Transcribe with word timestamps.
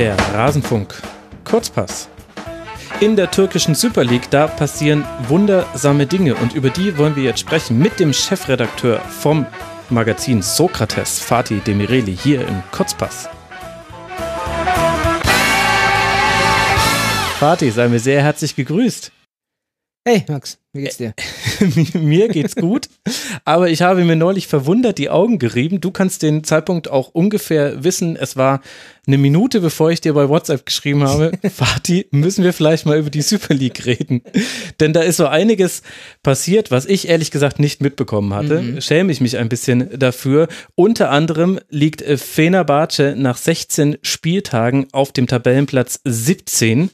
Der 0.00 0.16
Rasenfunk. 0.32 0.94
Kurzpass. 1.44 2.08
In 3.00 3.16
der 3.16 3.30
türkischen 3.30 3.74
Super 3.74 4.02
League, 4.02 4.30
da 4.30 4.46
passieren 4.46 5.04
wundersame 5.28 6.06
Dinge 6.06 6.36
und 6.36 6.54
über 6.54 6.70
die 6.70 6.96
wollen 6.96 7.16
wir 7.16 7.22
jetzt 7.22 7.40
sprechen 7.40 7.76
mit 7.78 8.00
dem 8.00 8.14
Chefredakteur 8.14 9.00
vom 9.00 9.44
Magazin 9.90 10.40
Sokrates, 10.40 11.20
Fatih 11.20 11.60
Demireli, 11.60 12.16
hier 12.16 12.48
im 12.48 12.62
Kurzpass. 12.72 13.28
Fatih, 17.38 17.70
sei 17.70 17.88
mir 17.88 18.00
sehr 18.00 18.22
herzlich 18.22 18.56
gegrüßt. 18.56 19.12
Hey 20.08 20.24
Max, 20.28 20.58
wie 20.72 20.80
geht's 20.80 20.96
dir? 20.96 21.12
mir 21.94 22.28
geht's 22.28 22.56
gut, 22.56 22.88
aber 23.44 23.68
ich 23.70 23.82
habe 23.82 24.04
mir 24.04 24.16
neulich 24.16 24.46
verwundert 24.46 24.98
die 24.98 25.10
Augen 25.10 25.38
gerieben. 25.38 25.80
Du 25.80 25.90
kannst 25.90 26.22
den 26.22 26.44
Zeitpunkt 26.44 26.90
auch 26.90 27.08
ungefähr 27.08 27.84
wissen. 27.84 28.16
Es 28.16 28.36
war 28.36 28.60
eine 29.06 29.18
Minute, 29.18 29.60
bevor 29.60 29.90
ich 29.90 30.00
dir 30.00 30.14
bei 30.14 30.28
WhatsApp 30.28 30.66
geschrieben 30.66 31.04
habe, 31.04 31.32
Fatih, 31.50 32.06
müssen 32.10 32.44
wir 32.44 32.52
vielleicht 32.52 32.86
mal 32.86 32.98
über 32.98 33.10
die 33.10 33.22
Super 33.22 33.54
League 33.54 33.86
reden. 33.86 34.22
Denn 34.78 34.92
da 34.92 35.02
ist 35.02 35.16
so 35.16 35.26
einiges 35.26 35.82
passiert, 36.22 36.70
was 36.70 36.86
ich 36.86 37.08
ehrlich 37.08 37.30
gesagt 37.30 37.58
nicht 37.58 37.80
mitbekommen 37.80 38.34
hatte. 38.34 38.60
Mhm. 38.60 38.80
Schäme 38.80 39.12
ich 39.12 39.20
mich 39.20 39.36
ein 39.36 39.48
bisschen 39.48 39.98
dafür. 39.98 40.48
Unter 40.74 41.10
anderem 41.10 41.58
liegt 41.70 42.02
Fenerbahce 42.02 43.14
nach 43.16 43.36
16 43.36 43.98
Spieltagen 44.02 44.86
auf 44.92 45.12
dem 45.12 45.26
Tabellenplatz 45.26 46.00
17 46.04 46.90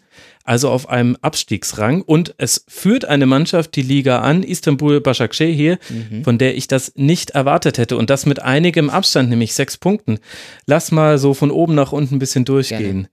also 0.47 0.71
auf 0.71 0.89
einem 0.89 1.17
Abstiegsrang. 1.21 2.03
Und 2.03 2.35
es 2.39 2.65
führt 2.69 3.05
eine 3.05 3.27
Mannschaft 3.27 3.77
die 3.77 3.83
Liga 3.83 4.21
an, 4.21 4.43
Istanbul 4.43 5.01
Başakşehir, 5.01 5.79
mhm. 5.89 6.25
von 6.25 6.39
der 6.39 6.57
ich 6.57 6.69
das 6.69 6.93
nicht 6.97 7.31
erwartet 7.31 7.79
hätte. 7.79 7.97
Und 7.97 8.11
das 8.11 8.27
mit 8.27 8.43
einigem 8.43 8.91
Abstand, 8.91 9.29
nämlich 9.29 9.55
sechs 9.55 9.77
Punkten. 9.77 10.19
Lass 10.67 10.93
mal 10.93 11.19
so 11.19 11.35
von 11.35 11.51
oben 11.51 11.75
nach 11.75 11.93
unten 11.93 12.17
ein 12.17 12.19
bisschen 12.19 12.45
durchgehen. 12.45 13.09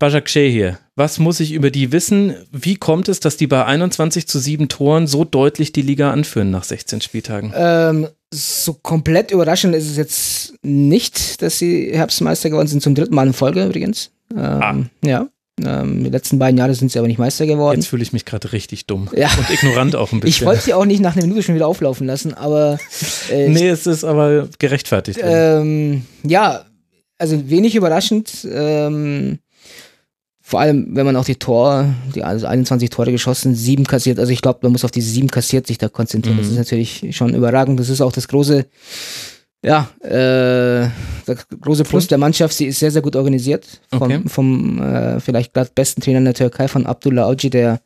Başakşehir, 0.00 0.78
was 0.96 1.18
muss 1.18 1.38
ich 1.40 1.52
über 1.52 1.70
die 1.70 1.92
wissen? 1.92 2.34
Wie 2.50 2.76
kommt 2.76 3.08
es, 3.08 3.20
dass 3.20 3.36
die 3.36 3.46
bei 3.46 3.64
21 3.64 4.26
zu 4.26 4.40
7 4.40 4.68
Toren 4.68 5.06
so 5.06 5.24
deutlich 5.24 5.72
die 5.72 5.82
Liga 5.82 6.10
anführen 6.10 6.50
nach 6.50 6.64
16 6.64 7.00
Spieltagen? 7.00 7.52
Ähm, 7.54 8.08
so 8.32 8.74
komplett 8.74 9.30
überraschend 9.30 9.74
ist 9.74 9.88
es 9.88 9.96
jetzt 9.96 10.54
nicht, 10.62 11.40
dass 11.42 11.58
sie 11.58 11.90
Herbstmeister 11.92 12.50
geworden 12.50 12.66
sind, 12.66 12.82
zum 12.82 12.96
dritten 12.96 13.14
Mal 13.14 13.28
in 13.28 13.32
Folge 13.32 13.64
übrigens. 13.64 14.10
Ähm, 14.32 14.40
ah. 14.40 14.74
Ja. 15.04 15.28
Ähm, 15.62 16.02
die 16.02 16.10
letzten 16.10 16.38
beiden 16.38 16.58
Jahre 16.58 16.74
sind 16.74 16.90
sie 16.90 16.98
aber 16.98 17.06
nicht 17.06 17.18
Meister 17.18 17.46
geworden. 17.46 17.80
Jetzt 17.80 17.88
fühle 17.88 18.02
ich 18.02 18.12
mich 18.12 18.24
gerade 18.24 18.52
richtig 18.52 18.86
dumm. 18.86 19.08
Ja. 19.16 19.30
Und 19.38 19.48
ignorant 19.50 19.94
auch 19.94 20.12
ein 20.12 20.20
bisschen. 20.20 20.42
Ich 20.42 20.46
wollte 20.46 20.62
sie 20.62 20.74
auch 20.74 20.84
nicht 20.84 21.00
nach 21.00 21.14
einer 21.14 21.26
Minute 21.26 21.42
schon 21.42 21.54
wieder 21.54 21.68
auflaufen 21.68 22.06
lassen, 22.06 22.34
aber. 22.34 22.78
Äh, 23.30 23.48
nee, 23.50 23.68
es 23.68 23.86
ist 23.86 24.04
aber 24.04 24.48
gerechtfertigt. 24.58 25.20
Ähm, 25.22 26.04
ja, 26.24 26.64
also 27.18 27.48
wenig 27.48 27.76
überraschend. 27.76 28.46
Ähm, 28.50 29.38
vor 30.46 30.60
allem, 30.60 30.88
wenn 30.90 31.06
man 31.06 31.16
auch 31.16 31.24
die 31.24 31.36
Tor, 31.36 31.94
die 32.14 32.22
also 32.22 32.46
21 32.46 32.90
Tore 32.90 33.12
geschossen, 33.12 33.54
sieben 33.54 33.86
kassiert. 33.86 34.18
Also 34.18 34.30
ich 34.30 34.42
glaube, 34.42 34.58
man 34.62 34.72
muss 34.72 34.84
auf 34.84 34.90
diese 34.90 35.08
sieben 35.08 35.28
kassiert 35.28 35.66
sich 35.66 35.78
da 35.78 35.88
konzentrieren. 35.88 36.36
Mhm. 36.36 36.42
Das 36.42 36.50
ist 36.50 36.58
natürlich 36.58 37.16
schon 37.16 37.34
überragend. 37.34 37.80
Das 37.80 37.88
ist 37.88 38.02
auch 38.02 38.12
das 38.12 38.28
große 38.28 38.66
ja, 39.64 39.88
äh, 40.02 40.90
der 41.26 41.36
große 41.60 41.84
Plus 41.84 42.06
der 42.06 42.18
Mannschaft, 42.18 42.54
sie 42.54 42.66
ist 42.66 42.78
sehr, 42.78 42.90
sehr 42.90 43.02
gut 43.02 43.16
organisiert. 43.16 43.80
Vom, 43.90 44.02
okay. 44.02 44.20
vom 44.26 44.82
äh, 44.82 45.20
vielleicht 45.20 45.54
gerade 45.54 45.70
besten 45.74 46.02
Trainer 46.02 46.18
in 46.18 46.26
der 46.26 46.34
Türkei, 46.34 46.68
von 46.68 46.84
Abdullah 46.84 47.28
Avci, 47.28 47.48
der 47.48 47.80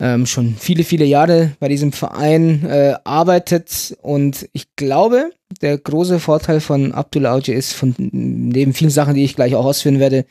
ähm, 0.00 0.26
schon 0.26 0.56
viele, 0.58 0.84
viele 0.84 1.04
Jahre 1.04 1.52
bei 1.60 1.68
diesem 1.68 1.92
Verein 1.92 2.64
äh, 2.64 2.94
arbeitet. 3.04 3.96
Und 4.00 4.48
ich 4.52 4.74
glaube, 4.76 5.30
der 5.60 5.76
große 5.76 6.18
Vorteil 6.18 6.60
von 6.60 6.92
Abdullah 6.92 7.34
Avci 7.34 7.52
ist, 7.52 7.74
von 7.74 7.94
neben 7.98 8.72
vielen 8.72 8.90
Sachen, 8.90 9.14
die 9.14 9.24
ich 9.24 9.36
gleich 9.36 9.54
auch 9.54 9.66
ausführen 9.66 10.00
werde, 10.00 10.24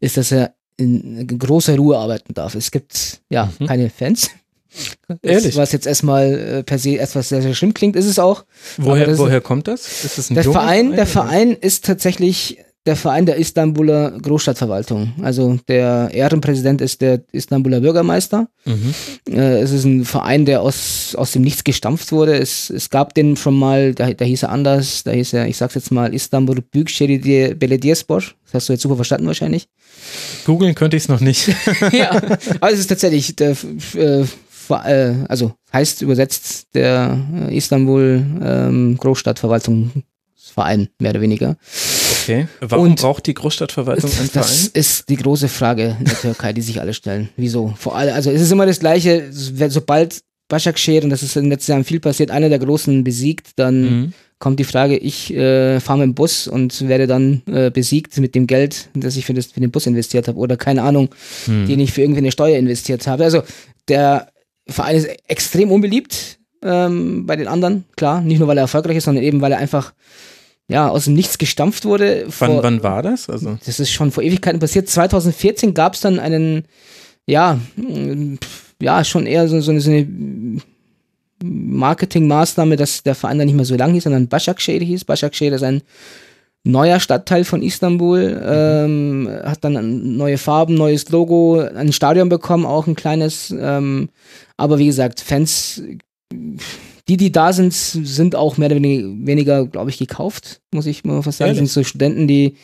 ist, 0.00 0.16
dass 0.16 0.32
er 0.32 0.54
in 0.76 1.26
großer 1.26 1.76
Ruhe 1.76 1.96
arbeiten 1.96 2.34
darf. 2.34 2.54
Es 2.54 2.70
gibt 2.70 3.20
ja 3.30 3.52
mhm. 3.58 3.66
keine 3.66 3.90
Fans. 3.90 4.30
Ehrlich? 5.22 5.56
Was 5.56 5.72
jetzt 5.72 5.86
erstmal 5.86 6.34
äh, 6.34 6.62
per 6.62 6.78
se 6.78 6.98
etwas 6.98 7.28
sehr, 7.30 7.42
sehr 7.42 7.54
schlimm 7.54 7.74
klingt, 7.74 7.96
ist 7.96 8.06
es 8.06 8.18
auch. 8.18 8.44
Woher, 8.76 9.18
woher 9.18 9.40
kommt 9.40 9.68
das? 9.68 10.04
Ist 10.04 10.18
das 10.18 10.30
ein 10.30 10.34
der 10.34 10.44
Verein, 10.44 10.92
der 10.92 11.06
Verein 11.06 11.52
ist 11.52 11.84
tatsächlich 11.84 12.58
der 12.88 12.96
Verein 12.96 13.26
der 13.26 13.36
Istanbuler 13.36 14.12
Großstadtverwaltung. 14.12 15.12
Also 15.20 15.58
der 15.68 16.08
Ehrenpräsident 16.10 16.80
ist 16.80 17.02
der 17.02 17.20
Istanbuler 17.32 17.80
Bürgermeister. 17.80 18.48
Mhm. 18.64 18.94
Äh, 19.28 19.60
es 19.60 19.72
ist 19.72 19.84
ein 19.84 20.06
Verein, 20.06 20.46
der 20.46 20.62
aus, 20.62 21.14
aus 21.14 21.32
dem 21.32 21.42
Nichts 21.42 21.64
gestampft 21.64 22.12
wurde. 22.12 22.38
Es, 22.38 22.70
es 22.70 22.88
gab 22.88 23.12
den 23.12 23.36
schon 23.36 23.58
mal, 23.58 23.94
da, 23.94 24.10
da 24.14 24.24
hieß 24.24 24.44
er 24.44 24.50
anders, 24.50 25.02
da 25.04 25.10
hieß 25.10 25.34
er, 25.34 25.46
ich 25.48 25.58
sag's 25.58 25.74
jetzt 25.74 25.90
mal, 25.90 26.14
Istanbul 26.14 26.62
Büyükşehir 26.62 27.54
Belediyespor. 27.56 28.22
Das 28.44 28.54
hast 28.54 28.68
du 28.70 28.72
jetzt 28.72 28.82
super 28.82 28.96
verstanden 28.96 29.26
wahrscheinlich. 29.26 29.68
Googeln 30.46 30.74
könnte 30.74 30.96
ich 30.96 31.02
es 31.02 31.08
noch 31.10 31.20
nicht. 31.20 31.48
ja, 31.92 32.10
aber 32.60 32.72
es 32.72 32.78
ist 32.78 32.86
tatsächlich 32.86 33.36
der 33.36 33.50
äh, 33.94 34.24
äh, 34.70 35.14
also 35.28 35.52
heißt 35.72 36.02
übersetzt 36.02 36.68
der 36.74 37.18
äh, 37.48 37.56
Istanbul 37.56 38.24
ähm, 38.42 38.96
Großstadtverwaltungsverein, 38.98 40.88
mehr 40.98 41.10
oder 41.10 41.20
weniger. 41.20 41.56
Okay. 42.22 42.48
Warum 42.60 42.90
Und 42.90 43.00
braucht 43.00 43.26
die 43.26 43.34
Großstadtverwaltung 43.34 44.10
einen 44.10 44.28
Verein? 44.28 44.46
Das 44.46 44.66
ist 44.66 45.08
die 45.08 45.16
große 45.16 45.48
Frage 45.48 45.96
in 45.98 46.04
der 46.04 46.20
Türkei, 46.20 46.52
die 46.52 46.62
sich 46.62 46.80
alle 46.80 46.94
stellen. 46.94 47.30
Wieso? 47.36 47.74
Vor 47.78 47.96
allem, 47.96 48.14
also 48.14 48.30
es 48.30 48.42
ist 48.42 48.52
immer 48.52 48.66
das 48.66 48.80
Gleiche, 48.80 49.28
sobald 49.30 50.20
Başakşehir, 50.48 51.04
und 51.04 51.10
das 51.10 51.22
ist 51.22 51.36
in 51.36 51.44
den 51.44 51.50
letzten 51.50 51.72
Jahren 51.72 51.84
viel 51.84 52.00
passiert, 52.00 52.30
einer 52.30 52.48
der 52.48 52.58
Großen 52.58 53.04
besiegt, 53.04 53.50
dann 53.56 53.82
mhm. 53.82 54.12
kommt 54.38 54.58
die 54.58 54.64
Frage, 54.64 54.96
ich 54.96 55.32
äh, 55.34 55.78
fahre 55.78 55.98
mit 55.98 56.06
dem 56.06 56.14
Bus 56.14 56.48
und 56.48 56.88
werde 56.88 57.06
dann 57.06 57.42
äh, 57.46 57.70
besiegt 57.70 58.16
mit 58.18 58.34
dem 58.34 58.46
Geld, 58.46 58.88
das 58.94 59.16
ich 59.16 59.26
für, 59.26 59.34
das, 59.34 59.46
für 59.46 59.60
den 59.60 59.70
Bus 59.70 59.86
investiert 59.86 60.26
habe 60.26 60.38
oder 60.38 60.56
keine 60.56 60.82
Ahnung, 60.82 61.10
mhm. 61.46 61.66
den 61.66 61.80
ich 61.80 61.92
für 61.92 62.00
irgendwie 62.00 62.20
eine 62.20 62.32
Steuer 62.32 62.58
investiert 62.58 63.06
habe. 63.06 63.24
Also 63.24 63.42
der 63.88 64.28
Verein 64.68 64.96
ist 64.96 65.08
extrem 65.26 65.70
unbeliebt 65.70 66.38
ähm, 66.62 67.26
bei 67.26 67.36
den 67.36 67.48
anderen, 67.48 67.84
klar. 67.96 68.20
Nicht 68.20 68.38
nur, 68.38 68.48
weil 68.48 68.58
er 68.58 68.62
erfolgreich 68.62 68.96
ist, 68.96 69.04
sondern 69.04 69.24
eben, 69.24 69.40
weil 69.40 69.52
er 69.52 69.58
einfach 69.58 69.92
ja, 70.68 70.88
aus 70.88 71.06
dem 71.06 71.14
Nichts 71.14 71.38
gestampft 71.38 71.84
wurde. 71.84 72.26
Wann, 72.38 72.62
wann 72.62 72.82
war 72.82 73.02
das? 73.02 73.30
Also 73.30 73.58
das 73.64 73.80
ist 73.80 73.90
schon 73.90 74.12
vor 74.12 74.22
Ewigkeiten 74.22 74.60
passiert. 74.60 74.88
2014 74.88 75.72
gab 75.72 75.94
es 75.94 76.00
dann 76.00 76.20
einen, 76.20 76.64
ja, 77.26 77.58
ja, 78.80 79.04
schon 79.04 79.26
eher 79.26 79.48
so, 79.48 79.60
so 79.60 79.70
eine, 79.70 79.80
so 79.80 79.90
eine 79.90 80.06
Marketingmaßnahme, 81.42 82.76
dass 82.76 83.02
der 83.02 83.14
Verein 83.14 83.38
dann 83.38 83.46
nicht 83.46 83.56
mehr 83.56 83.64
so 83.64 83.76
lang 83.76 83.94
hieß, 83.94 84.04
sondern 84.04 84.28
Başakşehir 84.28 84.82
hieß. 84.82 85.04
Başakşehir 85.04 85.54
ist 85.54 85.62
ein 85.62 85.82
neuer 86.68 87.00
Stadtteil 87.00 87.44
von 87.44 87.62
Istanbul, 87.62 88.40
ähm, 88.44 89.28
hat 89.42 89.64
dann 89.64 90.16
neue 90.16 90.38
Farben, 90.38 90.74
neues 90.74 91.08
Logo, 91.10 91.60
ein 91.60 91.92
Stadion 91.92 92.28
bekommen, 92.28 92.66
auch 92.66 92.86
ein 92.86 92.94
kleines. 92.94 93.54
Ähm, 93.58 94.10
aber 94.56 94.78
wie 94.78 94.86
gesagt, 94.86 95.20
Fans, 95.20 95.82
die, 97.08 97.16
die 97.16 97.32
da 97.32 97.52
sind, 97.52 97.72
sind 97.72 98.36
auch 98.36 98.58
mehr 98.58 98.70
oder 98.70 98.82
weniger, 98.82 99.66
glaube 99.66 99.90
ich, 99.90 99.98
gekauft, 99.98 100.60
muss 100.72 100.86
ich 100.86 101.04
mal 101.04 101.22
fast 101.22 101.38
sagen. 101.38 101.48
Ehrlich? 101.48 101.58
sind 101.58 101.70
so 101.70 101.84
Studenten, 101.84 102.28
die 102.28 102.54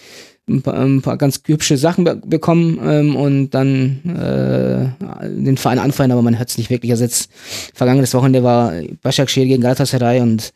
ein 0.48 0.60
paar, 0.60 0.74
ein 0.74 1.00
paar 1.00 1.16
ganz 1.16 1.40
hübsche 1.46 1.78
Sachen 1.78 2.04
be 2.04 2.16
bekommen 2.16 2.78
ähm, 2.84 3.16
und 3.16 3.50
dann 3.50 4.00
äh, 4.04 5.26
den 5.26 5.56
Verein 5.56 5.78
anfeuern, 5.78 6.12
aber 6.12 6.20
man 6.20 6.38
hört 6.38 6.50
es 6.50 6.58
nicht 6.58 6.68
wirklich. 6.68 6.92
Also 6.92 7.04
jetzt 7.04 7.30
vergangenes 7.72 8.12
Wochenende 8.12 8.42
war 8.42 8.72
Başakşehir 9.02 9.46
gegen 9.46 9.62
Galatasaray 9.62 10.20
und 10.20 10.52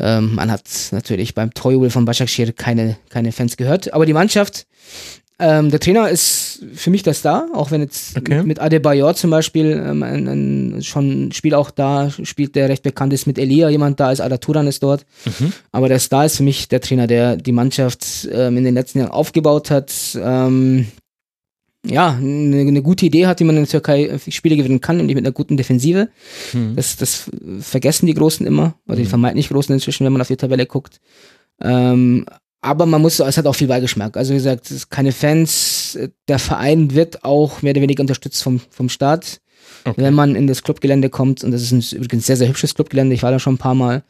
ähm, 0.00 0.34
man 0.34 0.50
hat 0.50 0.64
natürlich 0.92 1.34
beim 1.34 1.52
Torjubel 1.54 1.90
von 1.90 2.04
Başakşehir 2.04 2.52
keine, 2.52 2.96
keine 3.08 3.32
Fans 3.32 3.56
gehört. 3.56 3.92
Aber 3.92 4.06
die 4.06 4.12
Mannschaft, 4.12 4.66
ähm, 5.40 5.70
der 5.70 5.80
Trainer 5.80 6.10
ist 6.10 6.62
für 6.74 6.90
mich 6.90 7.02
der 7.02 7.14
Star, 7.14 7.48
auch 7.54 7.70
wenn 7.70 7.80
jetzt 7.80 8.16
okay. 8.16 8.38
mit, 8.38 8.46
mit 8.46 8.58
Adebayor 8.60 9.14
zum 9.14 9.30
Beispiel 9.30 9.72
ähm, 9.72 10.02
ein, 10.02 10.28
ein, 10.28 10.82
schon 10.82 11.28
ein 11.28 11.32
Spiel 11.32 11.54
auch 11.54 11.70
da 11.70 12.10
spielt, 12.10 12.54
der 12.56 12.68
recht 12.68 12.82
bekannt 12.82 13.14
ist, 13.14 13.26
mit 13.26 13.38
Elia 13.38 13.70
jemand 13.70 13.98
da 13.98 14.12
ist, 14.12 14.20
Adaturan 14.20 14.66
ist 14.66 14.82
dort. 14.82 15.06
Mhm. 15.24 15.52
Aber 15.72 15.88
der 15.88 15.98
Star 15.98 16.26
ist 16.26 16.36
für 16.36 16.42
mich 16.42 16.68
der 16.68 16.82
Trainer, 16.82 17.06
der 17.06 17.36
die 17.36 17.52
Mannschaft 17.52 18.28
ähm, 18.30 18.58
in 18.58 18.64
den 18.64 18.74
letzten 18.74 18.98
Jahren 18.98 19.12
aufgebaut 19.12 19.70
hat. 19.70 19.92
Ähm, 20.22 20.88
ja, 21.86 22.10
eine, 22.10 22.60
eine, 22.60 22.82
gute 22.82 23.06
Idee 23.06 23.26
hat, 23.26 23.40
wie 23.40 23.44
man 23.44 23.56
in 23.56 23.62
der 23.62 23.70
Türkei 23.70 24.18
Spiele 24.28 24.56
gewinnen 24.56 24.80
kann, 24.80 24.98
nämlich 24.98 25.14
mit 25.14 25.24
einer 25.24 25.32
guten 25.32 25.56
Defensive. 25.56 26.08
Mhm. 26.52 26.76
Das, 26.76 26.96
das 26.96 27.30
vergessen 27.60 28.06
die 28.06 28.14
Großen 28.14 28.46
immer, 28.46 28.74
oder 28.86 28.96
die 28.96 29.04
hm. 29.04 29.10
vermeintlich 29.10 29.48
Großen 29.48 29.72
inzwischen, 29.72 30.04
wenn 30.04 30.12
man 30.12 30.20
auf 30.20 30.28
die 30.28 30.36
Tabelle 30.36 30.66
guckt. 30.66 31.00
Ähm, 31.60 32.26
aber 32.60 32.84
man 32.84 33.00
muss, 33.00 33.18
es 33.18 33.38
hat 33.38 33.46
auch 33.46 33.54
viel 33.54 33.68
Beigeschmack. 33.68 34.16
Also 34.16 34.32
wie 34.32 34.36
gesagt, 34.36 34.66
es 34.66 34.72
ist 34.72 34.90
keine 34.90 35.12
Fans. 35.12 35.98
Der 36.28 36.38
Verein 36.38 36.94
wird 36.94 37.24
auch 37.24 37.62
mehr 37.62 37.72
oder 37.72 37.80
weniger 37.80 38.02
unterstützt 38.02 38.42
vom, 38.42 38.60
vom 38.70 38.90
Staat. 38.90 39.40
Okay. 39.84 40.02
Wenn 40.02 40.14
man 40.14 40.36
in 40.36 40.46
das 40.46 40.62
Clubgelände 40.62 41.08
kommt, 41.08 41.42
und 41.42 41.52
das 41.52 41.62
ist 41.62 41.72
ein, 41.72 41.98
übrigens 41.98 42.26
sehr, 42.26 42.36
sehr 42.36 42.48
hübsches 42.48 42.74
Clubgelände, 42.74 43.14
ich 43.14 43.22
war 43.22 43.30
da 43.30 43.38
schon 43.38 43.54
ein 43.54 43.58
paar 43.58 43.74
Mal, 43.74 44.02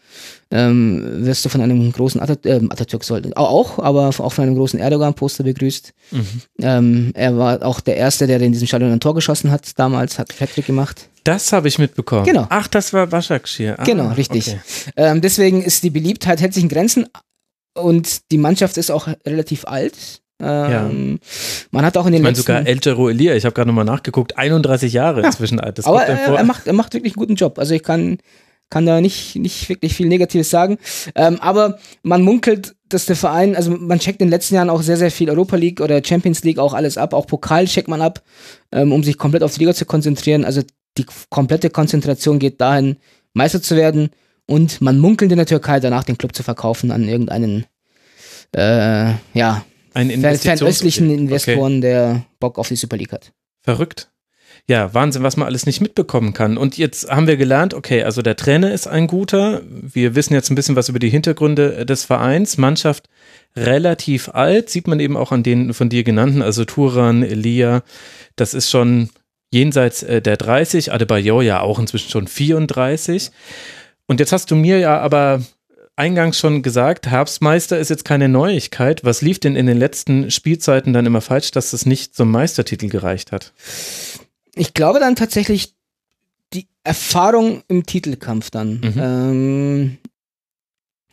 ähm, 0.51 1.25
wirst 1.25 1.45
du 1.45 1.49
von 1.49 1.61
einem 1.61 1.93
großen 1.93 2.21
Atat 2.21 2.45
äh, 2.45 2.61
Atatürk 2.71 3.05
sollte, 3.05 3.37
auch, 3.37 3.79
aber 3.79 4.09
auch 4.09 4.33
von 4.33 4.43
einem 4.43 4.57
großen 4.57 4.81
Erdogan-Poster 4.81 5.45
begrüßt. 5.45 5.93
Mhm. 6.11 6.27
Ähm, 6.61 7.11
er 7.15 7.37
war 7.37 7.63
auch 7.65 7.81
der 7.81 7.97
Erste, 7.97 8.27
der 8.27 8.41
in 8.41 8.53
diesem 8.53 8.67
Stadion 8.67 8.93
ein 8.93 9.01
Tor 9.01 9.15
geschossen 9.15 9.51
hat, 9.51 9.79
damals, 9.79 10.19
hat 10.19 10.37
Patrick 10.37 10.67
gemacht. 10.67 11.09
Das 11.25 11.53
habe 11.53 11.69
ich 11.69 11.79
mitbekommen. 11.79 12.25
Genau. 12.25 12.47
Ach, 12.49 12.67
das 12.67 12.93
war 12.93 13.07
Başakşehir. 13.07 13.79
Ah, 13.79 13.85
genau, 13.85 14.09
richtig. 14.13 14.49
Okay. 14.49 14.61
Ähm, 14.97 15.21
deswegen 15.21 15.63
ist 15.63 15.83
die 15.83 15.91
Beliebtheit 15.91 16.41
hält 16.41 16.55
sich 16.55 16.63
in 16.63 16.69
Grenzen 16.69 17.07
und 17.75 18.31
die 18.33 18.39
Mannschaft 18.39 18.77
ist 18.79 18.91
auch 18.91 19.07
relativ 19.27 19.67
alt. 19.67 20.23
Ähm, 20.43 21.19
Man 21.71 21.85
hat 21.85 21.97
auch 21.97 22.07
in 22.07 22.13
den 22.13 22.21
Ich 22.21 22.25
meine 22.25 22.37
sogar 22.37 22.67
El 22.67 22.79
Gero 22.79 23.09
Elia, 23.09 23.35
ich 23.35 23.45
habe 23.45 23.55
gerade 23.55 23.69
nochmal 23.69 23.85
nachgeguckt, 23.85 24.39
31 24.39 24.93
Jahre 24.93 25.23
inzwischen 25.23 25.61
alt. 25.61 25.79
Das 25.79 25.87
aber 25.87 26.05
er, 26.05 26.17
vor. 26.17 26.37
er, 26.37 26.45
macht, 26.45 26.67
er 26.67 26.73
macht 26.73 26.95
wirklich 26.95 27.15
einen 27.15 27.21
guten 27.21 27.35
Job. 27.35 27.59
Also 27.59 27.75
ich 27.75 27.83
kann, 27.83 28.19
kann 28.71 28.87
da 28.87 29.01
nicht, 29.01 29.37
nicht 29.37 29.69
wirklich 29.69 29.95
viel 29.95 30.09
Negatives 30.09 30.51
sagen. 30.51 30.79
Ähm, 31.15 31.39
aber 31.41 31.79
man 32.03 32.23
munkelt, 32.23 32.75
dass 32.89 33.07
der 33.07 33.17
Verein, 33.17 33.57
also 33.57 33.71
man 33.71 33.99
checkt 33.99 34.21
in 34.21 34.29
den 34.29 34.33
letzten 34.33 34.55
Jahren 34.55 34.71
auch 34.71 34.83
sehr, 34.83 34.97
sehr 34.97 35.11
viel 35.11 35.31
Europa 35.31 35.57
League 35.57 35.81
oder 35.81 36.03
Champions 36.05 36.43
League 36.43 36.59
auch 36.59 36.75
alles 36.75 36.99
ab. 36.99 37.15
Auch 37.15 37.27
Pokal 37.27 37.67
checkt 37.67 37.89
man 37.89 38.03
ab, 38.03 38.23
ähm, 38.73 38.93
um 38.93 39.05
sich 39.05 39.19
komplett 39.19 39.43
auf 39.43 39.55
die 39.55 39.61
Liga 39.61 39.75
zu 39.75 39.85
konzentrieren. 39.85 40.45
Also 40.45 40.63
die 40.99 41.07
komplette 41.29 41.71
Konzentration 41.71 42.39
geht 42.39 42.61
dahin, 42.61 42.97
Meister 43.33 43.63
zu 43.63 43.77
werden. 43.77 44.11
Und 44.47 44.81
man 44.81 44.99
munkelt 44.99 45.31
in 45.31 45.37
der 45.37 45.47
Türkei 45.47 45.79
danach 45.79 46.03
den 46.03 46.19
Club 46.19 46.35
zu 46.35 46.43
verkaufen 46.43 46.91
an 46.91 47.09
irgendeinen, 47.09 47.67
äh, 48.57 49.13
ja, 49.33 49.65
Ein 49.95 50.11
fernöstlichen 50.11 51.07
Okay. 51.07 51.19
Investoren, 51.19 51.81
der 51.81 52.25
Bock 52.39 52.59
auf 52.59 52.69
die 52.69 52.77
Super 52.77 52.97
League 52.97 53.13
hat. 53.13 53.33
Verrückt. 53.63 54.11
Ja, 54.67 54.95
Wahnsinn, 54.95 55.23
was 55.23 55.37
man 55.37 55.47
alles 55.47 55.67
nicht 55.67 55.81
mitbekommen 55.81 56.33
kann. 56.33 56.57
Und 56.57 56.79
jetzt 56.79 57.11
haben 57.11 57.27
wir 57.27 57.37
gelernt, 57.37 57.75
okay, 57.75 58.03
also 58.05 58.23
der 58.23 58.37
Trainer 58.37 58.73
ist 58.73 58.87
ein 58.87 59.07
guter. 59.07 59.63
Wir 59.69 60.15
wissen 60.15 60.35
jetzt 60.35 60.51
ein 60.51 60.55
bisschen 60.55 60.77
was 60.77 60.89
über 60.89 60.99
die 60.99 61.11
Hintergründe 61.11 61.85
des 61.87 62.05
Vereins. 62.05 62.57
Mannschaft 62.59 63.09
relativ 63.57 64.29
alt, 64.29 64.71
sieht 64.71 64.87
man 64.87 65.01
eben 65.01 65.17
auch 65.17 65.33
an 65.33 65.43
den 65.43 65.75
von 65.75 65.89
dir 65.89 66.05
genannten, 66.05 66.43
also 66.43 66.65
Turan, 66.65 67.23
Elia. 67.23 67.83
Das 68.37 68.55
ist 68.55 68.71
schon 68.71 69.11
jenseits 69.51 70.03
äh, 70.05 70.23
der 70.23 70.37
30, 70.37 70.93
Adebayor 70.93 71.43
ja 71.43 71.61
auch 71.61 71.79
inzwischen 71.79 72.11
schon 72.11 72.29
34. 72.29 73.31
Und 74.07 74.21
jetzt 74.21 74.33
hast 74.33 74.51
du 74.51 74.57
mir 74.57 74.79
ja 74.79 75.01
aber 75.01 75.43
eingangs 76.00 76.38
schon 76.38 76.62
gesagt, 76.62 77.06
Herbstmeister 77.06 77.79
ist 77.79 77.91
jetzt 77.91 78.05
keine 78.06 78.29
Neuigkeit. 78.29 79.05
Was 79.05 79.20
lief 79.20 79.38
denn 79.38 79.55
in 79.55 79.67
den 79.67 79.76
letzten 79.76 80.31
Spielzeiten 80.31 80.93
dann 80.93 81.05
immer 81.06 81.20
falsch, 81.20 81.50
dass 81.50 81.73
es 81.75 81.85
nicht 81.85 82.17
zum 82.17 82.31
Meistertitel 82.31 82.88
gereicht 82.88 83.32
hat? 83.32 83.52
Ich 84.55 84.73
glaube 84.75 84.99
dann 84.99 85.14
tatsächlich 85.14 85.75
die 86.55 86.67
Erfahrung 86.85 87.62
im 87.69 87.85
Titelkampf 87.85 88.50
dann. 88.50 88.81
Mhm. 88.81 88.94
Ähm, 88.97 89.99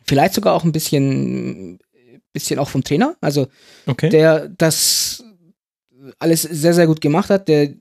vielleicht 0.06 0.34
sogar 0.34 0.54
auch 0.54 0.64
ein 0.64 0.72
bisschen, 0.72 1.78
bisschen 2.32 2.58
auch 2.58 2.70
vom 2.70 2.82
Trainer. 2.82 3.14
Also 3.20 3.46
Okay. 3.86 4.08
der 4.08 4.48
das 4.48 5.22
alles 6.18 6.42
sehr, 6.42 6.72
sehr 6.72 6.86
gut 6.86 7.02
gemacht 7.02 7.28
hat. 7.28 7.46
Der 7.48 7.74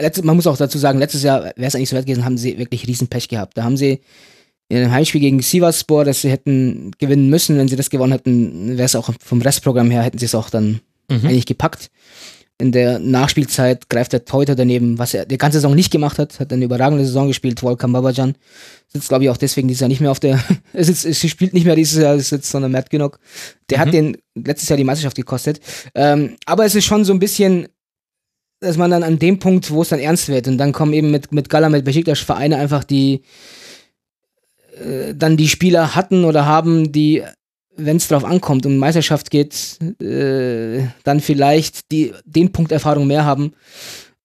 letzte, 0.00 0.24
man 0.24 0.34
muss 0.34 0.48
auch 0.48 0.56
dazu 0.56 0.78
sagen, 0.78 0.98
letztes 0.98 1.22
Jahr 1.22 1.44
wäre 1.44 1.54
es 1.56 1.74
eigentlich 1.76 1.90
so 1.90 1.96
weit 1.96 2.06
gewesen, 2.06 2.24
haben 2.24 2.38
sie 2.38 2.58
wirklich 2.58 2.88
riesen 2.88 3.06
Pech 3.06 3.28
gehabt. 3.28 3.56
Da 3.56 3.62
haben 3.62 3.76
sie 3.76 4.00
in 4.70 4.78
einem 4.78 4.92
Heimspiel 4.92 5.20
gegen 5.20 5.42
Sivasspor, 5.42 6.04
das 6.06 6.22
sie 6.22 6.30
hätten 6.30 6.92
gewinnen 6.98 7.28
müssen. 7.28 7.58
Wenn 7.58 7.68
sie 7.68 7.76
das 7.76 7.90
gewonnen 7.90 8.12
hätten, 8.12 8.78
wäre 8.78 8.86
es 8.86 8.96
auch 8.96 9.10
vom 9.22 9.42
Restprogramm 9.42 9.90
her, 9.90 10.02
hätten 10.02 10.18
sie 10.18 10.24
es 10.26 10.34
auch 10.34 10.48
dann 10.48 10.80
Mhm. 11.10 11.26
eigentlich 11.26 11.46
gepackt. 11.46 11.90
In 12.58 12.70
der 12.72 12.98
Nachspielzeit 13.00 13.88
greift 13.88 14.12
der 14.12 14.24
Teuter 14.26 14.54
daneben, 14.54 14.98
was 14.98 15.12
er 15.14 15.24
die 15.26 15.38
ganze 15.38 15.56
Saison 15.58 15.74
nicht 15.74 15.90
gemacht 15.90 16.18
hat, 16.18 16.38
hat 16.38 16.52
eine 16.52 16.64
überragende 16.66 17.04
Saison 17.04 17.26
gespielt, 17.26 17.60
Volkan 17.62 17.90
Babajan. 17.92 18.34
Sitzt, 18.86 19.08
glaube 19.08 19.24
ich, 19.24 19.30
auch 19.30 19.36
deswegen 19.38 19.66
dieses 19.66 19.80
Jahr 19.80 19.88
nicht 19.88 20.00
mehr 20.00 20.10
auf 20.12 20.20
der, 20.20 20.38
er 20.72 20.84
sitzt, 20.84 21.02
sie 21.02 21.28
spielt 21.28 21.52
nicht 21.52 21.64
mehr 21.66 21.74
dieses 21.74 22.00
Jahr, 22.00 22.14
es 22.14 22.28
sitzt 22.28 22.50
sondern 22.50 22.70
Matt 22.70 22.90
Ginnock. 22.90 23.18
Der 23.70 23.78
Mhm. 23.78 23.82
hat 23.82 23.92
den 23.94 24.16
letztes 24.36 24.68
Jahr 24.68 24.76
die 24.76 24.84
Meisterschaft 24.84 25.16
gekostet. 25.16 25.58
Ähm, 25.96 26.36
aber 26.46 26.64
es 26.64 26.74
ist 26.76 26.84
schon 26.84 27.04
so 27.04 27.12
ein 27.12 27.18
bisschen, 27.18 27.66
dass 28.60 28.76
man 28.76 28.90
dann 28.90 29.02
an 29.02 29.18
dem 29.18 29.38
Punkt, 29.38 29.70
wo 29.70 29.82
es 29.82 29.88
dann 29.88 29.98
ernst 30.00 30.28
wird, 30.28 30.46
und 30.46 30.58
dann 30.58 30.72
kommen 30.72 30.92
eben 30.92 31.10
mit, 31.10 31.32
mit 31.32 31.48
Gala, 31.48 31.70
mit 31.70 31.84
Besiktas 31.84 32.18
Vereine 32.20 32.56
einfach 32.58 32.84
die, 32.84 33.22
äh, 34.80 35.14
dann 35.14 35.36
die 35.36 35.48
Spieler 35.48 35.94
hatten 35.94 36.24
oder 36.24 36.46
haben, 36.46 36.92
die, 36.92 37.22
wenn 37.76 37.96
es 37.98 38.08
drauf 38.08 38.24
ankommt 38.24 38.66
und 38.66 38.78
Meisterschaft 38.78 39.30
geht, 39.30 39.78
äh, 40.02 40.82
dann 41.04 41.20
vielleicht 41.20 41.90
die, 41.92 42.12
den 42.24 42.52
Punkt 42.52 42.72
Erfahrung 42.72 43.06
mehr 43.06 43.24
haben. 43.24 43.52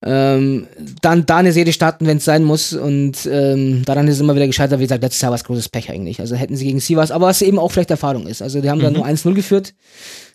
Ähm, 0.07 0.68
dann 1.02 1.25
da 1.25 1.38
eine 1.38 1.52
Serie 1.52 1.74
starten, 1.74 2.06
wenn 2.06 2.18
es 2.18 2.25
sein 2.25 2.44
muss. 2.44 2.74
Und 2.74 3.28
ähm, 3.31 3.81
daran 3.86 4.07
ist 4.07 4.19
immer 4.19 4.36
wieder 4.36 4.46
gescheitert. 4.46 4.78
Wie 4.80 4.84
gesagt, 4.84 5.02
letztes 5.02 5.22
Jahr 5.22 5.31
war 5.31 5.36
es 5.38 5.44
großes 5.44 5.69
Pech 5.69 5.90
eigentlich. 5.90 6.19
Also 6.19 6.36
hätten 6.36 6.56
sie 6.56 6.66
gegen 6.66 6.80
Sivas, 6.80 7.10
aber 7.10 7.25
was 7.28 7.42
eben 7.42 7.58
auch 7.58 7.72
vielleicht 7.72 7.90
Erfahrung 7.90 8.28
ist. 8.28 8.42
Also 8.44 8.62
die 8.62 8.69
haben 8.69 8.81
dann 8.81 8.94
Mhm. 8.94 9.00
nur 9.00 9.08
1-0 9.08 9.34
geführt, 9.34 9.74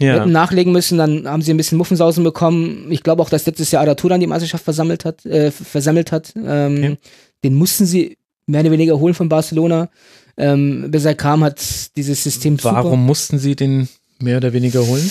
Ja. 0.00 0.14
hätten 0.14 0.32
nachlegen 0.32 0.72
müssen, 0.72 0.98
dann 0.98 1.28
haben 1.28 1.42
sie 1.42 1.52
ein 1.54 1.56
bisschen 1.56 1.78
Muffensausen 1.78 2.24
bekommen. 2.24 2.86
Ich 2.90 3.04
glaube 3.04 3.22
auch, 3.22 3.30
dass 3.30 3.46
letztes 3.46 3.70
Jahr 3.70 3.82
Araturan 3.82 4.18
die 4.18 4.26
Meisterschaft 4.26 4.64
versammelt 4.64 5.04
hat, 5.04 5.24
äh, 5.24 5.52
versammelt 5.52 6.10
hat. 6.10 6.32
Ähm, 6.36 6.76
Okay. 6.78 6.98
Den 7.44 7.54
mussten 7.54 7.86
sie 7.86 8.16
mehr 8.50 8.60
oder 8.62 8.70
weniger 8.70 8.98
holen 8.98 9.14
von 9.14 9.28
Barcelona. 9.28 9.88
Ähm, 10.36 10.90
bis 10.90 11.04
er 11.04 11.14
kam, 11.14 11.44
hat 11.44 11.60
dieses 11.96 12.22
System 12.22 12.58
super 12.58 12.76
Warum 12.76 13.04
mussten 13.04 13.38
sie 13.38 13.56
den 13.56 13.88
mehr 14.20 14.38
oder 14.38 14.52
weniger 14.52 14.86
holen? 14.86 15.10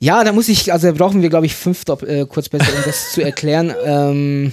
ja, 0.00 0.22
da 0.22 0.32
muss 0.32 0.48
ich, 0.48 0.72
also 0.72 0.86
da 0.86 0.92
brauchen 0.92 1.22
wir, 1.22 1.28
glaube 1.28 1.46
ich, 1.46 1.54
fünf 1.54 1.82
äh, 2.06 2.24
kurz 2.26 2.48
besser, 2.48 2.72
um 2.76 2.82
das 2.84 3.12
zu 3.12 3.22
erklären. 3.22 3.74
Ähm, 3.84 4.52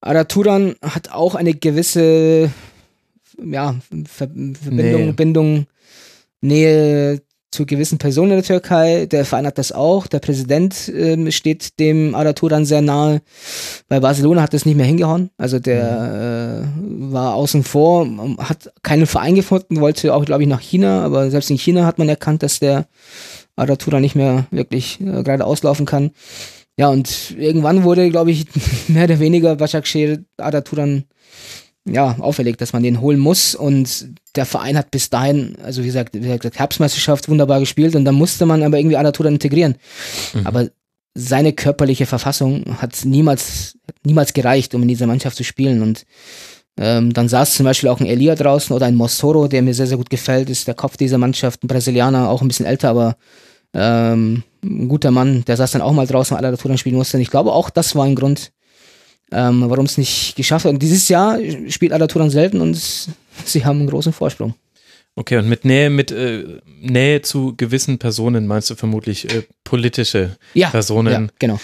Araturan 0.00 0.76
hat 0.80 1.12
auch 1.12 1.34
eine 1.34 1.52
gewisse 1.52 2.50
ja, 3.44 3.74
Ver 4.06 4.28
Verbindung, 4.28 5.04
Nähe. 5.04 5.12
Bindung, 5.12 5.66
Nähe 6.40 7.20
zu 7.50 7.66
gewissen 7.66 7.98
Personen 7.98 8.32
in 8.32 8.36
der 8.38 8.44
Türkei. 8.44 9.06
Der 9.06 9.24
Verein 9.24 9.46
hat 9.46 9.58
das 9.58 9.72
auch. 9.72 10.06
Der 10.06 10.20
Präsident 10.20 10.90
ähm, 10.94 11.30
steht 11.30 11.78
dem 11.80 12.14
Araturan 12.14 12.64
sehr 12.64 12.80
nahe. 12.80 13.22
Bei 13.88 14.00
Barcelona 14.00 14.42
hat 14.42 14.54
das 14.54 14.66
nicht 14.66 14.76
mehr 14.76 14.86
hingehauen. 14.86 15.30
Also 15.36 15.58
der 15.58 16.64
äh, 16.64 17.12
war 17.12 17.34
außen 17.34 17.64
vor, 17.64 18.06
hat 18.38 18.72
keinen 18.82 19.06
Verein 19.06 19.34
gefunden, 19.34 19.80
wollte 19.80 20.14
auch, 20.14 20.24
glaube 20.24 20.42
ich, 20.42 20.48
nach 20.48 20.60
China. 20.60 21.04
Aber 21.04 21.30
selbst 21.30 21.50
in 21.50 21.58
China 21.58 21.84
hat 21.86 21.98
man 21.98 22.08
erkannt, 22.08 22.42
dass 22.42 22.60
der 22.60 22.86
Araturan 23.56 24.02
nicht 24.02 24.14
mehr 24.14 24.46
wirklich 24.50 25.00
äh, 25.00 25.22
gerade 25.22 25.44
auslaufen 25.44 25.86
kann. 25.86 26.12
Ja, 26.76 26.88
und 26.88 27.36
irgendwann 27.36 27.82
wurde, 27.82 28.10
glaube 28.10 28.30
ich, 28.30 28.46
mehr 28.88 29.04
oder 29.04 29.20
weniger 29.20 29.56
Başakşehir 29.56 30.24
Araturan 30.38 31.04
ja, 31.90 32.16
auferlegt, 32.18 32.60
dass 32.60 32.72
man 32.72 32.82
den 32.82 33.00
holen 33.00 33.18
muss. 33.18 33.54
Und 33.54 34.08
der 34.36 34.46
Verein 34.46 34.78
hat 34.78 34.90
bis 34.90 35.10
dahin, 35.10 35.56
also 35.62 35.82
wie 35.82 35.86
gesagt, 35.86 36.14
wie 36.14 36.20
gesagt 36.20 36.58
Herbstmeisterschaft 36.58 37.28
wunderbar 37.28 37.60
gespielt 37.60 37.96
und 37.96 38.04
dann 38.04 38.14
musste 38.14 38.46
man 38.46 38.62
aber 38.62 38.78
irgendwie 38.78 38.96
Araturan 38.96 39.34
integrieren. 39.34 39.76
Mhm. 40.34 40.46
Aber 40.46 40.68
seine 41.14 41.52
körperliche 41.52 42.06
Verfassung 42.06 42.64
hat 42.80 43.04
niemals, 43.04 43.76
niemals 44.04 44.32
gereicht, 44.32 44.74
um 44.74 44.82
in 44.82 44.88
dieser 44.88 45.06
Mannschaft 45.06 45.36
zu 45.36 45.44
spielen. 45.44 45.82
Und 45.82 46.04
ähm, 46.78 47.12
dann 47.12 47.28
saß 47.28 47.54
zum 47.54 47.64
Beispiel 47.64 47.88
auch 47.88 48.00
ein 48.00 48.06
Elia 48.06 48.36
draußen 48.36 48.74
oder 48.74 48.86
ein 48.86 48.94
Mossoro, 48.94 49.48
der 49.48 49.62
mir 49.62 49.74
sehr, 49.74 49.88
sehr 49.88 49.96
gut 49.96 50.10
gefällt, 50.10 50.48
ist 50.48 50.68
der 50.68 50.74
Kopf 50.74 50.96
dieser 50.96 51.18
Mannschaft, 51.18 51.64
ein 51.64 51.68
Brasilianer, 51.68 52.28
auch 52.28 52.42
ein 52.42 52.48
bisschen 52.48 52.66
älter, 52.66 52.90
aber 52.90 53.16
ähm, 53.74 54.44
ein 54.62 54.88
guter 54.88 55.10
Mann, 55.10 55.44
der 55.46 55.56
saß 55.56 55.72
dann 55.72 55.82
auch 55.82 55.92
mal 55.92 56.06
draußen, 56.06 56.36
weil 56.36 56.44
er 56.44 56.56
Touren 56.56 56.78
spielen 56.78 56.96
musste. 56.96 57.16
Und 57.16 57.22
ich 57.22 57.30
glaube, 57.30 57.52
auch 57.52 57.70
das 57.70 57.96
war 57.96 58.04
ein 58.04 58.14
Grund, 58.14 58.52
ähm, 59.32 59.64
warum 59.68 59.84
es 59.84 59.98
nicht 59.98 60.34
geschafft 60.36 60.64
hat. 60.64 60.72
Und 60.72 60.82
dieses 60.82 61.08
Jahr 61.08 61.38
spielt 61.68 61.92
Alaturan 61.92 62.30
selten 62.30 62.60
und 62.60 62.76
sie 63.44 63.64
haben 63.64 63.80
einen 63.80 63.88
großen 63.90 64.12
Vorsprung. 64.12 64.54
Okay, 65.16 65.36
und 65.38 65.48
mit 65.48 65.64
Nähe, 65.64 65.90
mit 65.90 66.12
äh, 66.12 66.44
Nähe 66.80 67.20
zu 67.22 67.54
gewissen 67.56 67.98
Personen 67.98 68.46
meinst 68.46 68.70
du 68.70 68.74
vermutlich 68.76 69.32
äh, 69.34 69.42
politische 69.64 70.36
Ja, 70.54 70.70
Personen, 70.70 71.12
ja 71.24 71.28
genau. 71.38 71.60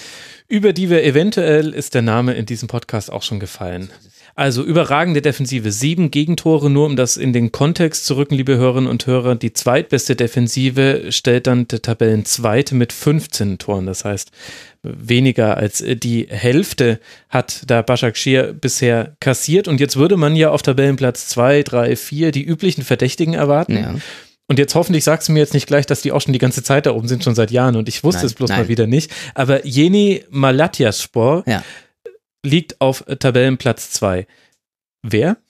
über 0.49 0.73
die 0.73 0.91
wir 0.91 1.05
eventuell 1.05 1.73
ist 1.73 1.95
der 1.95 2.03
Name 2.03 2.35
in 2.35 2.45
diesem 2.45 2.69
Podcast 2.69 3.11
auch 3.11 3.23
schon 3.23 3.41
gefallen. 3.41 3.91
Also 4.39 4.63
überragende 4.63 5.23
Defensive, 5.23 5.73
sieben 5.73 6.11
Gegentore, 6.11 6.69
nur 6.69 6.85
um 6.85 6.95
das 6.95 7.17
in 7.17 7.33
den 7.33 7.53
Kontext 7.53 8.05
zu 8.05 8.19
rücken, 8.19 8.35
liebe 8.35 8.59
Hörerinnen 8.59 8.91
und 8.91 9.07
Hörer. 9.07 9.35
Die 9.35 9.55
zweitbeste 9.55 10.15
Defensive 10.15 11.07
stellt 11.09 11.47
dann 11.47 11.67
der 11.69 11.81
Tabellenzweite 11.81 12.75
mit 12.75 12.93
15 12.93 13.57
Toren. 13.57 13.87
Das 13.87 14.05
heißt, 14.05 14.31
weniger 14.83 15.57
als 15.57 15.83
die 15.83 16.27
Hälfte 16.29 17.01
hat 17.31 17.63
da 17.67 17.81
Başakşehir 17.81 18.53
bisher 18.53 19.17
kassiert. 19.21 19.69
Und 19.69 19.81
jetzt 19.81 19.97
würde 19.97 20.19
man 20.19 20.37
ja 20.37 20.51
auf 20.51 20.61
Tabellenplatz 20.61 21.29
zwei, 21.29 21.63
drei, 21.63 21.97
vier 21.97 22.31
die 22.31 22.45
üblichen 22.45 22.85
Verdächtigen 22.85 23.33
erwarten. 23.33 23.79
Ja. 23.79 23.95
Und 24.49 24.59
jetzt 24.59 24.75
hoffentlich 24.75 25.03
sagst 25.03 25.29
du 25.29 25.33
mir 25.33 25.39
jetzt 25.39 25.55
nicht 25.55 25.67
gleich, 25.67 25.87
dass 25.87 26.03
die 26.03 26.13
auch 26.13 26.21
schon 26.21 26.35
die 26.35 26.39
ganze 26.39 26.63
Zeit 26.63 26.85
da 26.85 26.93
oben 26.93 27.09
sind, 27.09 27.25
schon 27.25 27.35
seit 27.35 27.51
Jahren. 27.51 27.75
Und 27.75 27.89
ich 27.89 28.05
wusste 28.05 28.21
Nein, 28.21 28.27
es 28.27 28.35
bloß 28.35 28.51
nein. 28.51 28.61
mal 28.61 28.69
wieder 28.69 28.87
nicht. 28.87 29.11
Aber 29.35 29.65
Jeni 29.65 30.25
Malatyaspor 30.29 31.43
Ja. 31.47 31.65
Liegt 32.45 32.81
auf 32.81 33.05
Tabellenplatz 33.19 33.91
2. 33.93 34.27
Wer? 35.03 35.37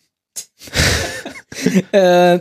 Äh, 1.91 2.41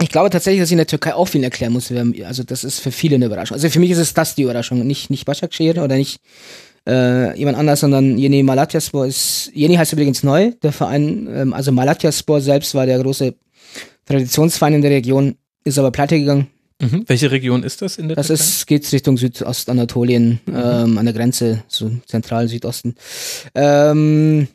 ich 0.00 0.08
glaube 0.08 0.30
tatsächlich, 0.30 0.60
dass 0.60 0.68
ich 0.68 0.72
in 0.72 0.78
der 0.78 0.86
Türkei 0.86 1.14
auch 1.14 1.26
viel 1.26 1.44
erklären 1.44 1.72
muss. 1.72 1.92
Also 2.24 2.42
das 2.44 2.64
ist 2.64 2.80
für 2.80 2.90
viele 2.90 3.16
eine 3.16 3.26
Überraschung. 3.26 3.54
Also 3.54 3.68
für 3.68 3.78
mich 3.78 3.90
ist 3.90 3.98
es 3.98 4.14
das 4.14 4.34
die 4.34 4.42
Überraschung, 4.42 4.86
nicht 4.86 5.10
nicht 5.10 5.26
Başakşehir 5.26 5.82
oder 5.82 5.96
nicht 5.96 6.20
äh, 6.86 7.36
jemand 7.38 7.58
anders, 7.58 7.80
sondern 7.80 8.18
Yeni 8.18 8.42
Malatyaspor 8.42 9.06
ist. 9.06 9.50
Yeni 9.54 9.76
heißt 9.76 9.92
übrigens 9.92 10.22
neu. 10.22 10.52
Der 10.62 10.72
Verein, 10.72 11.28
ähm, 11.30 11.52
also 11.52 11.72
Malatyaspor 11.72 12.40
selbst 12.40 12.74
war 12.74 12.86
der 12.86 12.98
große 12.98 13.34
Traditionsverein 14.06 14.74
in 14.74 14.82
der 14.82 14.90
Region, 14.90 15.36
ist 15.64 15.78
aber 15.78 15.90
pleite 15.90 16.18
gegangen. 16.18 16.48
Mhm. 16.80 17.04
Welche 17.06 17.30
Region 17.30 17.62
ist 17.62 17.80
das 17.80 17.96
in 17.96 18.08
der 18.08 18.16
Das 18.16 18.26
Türkei? 18.26 18.42
ist 18.42 18.66
geht 18.66 18.92
Richtung 18.92 19.16
Südostanatolien, 19.16 20.40
ähm, 20.48 20.98
an 20.98 21.04
der 21.06 21.14
Grenze, 21.14 21.62
so 21.68 21.90
zentral 22.06 22.48
Südosten. 22.48 22.94
Ähm, 23.54 24.48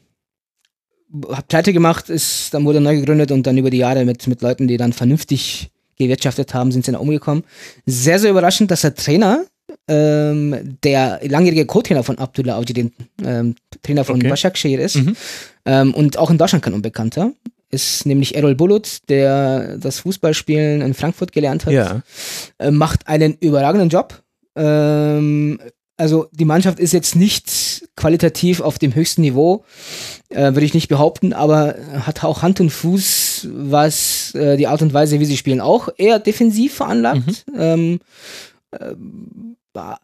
hat 1.29 1.47
pleite 1.47 1.73
gemacht, 1.73 2.09
ist, 2.09 2.53
dann 2.53 2.63
wurde 2.65 2.79
neu 2.79 2.95
gegründet 2.95 3.31
und 3.31 3.45
dann 3.47 3.57
über 3.57 3.69
die 3.69 3.77
Jahre 3.77 4.05
mit, 4.05 4.27
mit 4.27 4.41
Leuten, 4.41 4.67
die 4.67 4.77
dann 4.77 4.93
vernünftig 4.93 5.71
gewirtschaftet 5.97 6.53
haben, 6.53 6.71
sind 6.71 6.85
sie 6.85 6.91
dann 6.91 7.01
umgekommen. 7.01 7.43
Sehr, 7.85 8.19
sehr 8.19 8.31
überraschend, 8.31 8.71
dass 8.71 8.81
der 8.81 8.95
Trainer 8.95 9.45
ähm, 9.87 10.77
der 10.83 11.19
langjährige 11.27 11.65
Co-Trainer 11.65 12.03
von 12.03 12.17
Abdullah 12.17 12.57
Auji, 12.57 12.73
den 12.73 12.91
ähm, 13.23 13.55
Trainer 13.83 14.03
von 14.03 14.17
Okay. 14.17 14.29
Başakşehir 14.29 14.79
ist. 14.79 14.95
Mhm. 14.97 15.15
Ähm, 15.65 15.93
und 15.93 16.17
auch 16.17 16.29
in 16.29 16.37
Deutschland 16.37 16.63
kein 16.63 16.73
Unbekannter. 16.73 17.33
Ist 17.71 18.05
nämlich 18.05 18.35
Errol 18.35 18.55
Bulut, 18.55 18.99
der 19.09 19.77
das 19.77 19.99
Fußballspielen 19.99 20.81
in 20.81 20.93
Frankfurt 20.93 21.31
gelernt 21.31 21.65
hat. 21.65 21.73
Ja. 21.73 22.01
Äh, 22.59 22.71
macht 22.71 23.07
einen 23.07 23.35
überragenden 23.39 23.89
Job. 23.89 24.21
Ähm, 24.55 25.59
also 25.97 26.27
die 26.31 26.45
Mannschaft 26.45 26.79
ist 26.79 26.93
jetzt 26.93 27.15
nicht 27.15 27.87
qualitativ 27.95 28.59
auf 28.59 28.79
dem 28.79 28.95
höchsten 28.95 29.21
Niveau, 29.21 29.63
äh, 30.29 30.53
würde 30.53 30.65
ich 30.65 30.73
nicht 30.73 30.87
behaupten, 30.87 31.31
aber 31.31 31.75
hat 32.05 32.23
auch 32.23 32.41
Hand 32.41 32.59
und 32.59 32.71
Fuß, 32.71 33.47
was 33.51 34.33
äh, 34.33 34.57
die 34.57 34.65
Art 34.65 34.81
und 34.81 34.93
Weise, 34.93 35.19
wie 35.19 35.25
sie 35.25 35.37
spielen, 35.37 35.61
auch 35.61 35.89
eher 35.97 36.17
defensiv 36.19 36.73
veranlagt. 36.73 37.45
Ähm, 37.55 37.99
ähm, 38.79 39.57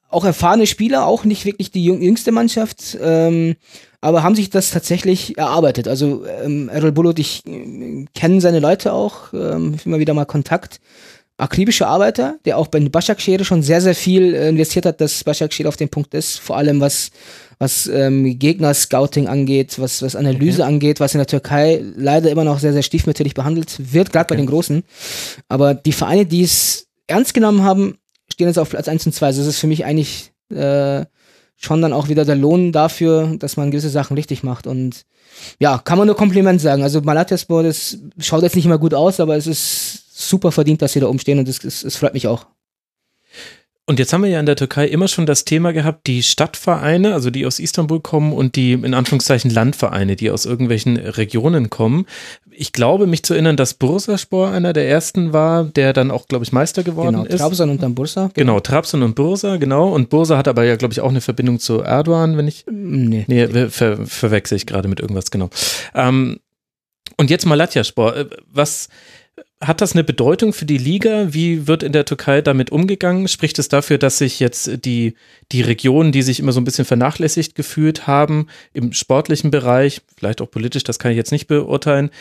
auch 0.09 0.25
erfahrene 0.25 0.67
Spieler, 0.67 1.05
auch 1.05 1.23
nicht 1.23 1.45
wirklich 1.45 1.71
die 1.71 1.83
jüng 1.83 2.01
jüngste 2.01 2.31
Mannschaft, 2.31 2.97
ähm, 3.01 3.55
aber 4.01 4.23
haben 4.23 4.35
sich 4.35 4.49
das 4.49 4.71
tatsächlich 4.71 5.37
erarbeitet. 5.37 5.87
Also 5.87 6.25
ähm, 6.25 6.69
Errol 6.69 6.91
Bulut, 6.91 7.19
ich 7.19 7.45
äh, 7.45 8.05
kenne 8.15 8.41
seine 8.41 8.59
Leute 8.59 8.93
auch, 8.93 9.33
ähm, 9.33 9.75
immer 9.83 9.99
wieder 9.99 10.13
mal 10.13 10.25
Kontakt. 10.25 10.79
Akribischer 11.39 11.87
Arbeiter, 11.87 12.39
der 12.45 12.57
auch 12.57 12.67
bei 12.67 12.79
Başakşehir 12.79 13.43
schon 13.43 13.61
sehr, 13.61 13.79
sehr 13.79 13.93
viel 13.93 14.33
äh, 14.33 14.49
investiert 14.49 14.85
hat, 14.85 15.01
dass 15.01 15.23
Başakşehir 15.23 15.67
auf 15.67 15.77
dem 15.77 15.89
Punkt 15.89 16.13
ist, 16.13 16.39
vor 16.39 16.57
allem 16.57 16.81
was 16.81 17.11
was 17.59 17.87
ähm, 17.87 18.37
Gegner-Scouting 18.37 19.27
angeht, 19.27 19.79
was, 19.79 20.01
was 20.01 20.15
Analyse 20.15 20.63
angeht, 20.63 20.99
was 20.99 21.13
in 21.13 21.19
der 21.19 21.27
Türkei 21.27 21.83
leider 21.95 22.29
immer 22.29 22.43
noch 22.43 22.59
sehr, 22.59 22.73
sehr 22.73 22.83
stiefmütterlich 22.83 23.33
behandelt 23.33 23.93
wird, 23.93 24.13
gerade 24.13 24.27
bei 24.27 24.35
den 24.35 24.45
Großen. 24.45 24.83
Aber 25.47 25.73
die 25.73 25.91
Vereine, 25.91 26.25
die 26.25 26.43
es 26.43 26.87
ernst 27.07 27.33
genommen 27.33 27.63
haben, 27.63 27.97
stehen 28.37 28.47
jetzt 28.47 28.59
auf 28.59 28.69
Platz 28.69 28.87
1 28.87 29.07
und 29.07 29.13
2. 29.13 29.25
Also 29.25 29.41
das 29.41 29.47
ist 29.47 29.59
für 29.59 29.65
mich 29.65 29.83
eigentlich 29.83 30.31
äh, 30.51 31.05
schon 31.55 31.81
dann 31.81 31.91
auch 31.91 32.07
wieder 32.07 32.23
der 32.23 32.35
Lohn 32.35 32.71
dafür, 32.71 33.35
dass 33.39 33.57
man 33.57 33.71
gewisse 33.71 33.89
Sachen 33.89 34.15
richtig 34.15 34.43
macht. 34.43 34.67
Und 34.67 35.05
ja, 35.59 35.79
kann 35.79 35.97
man 35.97 36.05
nur 36.05 36.15
Kompliment 36.15 36.61
sagen. 36.61 36.83
Also 36.83 37.01
Malatyaspor, 37.01 37.63
das 37.63 37.97
schaut 38.19 38.43
jetzt 38.43 38.55
nicht 38.55 38.65
immer 38.65 38.77
gut 38.77 38.93
aus, 38.93 39.19
aber 39.19 39.35
es 39.35 39.47
ist 39.47 40.15
super 40.15 40.51
verdient, 40.51 40.83
dass 40.83 40.93
sie 40.93 40.99
da 40.99 41.07
umstehen 41.07 41.39
und 41.39 41.49
es, 41.49 41.63
es, 41.63 41.83
es 41.83 41.95
freut 41.95 42.13
mich 42.13 42.27
auch. 42.27 42.45
Und 43.87 43.97
jetzt 43.97 44.13
haben 44.13 44.21
wir 44.21 44.29
ja 44.29 44.39
in 44.39 44.45
der 44.45 44.57
Türkei 44.57 44.85
immer 44.85 45.07
schon 45.07 45.25
das 45.25 45.45
Thema 45.45 45.71
gehabt, 45.71 46.05
die 46.05 46.21
Stadtvereine, 46.21 47.13
also 47.13 47.31
die 47.31 47.45
aus 47.45 47.57
Istanbul 47.57 48.01
kommen 48.01 48.33
und 48.33 48.55
die 48.55 48.73
in 48.73 48.93
Anführungszeichen 48.93 49.49
Landvereine, 49.49 50.15
die 50.15 50.29
aus 50.29 50.45
irgendwelchen 50.45 50.97
Regionen 50.97 51.69
kommen. 51.71 52.05
Ich 52.59 52.71
glaube, 52.73 53.05
mich 53.05 53.21
zu 53.21 53.33
erinnern, 53.35 53.55
dass 53.55 53.75
Bursaspor 53.75 54.49
einer 54.49 54.73
der 54.73 54.89
ersten 54.89 55.31
war, 55.31 55.63
der 55.63 55.93
dann 55.93 56.09
auch, 56.09 56.27
glaube 56.27 56.43
ich, 56.43 56.51
Meister 56.51 56.81
geworden 56.83 57.17
Genau, 57.17 57.25
ist. 57.25 57.37
Trabzon 57.37 57.69
und 57.69 57.83
dann 57.83 57.93
Bursa. 57.93 58.31
Genau, 58.33 58.59
Trabzon 58.59 59.03
und 59.03 59.13
Bursa, 59.15 59.57
genau. 59.57 59.89
Und 59.89 60.09
Bursa 60.09 60.37
hat 60.37 60.47
aber 60.47 60.63
ja, 60.63 60.75
glaube 60.75 60.91
ich, 60.91 61.01
auch 61.01 61.09
eine 61.09 61.21
Verbindung 61.21 61.59
zu 61.59 61.81
Erdogan, 61.81 62.35
wenn 62.35 62.47
ich. 62.47 62.65
Nee. 62.67 63.25
Nee, 63.27 63.47
ver 63.47 63.69
ver 63.69 64.05
verwechsel 64.07 64.55
ich 64.55 64.65
gerade 64.65 64.87
mit 64.87 64.99
irgendwas, 64.99 65.29
genau. 65.29 65.51
Ähm, 65.93 66.39
und 67.17 67.29
jetzt 67.29 67.45
Malatyaspor. 67.45 68.15
Äh, 68.15 68.25
Was 68.51 68.89
hat 69.59 69.81
das 69.81 69.93
eine 69.93 70.03
Bedeutung 70.03 70.53
für 70.53 70.65
die 70.65 70.77
Liga? 70.77 71.33
Wie 71.33 71.67
wird 71.67 71.81
in 71.81 71.91
der 71.91 72.05
Türkei 72.05 72.41
damit 72.41 72.71
umgegangen? 72.71 73.27
Spricht 73.27 73.57
es 73.57 73.69
dafür, 73.69 73.97
dass 73.97 74.19
sich 74.19 74.39
jetzt 74.39 74.85
die, 74.85 75.15
die 75.51 75.61
Regionen, 75.61 76.11
die 76.11 76.21
sich 76.21 76.39
immer 76.39 76.51
so 76.51 76.61
ein 76.61 76.63
bisschen 76.63 76.85
vernachlässigt 76.85 77.55
gefühlt 77.55 78.05
haben, 78.05 78.47
im 78.73 78.93
sportlichen 78.93 79.49
Bereich, 79.49 80.01
vielleicht 80.15 80.41
auch 80.41 80.51
politisch, 80.51 80.83
das 80.83 80.99
kann 80.99 81.11
ich 81.11 81.17
jetzt 81.17 81.31
nicht 81.31 81.47
beurteilen, 81.47 82.11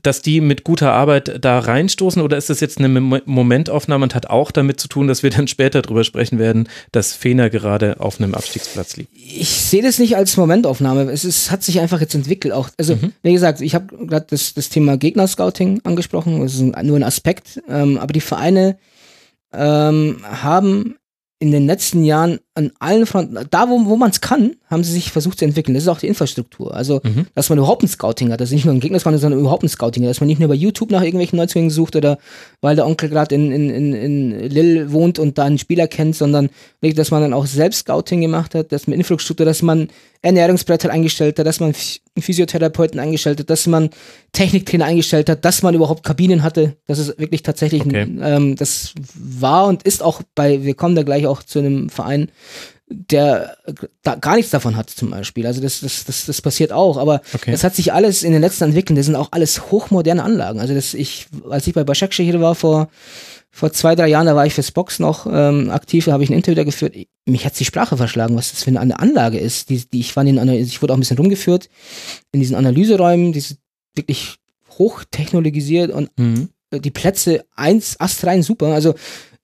dass 0.00 0.22
die 0.22 0.40
mit 0.40 0.62
guter 0.62 0.92
Arbeit 0.92 1.44
da 1.44 1.58
reinstoßen 1.58 2.22
oder 2.22 2.36
ist 2.36 2.50
das 2.50 2.60
jetzt 2.60 2.78
eine 2.78 2.88
Mom- 2.88 3.22
Momentaufnahme 3.24 4.04
und 4.04 4.14
hat 4.14 4.26
auch 4.26 4.52
damit 4.52 4.78
zu 4.78 4.86
tun, 4.86 5.08
dass 5.08 5.24
wir 5.24 5.30
dann 5.30 5.48
später 5.48 5.82
drüber 5.82 6.04
sprechen 6.04 6.38
werden, 6.38 6.68
dass 6.92 7.14
Fener 7.14 7.50
gerade 7.50 7.98
auf 7.98 8.20
einem 8.20 8.34
Abstiegsplatz 8.34 8.96
liegt? 8.96 9.10
Ich 9.14 9.48
sehe 9.48 9.82
das 9.82 9.98
nicht 9.98 10.16
als 10.16 10.36
Momentaufnahme. 10.36 11.10
Es 11.10 11.24
ist, 11.24 11.50
hat 11.50 11.64
sich 11.64 11.80
einfach 11.80 12.00
jetzt 12.00 12.14
entwickelt. 12.14 12.54
Auch, 12.54 12.70
also 12.78 12.96
wie 13.22 13.32
gesagt, 13.32 13.60
ich 13.60 13.74
habe 13.74 14.06
gerade 14.06 14.26
das, 14.30 14.54
das 14.54 14.68
Thema 14.68 14.96
Gegnerscouting 14.96 15.80
angesprochen. 15.82 16.40
Das 16.40 16.54
ist 16.54 16.60
nur 16.60 16.96
ein 16.96 17.02
Aspekt. 17.02 17.60
Ähm, 17.68 17.98
aber 17.98 18.12
die 18.12 18.20
Vereine 18.20 18.78
ähm, 19.52 20.18
haben 20.22 20.96
in 21.40 21.50
den 21.50 21.66
letzten 21.66 22.04
Jahren 22.04 22.38
an 22.54 22.70
allen 22.80 23.06
Fronten, 23.06 23.38
da 23.50 23.70
wo, 23.70 23.86
wo 23.86 23.96
man 23.96 24.10
es 24.10 24.20
kann, 24.20 24.56
haben 24.68 24.84
sie 24.84 24.92
sich 24.92 25.10
versucht 25.10 25.38
zu 25.38 25.44
entwickeln. 25.46 25.72
Das 25.74 25.84
ist 25.84 25.88
auch 25.88 25.98
die 26.00 26.06
Infrastruktur. 26.06 26.74
Also, 26.74 27.00
Mhm. 27.02 27.26
dass 27.34 27.48
man 27.48 27.56
überhaupt 27.58 27.82
ein 27.82 27.88
Scouting 27.88 28.30
hat, 28.30 28.40
dass 28.42 28.50
nicht 28.50 28.66
nur 28.66 28.74
ein 28.74 28.80
Gegnerscouting, 28.80 29.18
sondern 29.18 29.40
überhaupt 29.40 29.62
ein 29.62 29.70
Scouting 29.70 30.02
hat, 30.02 30.10
dass 30.10 30.20
man 30.20 30.26
nicht 30.26 30.38
nur 30.38 30.48
bei 30.50 30.54
YouTube 30.54 30.90
nach 30.90 31.00
irgendwelchen 31.02 31.38
Neuzugängen 31.38 31.70
sucht 31.70 31.96
oder 31.96 32.18
weil 32.60 32.76
der 32.76 32.86
Onkel 32.86 33.08
gerade 33.08 33.34
in, 33.34 33.50
in, 33.52 33.70
in, 33.70 33.94
in 33.94 34.50
Lille 34.50 34.92
wohnt 34.92 35.18
und 35.18 35.38
da 35.38 35.44
einen 35.44 35.56
Spieler 35.58 35.88
kennt, 35.88 36.14
sondern 36.14 36.50
wirklich, 36.80 36.94
dass 36.96 37.10
man 37.10 37.22
dann 37.22 37.32
auch 37.32 37.46
selbst 37.46 37.80
Scouting 37.80 38.20
gemacht 38.20 38.54
hat, 38.54 38.70
dass 38.70 38.86
man 38.86 38.98
Infrastruktur, 38.98 39.46
dass 39.46 39.62
man 39.62 39.88
Ernährungsbretter 40.20 40.90
eingestellt 40.90 41.38
hat, 41.38 41.46
dass 41.46 41.58
man 41.58 41.74
Physiotherapeuten 42.18 43.00
eingestellt 43.00 43.40
hat, 43.40 43.50
dass 43.50 43.66
man 43.66 43.90
Techniktrainer 44.32 44.84
eingestellt 44.84 45.28
hat, 45.28 45.44
dass 45.44 45.62
man 45.62 45.74
überhaupt 45.74 46.04
Kabinen 46.04 46.42
hatte. 46.42 46.76
Das 46.86 46.98
ist 46.98 47.18
wirklich 47.18 47.42
tatsächlich, 47.42 47.82
Okay. 47.84 48.02
ein, 48.02 48.20
ähm, 48.22 48.56
das 48.56 48.94
war 49.14 49.66
und 49.66 49.82
ist 49.82 50.02
auch 50.02 50.22
bei, 50.34 50.62
wir 50.62 50.74
kommen 50.74 50.94
da 50.94 51.02
gleich 51.02 51.26
auch 51.26 51.42
zu 51.42 51.58
einem 51.58 51.88
Verein, 51.88 52.30
der 52.88 53.56
da 54.02 54.16
gar 54.16 54.36
nichts 54.36 54.50
davon 54.50 54.76
hat 54.76 54.90
zum 54.90 55.10
Beispiel. 55.10 55.46
Also 55.46 55.60
das, 55.60 55.80
das, 55.80 56.04
das, 56.04 56.26
das 56.26 56.42
passiert 56.42 56.72
auch, 56.72 56.96
aber 56.98 57.20
Okay. 57.34 57.50
das 57.52 57.64
hat 57.64 57.74
sich 57.74 57.92
alles 57.92 58.22
in 58.22 58.32
den 58.32 58.42
letzten 58.42 58.64
entwickelt. 58.64 58.98
Das 58.98 59.06
sind 59.06 59.16
auch 59.16 59.28
alles 59.32 59.70
hochmoderne 59.70 60.22
Anlagen. 60.22 60.60
Also 60.60 60.74
das 60.74 60.92
ich, 60.94 61.26
als 61.48 61.66
ich 61.66 61.74
bei 61.74 61.84
Başakşehir 61.84 62.40
war 62.40 62.54
vor 62.54 62.88
vor 63.54 63.70
zwei, 63.70 63.94
drei 63.94 64.08
Jahren, 64.08 64.24
da 64.26 64.34
war 64.34 64.46
ich 64.46 64.54
fürs 64.54 64.70
Box 64.70 64.98
noch 64.98 65.26
ähm, 65.30 65.70
aktiv, 65.70 66.06
da 66.06 66.12
habe 66.12 66.24
ich 66.24 66.30
ein 66.30 66.34
Interview 66.36 66.54
da 66.56 66.64
geführt. 66.64 66.94
Mich 67.26 67.44
hat 67.44 67.58
die 67.60 67.66
Sprache 67.66 67.98
verschlagen, 67.98 68.34
was 68.34 68.50
das 68.50 68.62
für 68.62 68.70
eine 68.70 68.98
Anlage 68.98 69.38
ist. 69.38 69.68
Die, 69.68 69.84
die 69.90 70.00
ich 70.00 70.16
war 70.16 70.24
in 70.24 70.48
ich 70.48 70.80
wurde 70.80 70.94
auch 70.94 70.96
ein 70.96 71.00
bisschen 71.00 71.18
rumgeführt 71.18 71.68
in 72.32 72.40
diesen 72.40 72.56
Analyseräumen, 72.56 73.32
die 73.34 73.40
sind 73.40 73.58
wirklich 73.94 74.36
hochtechnologisiert 74.78 75.90
und 75.92 76.10
Mhm. 76.18 76.48
äh, 76.70 76.80
die 76.80 76.90
Plätze 76.90 77.44
eins, 77.54 77.98
astrein 78.00 78.42
super. 78.42 78.68
Also 78.68 78.94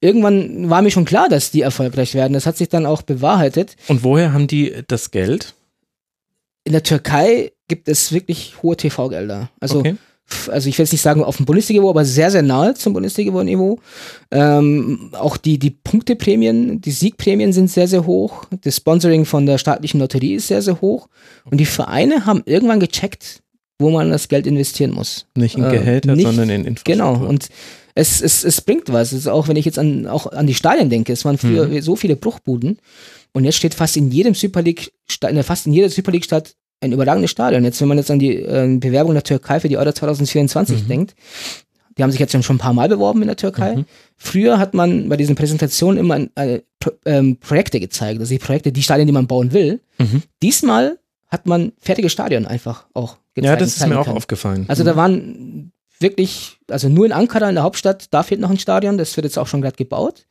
irgendwann 0.00 0.68
war 0.70 0.82
mir 0.82 0.90
schon 0.90 1.04
klar, 1.04 1.28
dass 1.28 1.50
die 1.50 1.62
erfolgreich 1.62 2.14
werden. 2.14 2.32
Das 2.32 2.46
hat 2.46 2.56
sich 2.56 2.68
dann 2.68 2.86
auch 2.86 3.02
bewahrheitet. 3.02 3.76
Und 3.88 4.04
woher 4.04 4.32
haben 4.32 4.46
die 4.46 4.74
das 4.88 5.10
Geld? 5.10 5.54
In 6.64 6.72
der 6.72 6.82
Türkei 6.82 7.52
gibt 7.68 7.88
es 7.88 8.12
wirklich 8.12 8.62
hohe 8.62 8.76
TV-Gelder. 8.76 9.50
Also, 9.60 9.78
Okay. 9.80 9.96
also 10.48 10.68
ich 10.68 10.76
will 10.78 10.84
jetzt 10.84 10.92
nicht 10.92 11.00
sagen 11.02 11.24
auf 11.24 11.38
dem 11.38 11.46
Bundesliga-Niveau, 11.46 11.90
aber 11.90 12.04
sehr, 12.04 12.30
sehr 12.30 12.42
nahe 12.42 12.74
zum 12.74 12.92
Bundesliga-Niveau. 12.92 13.78
Ähm, 14.30 15.10
auch 15.12 15.36
die, 15.38 15.58
die 15.58 15.70
Punkteprämien, 15.70 16.80
die 16.80 16.90
Siegprämien 16.90 17.52
sind 17.52 17.70
sehr, 17.70 17.88
sehr 17.88 18.04
hoch. 18.06 18.44
Das 18.62 18.76
Sponsoring 18.76 19.24
von 19.24 19.46
der 19.46 19.58
staatlichen 19.58 20.00
Lotterie 20.00 20.34
ist 20.34 20.48
sehr, 20.48 20.62
sehr 20.62 20.80
hoch. 20.80 21.08
Und 21.50 21.58
die 21.58 21.66
Vereine 21.66 22.26
haben 22.26 22.42
irgendwann 22.44 22.80
gecheckt, 22.80 23.40
wo 23.78 23.90
man 23.90 24.10
das 24.10 24.28
Geld 24.28 24.46
investieren 24.46 24.90
muss. 24.90 25.26
Nicht 25.34 25.56
in 25.56 25.64
Äh, 25.64 25.70
Gehälter, 25.70 26.14
nicht- 26.16 26.26
sondern 26.26 26.50
in 26.50 26.64
Infrastruktur. 26.66 26.94
Genau, 27.14 27.26
und 27.28 27.48
es, 28.00 28.20
es, 28.22 28.44
es 28.44 28.60
bringt 28.60 28.92
was. 28.92 29.12
Es 29.12 29.20
ist 29.20 29.26
auch 29.26 29.48
wenn 29.48 29.56
ich 29.56 29.64
jetzt 29.64 29.78
an, 29.78 30.06
auch 30.06 30.26
an 30.30 30.46
die 30.46 30.54
Stadien 30.54 30.88
denke, 30.88 31.12
es 31.12 31.24
waren 31.24 31.36
früher 31.38 31.66
Mhm. 31.66 31.82
so 31.82 31.96
viele 31.96 32.14
Bruchbuden 32.16 32.78
und 33.32 33.44
jetzt 33.44 33.56
steht 33.56 33.74
fast 33.74 33.96
in 33.96 34.10
jedem 34.10 34.34
Super 34.34 34.62
League, 34.62 34.92
in 35.28 35.42
fast 35.42 35.66
in 35.66 35.72
jeder 35.72 35.90
Super 35.90 36.12
League 36.12 36.24
Stadt 36.24 36.54
ein 36.80 36.92
überragendes 36.92 37.30
Stadion. 37.32 37.64
Jetzt, 37.64 37.80
wenn 37.80 37.88
man 37.88 37.98
jetzt 37.98 38.10
an 38.10 38.20
die 38.20 38.36
äh, 38.36 38.76
Bewerbung 38.78 39.14
der 39.14 39.24
Türkei 39.24 39.58
für 39.58 39.68
die 39.68 39.76
Euro 39.76 39.92
2024 39.92 40.84
Mhm. 40.84 40.88
denkt, 40.88 41.14
die 41.96 42.04
haben 42.04 42.12
sich 42.12 42.20
jetzt 42.20 42.32
schon 42.44 42.54
ein 42.56 42.60
paar 42.60 42.72
Mal 42.72 42.88
beworben 42.88 43.20
in 43.22 43.26
der 43.26 43.36
Türkei. 43.36 43.74
Mhm. 43.76 43.84
Früher 44.16 44.58
hat 44.60 44.72
man 44.74 45.08
bei 45.08 45.16
diesen 45.16 45.34
Präsentationen 45.34 45.98
immer 45.98 46.20
äh, 46.36 46.60
Pro, 46.78 46.90
ähm, 47.04 47.38
Projekte 47.38 47.80
gezeigt, 47.80 48.20
also 48.20 48.32
die 48.32 48.38
Projekte, 48.38 48.70
die 48.70 48.82
Stadien, 48.84 49.08
die 49.08 49.12
man 49.12 49.26
bauen 49.26 49.52
will. 49.52 49.80
Mhm. 49.98 50.22
Diesmal 50.40 50.98
hat 51.26 51.46
man 51.46 51.72
fertige 51.80 52.08
Stadien 52.08 52.46
einfach 52.46 52.86
auch 52.94 53.16
gezeigt. 53.34 53.46
Ja, 53.50 53.56
das 53.56 53.76
ist 53.76 53.86
mir 53.88 53.98
auch 53.98 54.04
können. 54.04 54.16
aufgefallen. 54.16 54.64
Also 54.68 54.84
da 54.84 54.94
waren 54.94 55.72
wirklich, 56.00 56.58
also 56.68 56.88
nur 56.88 57.06
in 57.06 57.12
Ankara, 57.12 57.48
in 57.48 57.54
der 57.54 57.64
Hauptstadt, 57.64 58.06
da 58.10 58.22
fehlt 58.22 58.40
noch 58.40 58.50
ein 58.50 58.58
Stadion, 58.58 58.98
das 58.98 59.16
wird 59.16 59.24
jetzt 59.24 59.38
auch 59.38 59.46
schon 59.46 59.60
gerade 59.62 59.76
gebaut. 59.76 60.26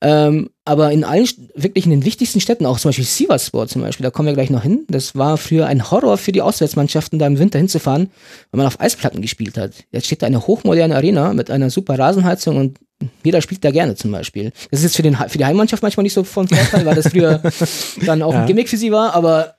Ähm, 0.00 0.50
aber 0.64 0.90
in 0.90 1.04
allen, 1.04 1.28
wirklich 1.54 1.84
in 1.84 1.90
den 1.92 2.04
wichtigsten 2.04 2.40
Städten, 2.40 2.66
auch 2.66 2.80
zum 2.80 2.88
Beispiel 2.88 3.04
Sivasspor 3.04 3.68
zum 3.68 3.82
Beispiel, 3.82 4.02
da 4.02 4.10
kommen 4.10 4.26
wir 4.26 4.34
gleich 4.34 4.50
noch 4.50 4.62
hin. 4.62 4.84
Das 4.88 5.14
war 5.14 5.36
früher 5.36 5.66
ein 5.66 5.90
Horror 5.90 6.18
für 6.18 6.32
die 6.32 6.40
Auswärtsmannschaften, 6.42 7.18
da 7.18 7.26
im 7.26 7.38
Winter 7.38 7.58
hinzufahren, 7.58 8.10
weil 8.50 8.58
man 8.58 8.66
auf 8.66 8.80
Eisplatten 8.80 9.22
gespielt 9.22 9.56
hat. 9.58 9.72
Jetzt 9.92 10.06
steht 10.06 10.22
da 10.22 10.26
eine 10.26 10.46
hochmoderne 10.46 10.96
Arena 10.96 11.32
mit 11.34 11.50
einer 11.50 11.70
super 11.70 11.98
Rasenheizung 11.98 12.56
und 12.56 12.78
jeder 13.22 13.42
spielt 13.42 13.64
da 13.64 13.70
gerne 13.70 13.94
zum 13.94 14.10
Beispiel. 14.10 14.52
Das 14.70 14.80
ist 14.80 14.84
jetzt 14.84 14.96
für, 14.96 15.02
den, 15.02 15.16
für 15.16 15.38
die 15.38 15.44
Heimmannschaft 15.44 15.82
manchmal 15.82 16.02
nicht 16.04 16.14
so 16.14 16.24
von 16.24 16.48
Vorteil, 16.48 16.84
weil 16.86 16.94
das 16.96 17.08
früher 17.08 17.40
dann 18.06 18.22
auch 18.22 18.32
Ja. 18.32 18.40
ein 18.40 18.46
Gimmick 18.46 18.68
für 18.68 18.76
sie 18.76 18.90
war, 18.90 19.14
aber 19.14 19.54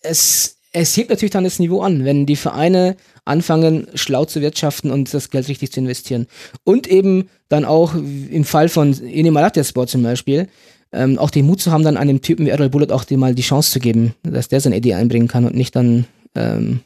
es, 0.00 0.55
es 0.78 0.94
hebt 0.94 1.08
natürlich 1.08 1.30
dann 1.30 1.44
das 1.44 1.58
Niveau 1.58 1.80
an, 1.80 2.04
wenn 2.04 2.26
die 2.26 2.36
Vereine 2.36 2.96
anfangen, 3.24 3.86
schlau 3.94 4.26
zu 4.26 4.42
wirtschaften 4.42 4.90
und 4.90 5.12
das 5.14 5.30
Geld 5.30 5.48
richtig 5.48 5.72
zu 5.72 5.80
investieren. 5.80 6.26
Und 6.64 6.86
eben 6.86 7.30
dann 7.48 7.64
auch 7.64 7.94
im 7.94 8.44
Fall 8.44 8.68
von 8.68 8.92
Ene 9.02 9.30
Malatyaspor 9.30 9.86
zum 9.86 10.02
Beispiel, 10.02 10.48
ähm, 10.92 11.18
auch 11.18 11.30
den 11.30 11.46
Mut 11.46 11.62
zu 11.62 11.72
haben, 11.72 11.82
dann 11.82 11.96
einem 11.96 12.20
Typen 12.20 12.44
wie 12.44 12.50
Errol 12.50 12.68
Bullet 12.68 12.92
auch 12.92 13.08
mal 13.12 13.34
die 13.34 13.42
Chance 13.42 13.72
zu 13.72 13.80
geben, 13.80 14.14
dass 14.22 14.48
der 14.48 14.60
seine 14.60 14.76
Idee 14.76 14.94
einbringen 14.94 15.28
kann 15.28 15.46
und 15.46 15.54
nicht 15.54 15.74
dann 15.74 16.04
ähm, 16.34 16.80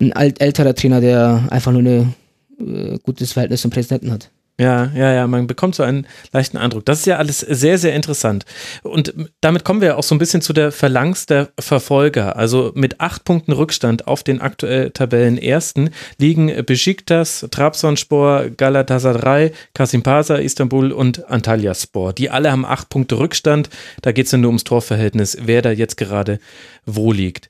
ein 0.00 0.12
alt, 0.12 0.40
älterer 0.40 0.74
Trainer, 0.76 1.00
der 1.00 1.48
einfach 1.50 1.72
nur 1.72 1.82
ein 1.82 2.14
äh, 2.60 2.98
gutes 3.02 3.32
Verhältnis 3.32 3.62
zum 3.62 3.72
Präsidenten 3.72 4.12
hat. 4.12 4.30
Ja, 4.60 4.90
ja, 4.92 5.12
ja, 5.12 5.28
man 5.28 5.46
bekommt 5.46 5.76
so 5.76 5.84
einen 5.84 6.08
leichten 6.32 6.56
Eindruck. 6.56 6.84
Das 6.84 6.98
ist 6.98 7.06
ja 7.06 7.16
alles 7.16 7.38
sehr, 7.38 7.78
sehr 7.78 7.94
interessant. 7.94 8.44
Und 8.82 9.14
damit 9.40 9.64
kommen 9.64 9.80
wir 9.80 9.96
auch 9.96 10.02
so 10.02 10.16
ein 10.16 10.18
bisschen 10.18 10.42
zu 10.42 10.52
der 10.52 10.72
Phalanx 10.72 11.26
der 11.26 11.50
Verfolger. 11.60 12.34
Also 12.34 12.72
mit 12.74 13.00
acht 13.00 13.22
Punkten 13.22 13.52
Rückstand 13.52 14.08
auf 14.08 14.24
den 14.24 14.40
aktuell 14.40 14.90
Tabellenersten 14.90 15.90
liegen 16.18 16.64
Besiktas, 16.66 17.46
Trabzonspor, 17.52 18.50
Galatasaray, 18.50 19.52
Kasimpasa, 19.74 20.36
Istanbul 20.36 20.90
und 20.90 21.30
Antalyaspor. 21.30 22.12
Die 22.12 22.28
alle 22.28 22.50
haben 22.50 22.66
acht 22.66 22.88
Punkte 22.88 23.16
Rückstand. 23.20 23.70
Da 24.02 24.10
geht 24.10 24.26
es 24.26 24.32
ja 24.32 24.38
nur 24.38 24.48
ums 24.48 24.64
Torverhältnis, 24.64 25.38
wer 25.40 25.62
da 25.62 25.70
jetzt 25.70 25.96
gerade 25.96 26.40
wo 26.84 27.12
liegt. 27.12 27.48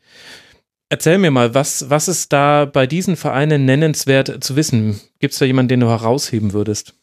Erzähl 0.90 1.18
mir 1.18 1.30
mal, 1.30 1.54
was, 1.54 1.90
was 1.90 2.08
ist 2.08 2.32
da 2.32 2.64
bei 2.64 2.86
diesen 2.86 3.16
Vereinen 3.16 3.66
nennenswert 3.66 4.42
zu 4.42 4.56
wissen? 4.56 4.98
Gibt 5.18 5.34
es 5.34 5.38
da 5.38 5.44
jemanden, 5.44 5.68
den 5.68 5.80
du 5.80 5.88
herausheben 5.88 6.54
würdest? 6.54 6.94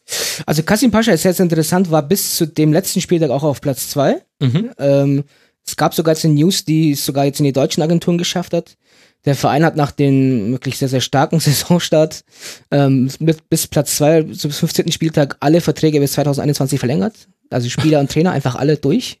Also 0.44 0.64
Kasim 0.64 0.90
Pascha 0.90 1.12
ist 1.12 1.22
jetzt 1.22 1.38
interessant, 1.38 1.90
war 1.90 2.02
bis 2.02 2.36
zu 2.36 2.46
dem 2.46 2.72
letzten 2.72 3.00
Spieltag 3.00 3.30
auch 3.30 3.44
auf 3.44 3.60
Platz 3.60 3.88
zwei. 3.88 4.22
Mhm. 4.40 4.70
Ähm, 4.78 5.24
es 5.64 5.76
gab 5.76 5.94
sogar 5.94 6.14
jetzt 6.14 6.24
eine 6.24 6.34
News, 6.34 6.64
die 6.64 6.92
es 6.92 7.06
sogar 7.06 7.26
jetzt 7.26 7.38
in 7.38 7.44
die 7.44 7.52
deutschen 7.52 7.82
Agenturen 7.82 8.18
geschafft 8.18 8.54
hat. 8.54 8.76
Der 9.24 9.34
Verein 9.34 9.64
hat 9.64 9.76
nach 9.76 9.92
dem 9.92 10.52
wirklich 10.52 10.78
sehr, 10.78 10.88
sehr 10.88 11.00
starken 11.00 11.38
Saisonstart 11.40 12.24
ähm, 12.72 13.08
bis 13.48 13.66
Platz 13.68 13.96
zwei, 13.96 14.24
so 14.32 14.48
bis 14.48 14.58
15. 14.58 14.90
Spieltag, 14.90 15.36
alle 15.40 15.60
Verträge 15.60 16.00
bis 16.00 16.12
2021 16.12 16.80
verlängert. 16.80 17.14
Also 17.50 17.68
Spieler 17.68 18.00
und 18.00 18.10
Trainer 18.10 18.32
einfach 18.32 18.56
alle 18.56 18.76
durch. 18.76 19.18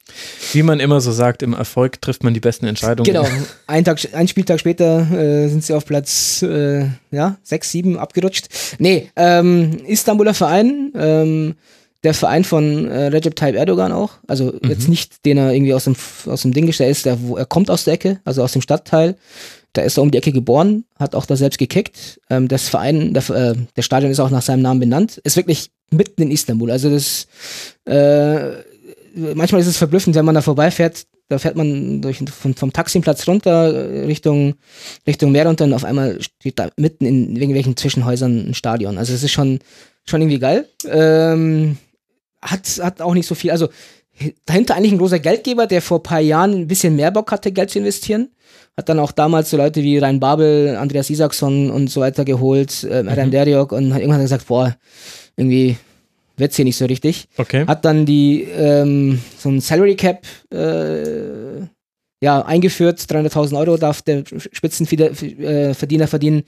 Wie 0.52 0.62
man 0.62 0.80
immer 0.80 1.00
so 1.00 1.12
sagt, 1.12 1.42
im 1.42 1.52
Erfolg 1.52 2.00
trifft 2.02 2.24
man 2.24 2.34
die 2.34 2.40
besten 2.40 2.66
Entscheidungen. 2.66 3.04
Genau. 3.04 3.26
Ein, 3.66 3.84
Tag, 3.84 4.00
ein 4.12 4.28
Spieltag 4.28 4.60
später 4.60 5.10
äh, 5.12 5.48
sind 5.48 5.64
sie 5.64 5.74
auf 5.74 5.84
Platz 5.84 6.42
äh, 6.42 6.86
ja, 7.10 7.36
6, 7.42 7.70
7 7.70 7.98
abgerutscht. 7.98 8.48
Nee, 8.78 9.10
ähm, 9.16 9.78
Istanbuler 9.86 10.34
Verein, 10.34 10.92
ähm, 10.96 11.54
der 12.04 12.14
Verein 12.14 12.44
von 12.44 12.88
äh, 12.88 13.06
Recep 13.06 13.34
Tayyip 13.34 13.56
Erdogan 13.56 13.92
auch. 13.92 14.12
Also 14.26 14.52
mhm. 14.62 14.70
jetzt 14.70 14.88
nicht, 14.88 15.24
den 15.24 15.38
er 15.38 15.52
irgendwie 15.52 15.74
aus 15.74 15.84
dem, 15.84 15.96
aus 16.26 16.42
dem 16.42 16.52
Ding 16.52 16.66
gestellt 16.66 16.92
ist, 16.92 17.06
der, 17.06 17.20
wo, 17.20 17.36
er 17.36 17.46
kommt 17.46 17.70
aus 17.70 17.84
der 17.84 17.94
Ecke, 17.94 18.20
also 18.24 18.42
aus 18.42 18.52
dem 18.52 18.62
Stadtteil. 18.62 19.16
Da 19.72 19.82
ist 19.82 19.98
er 19.98 20.02
um 20.02 20.10
die 20.10 20.18
Ecke 20.18 20.32
geboren, 20.32 20.84
hat 20.98 21.14
auch 21.14 21.26
da 21.26 21.36
selbst 21.36 21.58
gekickt. 21.58 22.20
Ähm, 22.30 22.48
das 22.48 22.68
Verein, 22.68 23.12
der, 23.12 23.28
äh, 23.30 23.54
der 23.76 23.82
Stadion 23.82 24.10
ist 24.10 24.20
auch 24.20 24.30
nach 24.30 24.42
seinem 24.42 24.62
Namen 24.62 24.80
benannt. 24.80 25.18
Ist 25.18 25.36
wirklich 25.36 25.70
mitten 25.90 26.22
in 26.22 26.30
Istanbul. 26.30 26.70
Also 26.70 26.90
das 26.90 27.26
äh, 27.84 28.62
manchmal 29.16 29.60
ist 29.60 29.66
es 29.66 29.76
verblüffend, 29.76 30.16
wenn 30.16 30.24
man 30.24 30.34
da 30.34 30.42
vorbeifährt. 30.42 31.06
Da 31.28 31.38
fährt 31.38 31.56
man 31.56 32.02
durch, 32.02 32.18
vom, 32.18 32.54
vom 32.54 32.72
Taximplatz 32.72 33.26
runter 33.26 34.06
Richtung, 34.06 34.54
Richtung 35.06 35.32
Meer 35.32 35.46
runter 35.46 35.64
und 35.64 35.72
auf 35.72 35.84
einmal 35.84 36.20
steht 36.22 36.58
da 36.58 36.70
mitten 36.76 37.04
in 37.04 37.34
irgendwelchen 37.34 37.76
Zwischenhäusern 37.76 38.50
ein 38.50 38.54
Stadion. 38.54 38.96
Also 38.96 39.12
es 39.12 39.24
ist 39.24 39.32
schon, 39.32 39.58
schon 40.04 40.20
irgendwie 40.20 40.38
geil. 40.38 40.68
Ähm, 40.88 41.78
hat, 42.40 42.80
hat 42.80 43.00
auch 43.00 43.14
nicht 43.14 43.26
so 43.26 43.34
viel. 43.34 43.50
Also 43.50 43.68
dahinter 44.44 44.74
eigentlich 44.74 44.92
ein 44.92 44.98
großer 44.98 45.18
Geldgeber, 45.18 45.66
der 45.66 45.82
vor 45.82 45.98
ein 45.98 46.02
paar 46.02 46.20
Jahren 46.20 46.52
ein 46.52 46.66
bisschen 46.66 46.96
mehr 46.96 47.10
Bock 47.10 47.30
hatte, 47.32 47.52
Geld 47.52 47.70
zu 47.70 47.78
investieren. 47.78 48.30
Hat 48.76 48.88
dann 48.88 48.98
auch 48.98 49.12
damals 49.12 49.50
so 49.50 49.56
Leute 49.56 49.82
wie 49.82 49.98
Rhein 49.98 50.20
Babel, 50.20 50.76
Andreas 50.76 51.10
Isaksson 51.10 51.70
und 51.70 51.88
so 51.88 52.00
weiter 52.00 52.24
geholt, 52.24 52.84
äh, 52.84 53.02
mhm. 53.02 53.30
Deriok 53.30 53.72
und 53.72 53.94
hat 53.94 54.00
irgendwann 54.00 54.22
gesagt, 54.22 54.46
boah, 54.46 54.76
irgendwie 55.36 55.76
wird's 56.36 56.56
hier 56.56 56.64
nicht 56.64 56.76
so 56.76 56.84
richtig. 56.84 57.28
Okay. 57.38 57.66
Hat 57.66 57.84
dann 57.84 58.06
die 58.06 58.42
ähm, 58.42 59.20
so 59.38 59.48
ein 59.48 59.60
Salary 59.60 59.96
Cap 59.96 60.26
äh, 60.52 61.66
ja, 62.20 62.42
eingeführt, 62.42 63.00
300.000 63.00 63.58
Euro 63.58 63.76
darf 63.76 64.02
der 64.02 64.24
Spitzenverdiener 64.26 66.00
äh, 66.00 66.06
verdienen. 66.06 66.42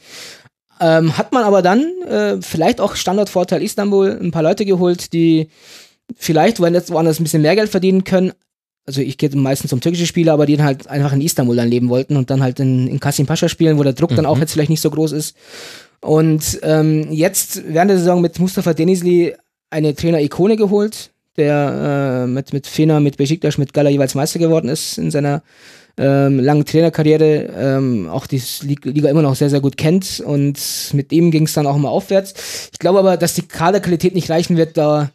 Ähm, 0.81 1.19
hat 1.19 1.33
man 1.33 1.45
aber 1.45 1.63
dann 1.63 1.85
äh, 2.09 2.41
vielleicht 2.41 2.81
auch 2.81 2.95
Standortvorteil 2.95 3.63
Istanbul 3.63 4.19
ein 4.21 4.31
paar 4.31 4.43
Leute 4.43 4.65
geholt, 4.65 5.12
die 5.12 5.49
vielleicht 6.16 6.61
woanders 6.61 6.90
ein 7.21 7.25
bisschen 7.25 7.42
mehr 7.42 7.57
Geld 7.57 7.71
verdienen 7.71 8.05
können. 8.05 8.33
Also 8.87 9.03
ich 9.03 9.18
gehe 9.18 9.29
meistens 9.37 9.71
zum 9.71 9.81
türkischen 9.81 10.07
Spieler, 10.07 10.33
aber 10.33 10.47
die 10.47 10.61
halt 10.62 10.87
einfach 10.88 11.12
in 11.12 11.21
Istanbul 11.21 11.57
dann 11.57 11.68
leben 11.68 11.90
wollten 11.90 12.16
und 12.16 12.31
dann 12.31 12.42
halt 12.42 12.59
in, 12.59 12.88
in 12.88 13.01
Kasim 13.01 13.27
Pascha 13.27 13.49
spielen, 13.49 13.79
wo 13.79 13.83
der 13.83 13.92
Druck 13.92 14.12
mhm. 14.12 14.16
dann 14.16 14.27
auch 14.27 14.37
mhm. 14.37 14.42
jetzt 14.42 14.53
vielleicht 14.53 14.71
nicht 14.71 14.81
so 14.81 14.90
groß 14.90 15.12
ist. 15.12 15.37
Und 16.01 16.61
ähm, 16.62 17.12
jetzt 17.12 17.62
während 17.68 17.90
der 17.90 17.99
Saison 17.99 18.21
mit 18.23 18.38
Mustafa 18.38 18.73
Denizli 18.73 19.35
eine 19.68 19.94
Trainer-Ikone 19.94 20.57
geholt, 20.57 21.11
der 21.37 22.25
äh, 22.25 22.27
mit, 22.27 22.53
mit 22.53 22.66
Fener, 22.66 23.01
mit 23.01 23.16
Besiktas, 23.16 23.59
mit 23.59 23.73
Gala 23.73 23.90
jeweils 23.90 24.14
Meister 24.14 24.38
geworden 24.38 24.68
ist 24.68 24.97
in 24.99 25.11
seiner 25.11 25.42
ähm, 25.99 26.38
langen 26.40 26.64
Trainerkarriere, 26.64 27.51
ähm, 27.59 28.09
auch 28.09 28.27
die 28.27 28.40
Liga 28.62 29.11
immer 29.11 29.23
noch 29.23 29.35
sehr, 29.35 29.51
sehr 29.51 29.61
gut 29.61 29.77
kennt 29.77 30.21
und 30.21 30.59
mit 30.92 31.12
ihm 31.12 31.31
ging 31.31 31.44
es 31.44 31.55
dann 31.55 31.66
auch 31.66 31.77
mal 31.77 31.88
aufwärts. 31.88 32.71
Ich 32.73 32.79
glaube 32.79 33.01
aber, 33.01 33.16
dass 33.16 33.35
die 33.35 33.42
Kaderqualität 33.42 34.14
nicht 34.14 34.31
reichen 34.31 34.57
wird, 34.57 34.77
da 34.77 35.11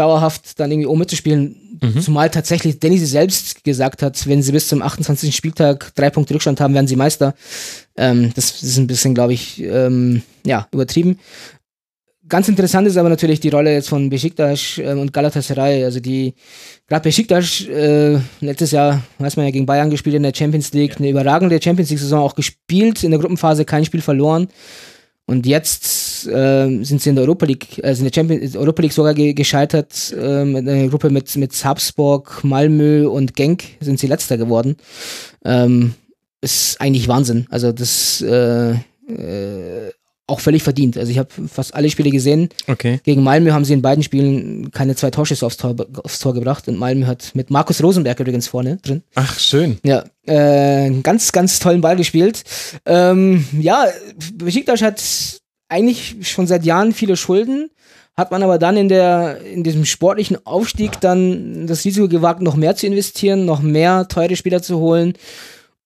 dauerhaft 0.00 0.58
dann 0.58 0.72
irgendwie 0.72 0.96
mitzuspielen. 0.96 1.56
Mhm. 1.82 2.00
Zumal 2.00 2.30
tatsächlich 2.30 2.78
Dennis 2.78 3.08
selbst 3.10 3.64
gesagt 3.64 4.02
hat, 4.02 4.26
wenn 4.26 4.42
sie 4.42 4.52
bis 4.52 4.68
zum 4.68 4.82
28. 4.82 5.34
Spieltag 5.34 5.94
drei 5.94 6.10
Punkte 6.10 6.34
Rückstand 6.34 6.60
haben, 6.60 6.74
werden 6.74 6.86
sie 6.86 6.96
Meister. 6.96 7.34
Ähm, 7.96 8.32
das 8.34 8.62
ist 8.62 8.76
ein 8.78 8.86
bisschen, 8.86 9.14
glaube 9.14 9.32
ich, 9.34 9.62
ähm, 9.62 10.22
ja, 10.44 10.66
übertrieben. 10.72 11.18
Ganz 12.28 12.48
interessant 12.48 12.86
ist 12.86 12.96
aber 12.96 13.08
natürlich 13.08 13.40
die 13.40 13.48
Rolle 13.48 13.72
jetzt 13.72 13.88
von 13.88 14.08
Besiktas 14.08 14.78
äh, 14.78 14.92
und 14.92 15.12
Galatasaray. 15.12 15.84
Also 15.84 16.00
die, 16.00 16.34
gerade 16.86 17.02
Besiktas, 17.02 17.62
äh, 17.62 18.18
letztes 18.40 18.70
Jahr, 18.70 19.02
weiß 19.18 19.36
man 19.36 19.46
ja, 19.46 19.50
gegen 19.50 19.66
Bayern 19.66 19.90
gespielt 19.90 20.16
in 20.16 20.22
der 20.22 20.32
Champions 20.34 20.72
League, 20.72 20.96
eine 20.98 21.10
überragende 21.10 21.60
Champions 21.60 21.90
League-Saison 21.90 22.20
auch 22.20 22.36
gespielt, 22.36 23.02
in 23.02 23.10
der 23.10 23.18
Gruppenphase 23.18 23.64
kein 23.64 23.84
Spiel 23.84 24.00
verloren. 24.00 24.48
Und 25.30 25.46
jetzt 25.46 26.26
äh, 26.26 26.82
sind 26.82 27.00
sie 27.00 27.10
in 27.10 27.14
der 27.14 27.22
Europa 27.22 27.46
League, 27.46 27.80
also 27.84 28.00
in 28.00 28.10
der 28.10 28.12
Champions 28.12 28.56
Europa 28.56 28.82
League 28.82 28.92
sogar 28.92 29.14
ge 29.14 29.32
gescheitert. 29.32 30.12
Äh, 30.18 30.44
mit 30.44 30.68
einer 30.68 30.88
Gruppe 30.88 31.08
mit, 31.08 31.36
mit 31.36 31.52
Salzburg, 31.52 32.42
Malmö 32.42 33.06
und 33.06 33.36
Genk 33.36 33.62
sind 33.78 34.00
sie 34.00 34.08
letzter 34.08 34.38
geworden. 34.38 34.74
Ähm, 35.44 35.94
ist 36.40 36.80
eigentlich 36.80 37.06
Wahnsinn. 37.06 37.46
Also 37.48 37.70
das 37.70 38.20
äh, 38.22 38.72
äh, 38.72 39.92
auch 40.30 40.40
völlig 40.40 40.62
verdient. 40.62 40.96
Also 40.96 41.10
ich 41.10 41.18
habe 41.18 41.28
fast 41.52 41.74
alle 41.74 41.90
Spiele 41.90 42.10
gesehen. 42.10 42.48
Okay. 42.66 43.00
Gegen 43.04 43.22
Malmö 43.22 43.52
haben 43.52 43.64
sie 43.64 43.74
in 43.74 43.82
beiden 43.82 44.02
Spielen 44.02 44.70
keine 44.70 44.96
zwei 44.96 45.10
Torschüsse 45.10 45.44
aufs 45.44 45.56
Tor, 45.56 45.74
aufs 46.02 46.20
Tor 46.20 46.34
gebracht 46.34 46.68
und 46.68 46.78
Malmö 46.78 47.06
hat 47.06 47.32
mit 47.34 47.50
Markus 47.50 47.82
Rosenberg 47.82 48.20
übrigens 48.20 48.48
vorne 48.48 48.78
drin. 48.78 49.02
Ach, 49.14 49.38
schön. 49.38 49.78
Ja, 49.84 50.04
äh, 50.26 50.90
ganz, 51.02 51.32
ganz 51.32 51.58
tollen 51.58 51.80
Ball 51.80 51.96
gespielt. 51.96 52.44
Ähm, 52.86 53.44
ja, 53.58 53.86
Besiktas 54.34 54.82
hat 54.82 55.02
eigentlich 55.68 56.16
schon 56.28 56.46
seit 56.46 56.64
Jahren 56.64 56.92
viele 56.92 57.16
Schulden, 57.16 57.70
hat 58.16 58.30
man 58.30 58.42
aber 58.42 58.58
dann 58.58 58.76
in 58.76 58.88
der, 58.88 59.40
in 59.42 59.62
diesem 59.62 59.84
sportlichen 59.84 60.44
Aufstieg 60.44 61.00
dann 61.00 61.66
das 61.66 61.84
Risiko 61.84 62.08
gewagt, 62.08 62.42
noch 62.42 62.56
mehr 62.56 62.76
zu 62.76 62.86
investieren, 62.86 63.44
noch 63.44 63.62
mehr 63.62 64.08
teure 64.08 64.36
Spieler 64.36 64.62
zu 64.62 64.78
holen, 64.78 65.14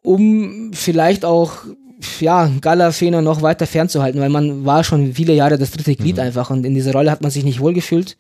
um 0.02 0.72
vielleicht 0.72 1.24
auch 1.24 1.64
ja, 2.20 2.50
Gala 2.60 2.92
Fener 2.92 3.22
noch 3.22 3.42
weiter 3.42 3.66
fernzuhalten, 3.66 4.20
weil 4.20 4.28
man 4.28 4.64
war 4.64 4.84
schon 4.84 5.14
viele 5.14 5.34
Jahre 5.34 5.58
das 5.58 5.70
dritte 5.70 5.94
Glied 5.94 6.16
mhm. 6.16 6.22
einfach 6.22 6.50
und 6.50 6.64
in 6.64 6.74
dieser 6.74 6.92
Rolle 6.92 7.10
hat 7.10 7.22
man 7.22 7.30
sich 7.30 7.44
nicht 7.44 7.60
wohlgefühlt. 7.60 8.16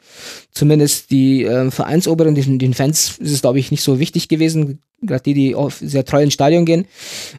Zumindest 0.52 1.10
die 1.10 1.44
äh, 1.44 1.70
Vereinsoberen, 1.70 2.34
den, 2.34 2.58
den 2.58 2.74
Fans 2.74 3.18
ist 3.18 3.32
es, 3.32 3.40
glaube 3.40 3.58
ich, 3.58 3.70
nicht 3.70 3.82
so 3.82 3.98
wichtig 3.98 4.28
gewesen, 4.28 4.80
gerade 5.02 5.22
die, 5.22 5.34
die 5.34 5.54
auf 5.54 5.78
sehr 5.80 6.04
treu 6.04 6.22
ins 6.22 6.34
Stadion 6.34 6.64
gehen. 6.64 6.86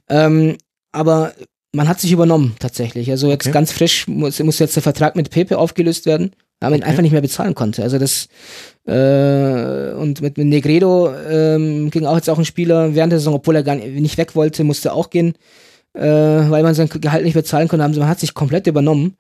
Ähm, 0.10 0.58
aber 0.92 1.34
man 1.74 1.88
hat 1.88 2.00
sich 2.00 2.12
übernommen 2.12 2.56
tatsächlich. 2.60 3.12
Also 3.12 3.30
jetzt 3.30 3.46
okay. 3.46 3.54
ganz 3.54 3.72
frisch 3.72 4.08
muss, 4.08 4.42
muss 4.42 4.60
jetzt 4.60 4.76
der 4.76 4.84
Vertrag 4.84 5.16
mit 5.16 5.30
Pepe 5.30 5.58
aufgelöst 5.58 6.06
werden, 6.06 6.32
weil 6.60 6.70
man 6.70 6.80
okay. 6.80 6.86
ihn 6.86 6.90
einfach 6.90 7.04
nicht 7.04 7.12
mehr 7.12 7.22
bezahlen 7.22 7.54
konnte. 7.54 7.84
Also 7.84 8.00
das 8.00 8.30
äh, 8.88 9.94
und 9.94 10.22
mit, 10.22 10.38
mit 10.38 10.48
Negredo 10.48 11.14
ähm, 11.14 11.92
ging 11.92 12.06
auch 12.06 12.16
jetzt 12.16 12.30
auch 12.30 12.40
ein 12.40 12.46
Spieler 12.46 12.96
während 12.96 13.12
der 13.12 13.20
Saison, 13.20 13.36
obwohl 13.36 13.56
er 13.56 13.64
gar 13.64 13.76
nicht 13.76 14.18
weg 14.18 14.36
wollte, 14.36 14.64
musste 14.64 14.94
auch 14.94 15.10
gehen 15.10 15.36
äh, 15.96 16.50
weil 16.50 16.64
man 16.64 16.76
sein 16.76 16.90
Gehalt 16.90 17.24
nicht 17.24 17.34
bezahlen 17.34 17.68
konnte. 17.68 17.88
Man 17.88 18.10
hat 18.10 18.20
sich 18.20 18.34
komplett 18.34 18.68
übernommen. 18.68 19.16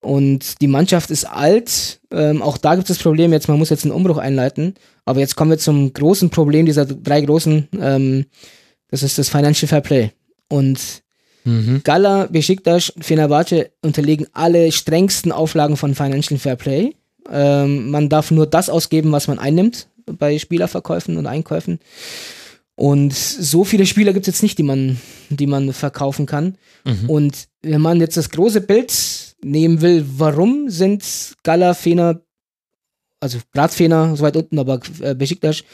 Und 0.00 0.60
die 0.60 0.68
Mannschaft 0.68 1.10
ist 1.10 1.24
alt. 1.24 2.00
Ähm, 2.12 2.40
auch 2.42 2.56
da 2.56 2.76
gibt 2.76 2.88
es 2.88 2.96
das 2.96 3.02
Problem, 3.02 3.32
jetzt, 3.32 3.48
man 3.48 3.58
muss 3.58 3.70
jetzt 3.70 3.84
einen 3.84 3.94
Umbruch 3.94 4.18
einleiten. 4.18 4.74
Aber 5.04 5.20
jetzt 5.20 5.34
kommen 5.34 5.50
wir 5.50 5.58
zum 5.58 5.92
großen 5.92 6.30
Problem 6.30 6.66
dieser 6.66 6.84
drei 6.84 7.20
großen, 7.22 7.68
ähm, 7.80 8.26
das 8.90 9.02
ist 9.02 9.18
das 9.18 9.28
Financial 9.28 9.68
Fair 9.68 9.80
Play. 9.80 10.12
Und 10.48 10.78
mhm. 11.44 11.80
Gala, 11.82 12.26
Besiktas, 12.26 12.92
Fenerbahce 13.00 13.70
unterlegen 13.82 14.28
alle 14.32 14.70
strengsten 14.70 15.32
Auflagen 15.32 15.76
von 15.76 15.94
Financial 15.94 16.38
Fair 16.38 16.56
Play. 16.56 16.94
Ähm, 17.30 17.90
man 17.90 18.08
darf 18.08 18.30
nur 18.30 18.46
das 18.46 18.70
ausgeben, 18.70 19.10
was 19.12 19.26
man 19.26 19.38
einnimmt 19.38 19.88
bei 20.06 20.38
Spielerverkäufen 20.38 21.16
und 21.16 21.26
Einkäufen. 21.26 21.80
Und 22.78 23.12
so 23.12 23.64
viele 23.64 23.86
Spieler 23.86 24.12
gibt 24.12 24.28
es 24.28 24.34
jetzt 24.34 24.42
nicht, 24.44 24.56
die 24.56 24.62
man, 24.62 25.00
die 25.30 25.48
man 25.48 25.72
verkaufen 25.72 26.26
kann. 26.26 26.56
Mhm. 26.84 27.10
Und 27.10 27.48
wenn 27.60 27.80
man 27.80 27.98
jetzt 27.98 28.16
das 28.16 28.30
große 28.30 28.60
Bild 28.60 28.94
nehmen 29.42 29.80
will, 29.80 30.04
warum 30.16 30.70
sind 30.70 31.02
Gala, 31.42 31.74
Fener, 31.74 32.20
also 33.18 33.38
Graz, 33.52 33.74
Fener, 33.74 34.14
so 34.14 34.22
weit 34.22 34.36
unten, 34.36 34.60
aber 34.60 34.78
äh, 35.00 35.16
Besiktas, 35.16 35.64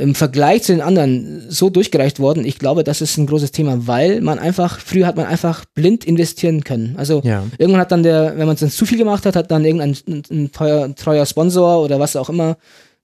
im 0.00 0.14
Vergleich 0.14 0.62
zu 0.62 0.72
den 0.72 0.82
anderen 0.82 1.46
so 1.50 1.68
durchgereicht 1.68 2.20
worden. 2.20 2.44
Ich 2.44 2.60
glaube, 2.60 2.84
das 2.84 3.00
ist 3.00 3.18
ein 3.18 3.26
großes 3.26 3.50
Thema, 3.50 3.88
weil 3.88 4.20
man 4.20 4.38
einfach, 4.38 4.78
früher 4.78 5.06
hat 5.06 5.16
man 5.16 5.26
einfach 5.26 5.64
blind 5.74 6.04
investieren 6.04 6.62
können. 6.62 6.94
Also 6.96 7.22
Ja. 7.24 7.42
irgendwann 7.58 7.80
hat 7.80 7.90
dann 7.92 8.04
der, 8.04 8.38
wenn 8.38 8.46
man 8.46 8.54
es 8.54 8.60
dann 8.60 8.70
zu 8.70 8.86
viel 8.86 8.98
gemacht 8.98 9.26
hat, 9.26 9.34
hat 9.34 9.50
dann 9.50 9.64
irgendein 9.64 9.96
ein, 10.06 10.22
ein 10.30 10.52
teuer, 10.52 10.94
treuer 10.94 11.26
Sponsor 11.26 11.82
oder 11.82 11.98
was 11.98 12.14
auch 12.14 12.30
immer 12.30 12.56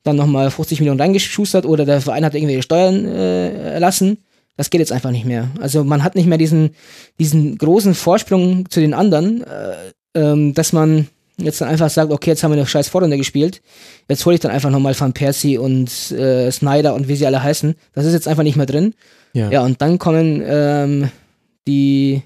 dann 0.02 0.16
nochmal 0.16 0.50
50 0.50 0.80
Millionen 0.80 1.00
reingeschustert 1.00 1.66
oder 1.66 1.84
der 1.84 2.00
Verein 2.00 2.24
hat 2.24 2.34
irgendwelche 2.34 2.62
Steuern 2.62 3.04
äh, 3.04 3.72
erlassen. 3.74 4.18
Das 4.56 4.70
geht 4.70 4.80
jetzt 4.80 4.92
einfach 4.92 5.10
nicht 5.10 5.24
mehr. 5.24 5.48
Also 5.60 5.84
man 5.84 6.02
hat 6.02 6.14
nicht 6.14 6.26
mehr 6.26 6.38
diesen, 6.38 6.70
diesen 7.18 7.56
großen 7.58 7.94
Vorsprung 7.94 8.68
zu 8.68 8.80
den 8.80 8.94
anderen, 8.94 9.42
äh, 9.42 9.74
ähm, 10.14 10.54
dass 10.54 10.72
man 10.72 11.06
jetzt 11.38 11.60
dann 11.60 11.68
einfach 11.68 11.90
sagt, 11.90 12.12
okay, 12.12 12.30
jetzt 12.30 12.42
haben 12.42 12.50
wir 12.50 12.58
eine 12.58 12.66
scheiß 12.66 12.88
Vorrunde 12.88 13.16
gespielt, 13.16 13.62
jetzt 14.08 14.24
hole 14.26 14.34
ich 14.34 14.40
dann 14.40 14.50
einfach 14.50 14.70
nochmal 14.70 14.98
Van 14.98 15.12
Persie 15.12 15.56
und 15.56 16.10
äh, 16.10 16.50
Snyder 16.50 16.94
und 16.94 17.08
wie 17.08 17.16
sie 17.16 17.26
alle 17.26 17.42
heißen. 17.42 17.74
Das 17.94 18.04
ist 18.04 18.12
jetzt 18.12 18.28
einfach 18.28 18.42
nicht 18.42 18.56
mehr 18.56 18.66
drin. 18.66 18.94
Ja. 19.32 19.50
Ja, 19.50 19.62
und 19.62 19.80
dann 19.80 19.98
kommen 19.98 20.42
ähm, 20.44 21.10
die, 21.66 22.22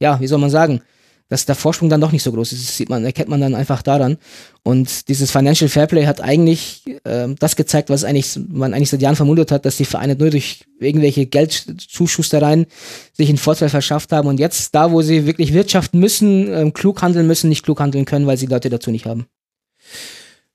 ja, 0.00 0.20
wie 0.20 0.26
soll 0.26 0.38
man 0.38 0.50
sagen, 0.50 0.82
dass 1.30 1.46
der 1.46 1.54
Vorsprung 1.54 1.88
dann 1.88 2.00
doch 2.00 2.12
nicht 2.12 2.24
so 2.24 2.32
groß 2.32 2.52
ist. 2.52 2.68
Das 2.68 2.76
sieht 2.76 2.90
man, 2.90 3.04
erkennt 3.04 3.30
man 3.30 3.40
dann 3.40 3.54
einfach 3.54 3.82
daran. 3.82 4.18
Und 4.64 5.08
dieses 5.08 5.30
Financial 5.30 5.68
Fairplay 5.68 6.04
hat 6.04 6.20
eigentlich 6.20 6.82
ähm, 7.04 7.36
das 7.38 7.56
gezeigt, 7.56 7.88
was 7.88 8.04
eigentlich 8.04 8.38
man 8.48 8.74
eigentlich 8.74 8.90
seit 8.90 9.00
Jahren 9.00 9.16
vermutet 9.16 9.52
hat, 9.52 9.64
dass 9.64 9.76
die 9.76 9.84
Vereine 9.84 10.16
nur 10.16 10.30
durch 10.30 10.64
irgendwelche 10.80 11.26
Geldzuschustereien 11.26 12.66
sich 13.12 13.28
einen 13.28 13.38
Vorteil 13.38 13.68
verschafft 13.68 14.12
haben 14.12 14.28
und 14.28 14.40
jetzt 14.40 14.74
da, 14.74 14.90
wo 14.90 15.02
sie 15.02 15.24
wirklich 15.24 15.54
wirtschaften 15.54 16.00
müssen, 16.00 16.52
ähm, 16.52 16.72
klug 16.72 17.00
handeln 17.00 17.28
müssen, 17.28 17.48
nicht 17.48 17.64
klug 17.64 17.80
handeln 17.80 18.04
können, 18.04 18.26
weil 18.26 18.36
sie 18.36 18.46
Leute 18.46 18.68
dazu 18.68 18.90
nicht 18.90 19.06
haben. 19.06 19.26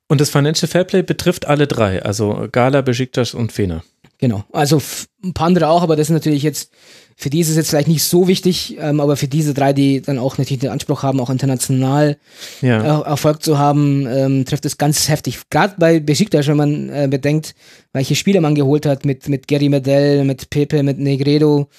Und 0.08 0.22
das 0.22 0.30
Financial 0.30 0.70
Fairplay 0.70 1.02
betrifft 1.02 1.48
alle 1.48 1.68
drei, 1.68 2.04
also 2.04 2.48
Gala, 2.52 2.82
Besiktas 2.82 3.34
und 3.34 3.52
Fener. 3.54 3.84
Genau. 4.18 4.44
Also 4.52 4.82
ein 5.24 5.34
paar 5.34 5.48
andere 5.48 5.68
auch, 5.68 5.82
aber 5.82 5.96
das 5.96 6.08
ist 6.08 6.14
natürlich 6.14 6.44
jetzt, 6.44 6.72
für 7.18 7.30
die 7.30 7.40
ist 7.40 7.50
es 7.50 7.56
jetzt 7.56 7.70
vielleicht 7.70 7.88
nicht 7.88 8.04
so 8.04 8.28
wichtig, 8.28 8.78
ähm, 8.80 9.00
aber 9.00 9.16
für 9.16 9.28
diese 9.28 9.54
drei, 9.54 9.72
die 9.72 10.02
dann 10.02 10.20
auch 10.20 10.38
natürlich 10.38 10.60
den 10.60 10.70
Anspruch 10.70 11.02
haben, 11.02 11.20
auch 11.22 11.30
international 11.30 12.18
Ja. 12.62 13.02
äh, 13.02 13.04
Erfolg 13.06 13.42
zu 13.42 13.58
haben, 13.58 14.06
ähm, 14.08 14.46
trifft 14.46 14.66
es 14.66 14.78
ganz 14.78 15.08
heftig. 15.08 15.40
Gerade 15.50 15.76
bei 15.78 16.00
Besiktas, 16.02 16.48
wenn 16.48 16.58
man 16.58 16.90
äh, 16.90 17.08
bedenkt, 17.10 17.56
welche 17.94 18.16
Spieler 18.16 18.42
man 18.42 18.54
geholt 18.56 18.86
hat, 18.86 19.06
mit, 19.06 19.30
mit 19.30 19.48
Gary 19.48 19.70
Medell, 19.70 20.26
mit 20.26 20.50
Pepe, 20.50 20.84
mit 20.84 21.00
Negredo. 21.00 21.70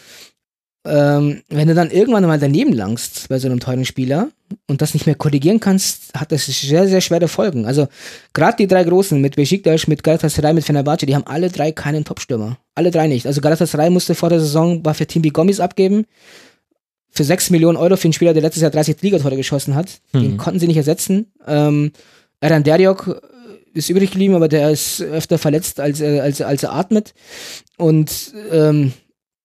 Ähm, 0.87 1.43
wenn 1.49 1.69
du 1.69 1.75
dann 1.75 1.91
irgendwann 1.91 2.25
mal 2.25 2.39
daneben 2.39 2.73
langst 2.73 3.29
bei 3.29 3.39
so 3.39 3.49
einem 3.49 3.61
teuren 3.61 3.85
Spieler 3.85 4.29
und 4.69 4.81
das 4.83 4.95
nicht 4.95 5.07
mehr 5.07 5.15
korrigieren 5.17 5.59
kannst, 5.61 6.13
hat 6.15 6.31
das 6.33 6.47
sehr, 6.47 6.87
sehr 6.87 7.01
schwere 7.01 7.27
Folgen. 7.29 7.67
Also 7.67 7.89
gerade 8.33 8.57
die 8.59 8.67
drei 8.67 8.85
Großen 8.85 9.21
mit 9.21 9.37
Besiktas, 9.37 9.87
mit 9.89 10.03
Galatasaray, 10.05 10.53
mit 10.55 10.65
Fenerbahce, 10.65 11.07
die 11.07 11.15
haben 11.15 11.27
alle 11.27 11.51
drei 11.51 11.73
keinen 11.73 12.05
Topstürmer. 12.05 12.59
Alle 12.75 12.91
drei 12.91 13.09
nicht. 13.09 13.27
Also 13.27 13.41
Galatasaray 13.41 13.91
musste 13.91 14.15
vor 14.15 14.29
der 14.29 14.41
Saison 14.41 14.85
war 14.85 14.95
für 14.95 15.07
Timbi 15.07 15.31
Gomis 15.31 15.59
abgeben. 15.61 16.05
Für 17.11 17.25
6 17.25 17.51
Millionen 17.51 17.79
Euro 17.79 17.97
für 17.97 18.05
einen 18.05 18.13
Spieler, 18.13 18.35
der 18.35 18.43
letztes 18.43 18.63
Jahr 18.63 18.71
30 18.71 19.01
Ligatore 19.01 19.37
geschossen 19.37 19.75
hat. 19.75 20.01
Den 20.15 20.33
Mhm. 20.33 20.37
konnten 20.37 20.61
sie 20.61 20.67
nicht 20.67 20.77
ersetzen. 20.77 21.33
Ähm, 21.47 21.93
Eran 22.41 22.63
Deriok 22.63 23.23
ist 23.73 23.89
übrig 23.89 24.11
geblieben, 24.11 24.35
aber 24.35 24.49
der 24.49 24.71
ist 24.71 25.01
öfter 25.01 25.39
verletzt, 25.39 25.81
als, 25.81 26.01
er- 26.01 26.23
als, 26.23 26.41
als 26.43 26.63
er 26.63 26.73
atmet. 26.75 27.15
Und 27.79 28.33
ähm, 28.53 28.93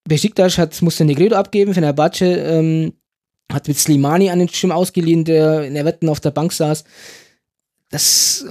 Besiktas 0.07 0.57
hat, 0.57 0.81
musste 0.81 1.05
Negredo 1.05 1.35
abgeben, 1.35 1.73
Fenerbahce 1.73 2.25
ähm, 2.25 2.93
hat 3.51 3.67
mit 3.67 3.77
Slimani 3.77 4.29
einen 4.29 4.47
Sturm 4.49 4.71
ausgeliehen, 4.71 5.25
der 5.25 5.63
in 5.65 5.75
Everton 5.75 6.09
auf 6.09 6.19
der 6.19 6.31
Bank 6.31 6.53
saß. 6.53 6.83
Das, 7.89 8.45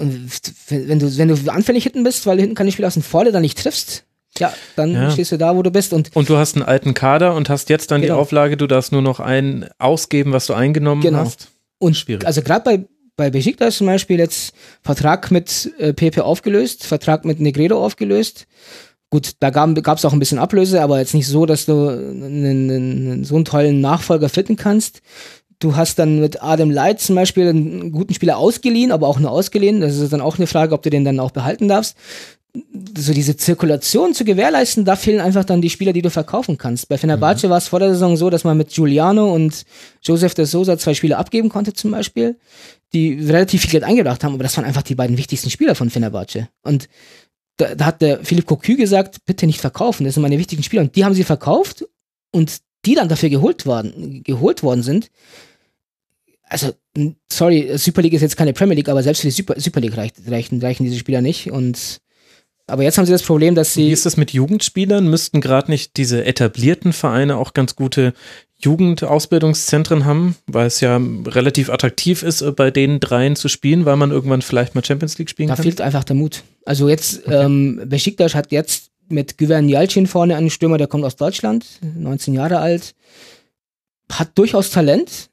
wenn 0.69 0.99
du, 0.99 1.17
wenn 1.17 1.29
du 1.29 1.51
anfällig 1.53 1.85
hinten 1.85 2.05
bist, 2.05 2.27
weil 2.27 2.37
du 2.37 2.43
hinten 2.43 2.55
keine 2.57 2.71
Spieler 2.73 2.89
aus 2.89 2.95
dem 2.95 3.03
Vorder 3.03 3.33
dann 3.33 3.41
nicht 3.43 3.57
triffst, 3.59 4.05
ja, 4.39 4.53
dann 4.77 4.93
Ja. 4.93 5.11
stehst 5.11 5.33
du 5.33 5.39
da, 5.39 5.57
wo 5.57 5.63
du 5.63 5.71
bist. 5.71 5.93
Und 5.95 6.15
Und 6.15 6.29
du 6.29 6.37
hast 6.37 6.57
einen 6.57 6.65
alten 6.65 6.93
Kader 6.95 7.35
und 7.35 7.49
hast 7.49 7.71
jetzt 7.71 7.91
dann 7.91 8.03
die 8.03 8.09
Genau. 8.09 8.21
Auflage, 8.21 8.57
du 8.59 8.67
darfst 8.67 8.93
nur 8.93 9.03
noch 9.03 9.19
ein 9.19 9.69
ausgeben, 9.79 10.33
was 10.33 10.47
du 10.47 10.53
eingenommen 10.55 11.03
Genau. 11.03 11.19
hast. 11.21 11.49
Und 11.79 11.97
Schwierig. 11.97 12.27
also 12.27 12.43
gerade 12.43 12.63
bei, 12.65 12.85
bei 13.17 13.31
Besiktas 13.31 13.79
zum 13.79 13.87
Beispiel 13.87 14.19
jetzt 14.19 14.53
Vertrag 14.83 15.31
mit 15.31 15.73
äh, 15.79 15.95
Pepe 15.95 16.25
aufgelöst, 16.25 16.85
Vertrag 16.85 17.25
mit 17.25 17.41
Negredo 17.41 17.83
aufgelöst. 17.83 18.47
Gut, 19.11 19.33
da 19.41 19.51
gab 19.51 19.99
es 19.99 20.05
auch 20.05 20.13
ein 20.13 20.21
bisschen 20.21 20.39
Ablöse, 20.39 20.81
aber 20.81 21.01
jetzt 21.01 21.15
nicht 21.15 21.27
so, 21.27 21.45
dass 21.45 21.67
du 21.67 21.89
einen, 21.89 22.71
einen, 22.71 23.25
so 23.25 23.35
einen 23.35 23.45
tollen 23.45 23.81
Nachfolger 23.81 24.29
finden 24.29 24.55
kannst. 24.55 25.03
Du 25.59 25.75
hast 25.75 25.99
dann 25.99 26.21
mit 26.21 26.43
Adam 26.43 26.71
Light 26.71 27.01
zum 27.01 27.17
Beispiel 27.17 27.49
einen 27.49 27.91
guten 27.91 28.15
Spieler 28.15 28.39
ausgeliehen, 28.39 28.93
aber 28.93 29.09
auch 29.09 29.19
nur 29.19 29.33
ausgeliehen. 29.33 29.81
Das 29.81 29.97
ist 29.97 30.13
dann 30.13 30.21
auch 30.21 30.39
eine 30.39 30.47
Frage, 30.47 30.75
ob 30.75 30.83
du 30.83 30.91
den 30.91 31.05
dann 31.05 31.19
auch 31.19 31.33
behalten 31.33 31.67
darfst. 31.67 31.97
So 32.97 33.13
diese 33.13 33.37
Zirkulation 33.37 34.15
zu 34.15 34.25
gewährleisten, 34.25 34.85
da 34.85 34.95
fehlen 34.95 35.21
einfach 35.21 35.45
dann 35.45 35.61
die 35.61 35.71
Spieler, 35.71 35.93
die 35.93 36.03
du 36.03 36.11
verkaufen 36.11 36.57
kannst. 36.57 36.89
Bei 36.89 36.97
Fenerbahce 36.97 37.51
war 37.51 37.59
es 37.59 37.69
vor 37.69 37.81
der 37.81 37.91
Saison 37.91 38.17
so, 38.17 38.31
dass 38.31 38.45
man 38.45 38.57
mit 38.57 38.71
Giuliano 38.71 39.33
und 39.35 39.65
Joseph 40.03 40.35
de 40.35 40.45
Sousa 40.45 40.79
zwei 40.79 40.95
Spieler 40.95 41.19
abgeben 41.19 41.49
konnte 41.49 41.73
zum 41.73 41.91
Beispiel, 41.91 42.39
die 42.93 43.15
relativ 43.27 43.63
viel 43.63 43.71
Geld 43.71 43.85
eingebracht 43.85 44.25
haben, 44.25 44.35
aber 44.35 44.43
das 44.45 44.57
waren 44.57 44.65
einfach 44.65 44.83
die 44.83 44.95
beiden 44.95 45.17
wichtigsten 45.17 45.51
Spieler 45.51 45.75
von 45.75 45.91
Fenerbahce. 45.91 46.49
Und 46.63 46.89
da, 47.61 47.75
da 47.75 47.87
hat 47.87 48.03
der 48.03 48.25
Philipp 48.25 48.47
Cocu 48.47 48.77
gesagt, 48.77 49.25
bitte 49.27 49.47
nicht 49.47 49.61
verkaufen, 49.61 50.05
das 50.05 50.15
sind 50.15 50.23
meine 50.23 50.39
wichtigen 50.39 50.63
Spieler. 50.63 50.83
Und 50.83 50.97
die 50.97 51.05
haben 51.05 51.15
sie 51.15 51.25
verkauft 51.25 51.85
und 52.33 52.59
die 52.87 52.95
dann 52.95 53.09
dafür 53.09 53.29
geholt 53.29 53.67
worden, 53.67 54.23
geholt 54.25 54.63
worden 54.63 54.83
sind. 54.83 55.11
Also, 56.45 56.73
sorry, 57.31 57.71
Super 57.77 58.03
League 58.03 58.15
ist 58.15 58.23
jetzt 58.23 58.37
keine 58.37 58.53
Premier 58.53 58.75
League, 58.75 58.89
aber 58.89 59.03
selbst 59.03 59.21
für 59.21 59.29
die 59.29 59.33
Super, 59.33 59.61
Super 59.61 59.81
League 59.81 59.97
reicht, 59.97 60.17
reichen, 60.27 60.61
reichen 60.61 60.85
diese 60.85 60.99
Spieler 60.99 61.21
nicht. 61.21 61.51
Und 61.51 62.01
aber 62.71 62.83
jetzt 62.83 62.97
haben 62.99 63.07
sie 63.07 63.13
das 63.13 63.23
Problem, 63.23 63.55
dass 63.55 63.77
Wie 63.77 63.87
sie. 63.87 63.91
ist 63.93 64.07
das 64.07 64.17
mit 64.17 64.33
Jugendspielern? 64.33 65.09
Müssten 65.09 65.41
gerade 65.41 65.71
nicht 65.71 65.97
diese 65.97 66.25
etablierten 66.25 66.93
Vereine 66.93 67.37
auch 67.37 67.53
ganz 67.55 67.77
gute 67.77 68.15
Jugendausbildungszentren 68.59 70.05
haben, 70.05 70.37
weil 70.47 70.67
es 70.67 70.81
ja 70.81 71.01
relativ 71.27 71.71
attraktiv 71.71 72.23
ist, 72.23 72.43
äh, 72.43 72.53
bei 72.53 72.71
den 72.71 73.01
dreien 73.01 73.37
zu 73.37 73.49
spielen, 73.49 73.85
weil 73.87 73.97
man 73.97 74.11
irgendwann 74.11 74.43
vielleicht 74.43 74.75
mal 74.75 74.85
Champions 74.85 75.19
League 75.19 75.31
spielen 75.31 75.49
Da 75.49 75.57
kann? 75.57 75.65
fehlt 75.65 75.81
einfach 75.81 76.05
der 76.05 76.17
Mut. 76.17 76.43
Also 76.65 76.89
jetzt, 76.89 77.23
ähm, 77.27 77.83
Besiktas 77.87 78.35
hat 78.35 78.53
jetzt 78.53 78.91
mit 79.09 79.39
Güven 79.39 79.69
Yalcin 79.69 80.07
vorne 80.07 80.37
einen 80.37 80.51
Stürmer, 80.51 80.79
der 80.79 80.87
kommt 80.87 81.05
aus 81.05 81.17
Deutschland, 81.17 81.67
19 81.97 82.35
Jahre 82.35 82.59
alt, 82.59 82.95
hat 84.13 84.31
durchaus 84.37 84.71
Talent, 84.71 85.31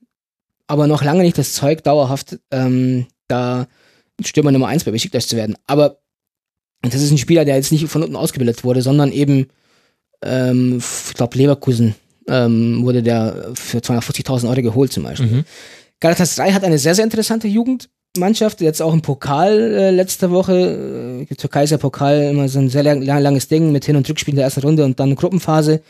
aber 0.68 0.88
noch 0.88 1.04
lange 1.04 1.24
nicht 1.24 1.38
das 1.38 1.54
Zeug, 1.54 1.84
dauerhaft 1.84 2.40
ähm, 2.52 3.08
da 3.28 3.68
Stürmer 4.24 4.52
Nummer 4.52 4.68
1 4.68 4.84
bei 4.84 4.92
Besiktas 4.92 5.28
zu 5.28 5.36
werden. 5.36 5.56
Aber 5.68 6.00
das 6.82 7.02
ist 7.02 7.12
ein 7.12 7.18
Spieler, 7.18 7.46
der 7.46 7.56
jetzt 7.56 7.72
nicht 7.72 7.88
von 7.88 8.04
unten 8.04 8.16
ausgebildet 8.16 8.64
wurde, 8.64 8.82
sondern 8.82 9.12
eben, 9.12 9.48
ähm, 10.24 10.78
ich 10.80 11.14
glaube, 11.16 11.38
Leverkusen 11.38 11.96
ähm, 12.28 12.84
wurde 12.84 13.04
der 13.04 13.52
für 13.56 13.80
250.000 13.80 14.50
Euro 14.50 14.62
geholt 14.62 14.92
zum 14.92 15.04
Beispiel. 15.04 15.28
Mhm. 15.28 15.44
Galatasaray 16.00 16.52
hat 16.52 16.64
eine 16.64 16.78
sehr, 16.78 16.94
sehr 16.94 17.06
interessante 17.06 17.48
Jugendmannschaft. 17.48 18.62
Jetzt 18.62 18.82
auch 18.82 18.94
im 18.94 19.02
Pokal 19.02 19.60
äh, 19.60 19.92
letzte 19.92 20.30
Woche. 20.30 21.26
Äh, 21.30 21.36
Türkei 21.36 21.64
ist 21.64 21.72
ja 21.72 21.78
Pokal 21.78 22.30
immer 22.30 22.48
so 22.50 22.60
ein 22.60 22.70
sehr 22.70 22.84
lang, 22.84 23.02
lang, 23.02 23.22
langes 23.22 23.48
Ding 23.48 23.72
mit 23.72 23.86
Hin- 23.86 23.96
und 23.96 24.08
Rückspiel 24.08 24.34
in 24.34 24.38
der 24.38 24.46
ersten 24.46 24.62
Runde 24.62 24.86
und 24.86 25.00
dann 25.00 25.16
Gruppenphase. 25.16 25.82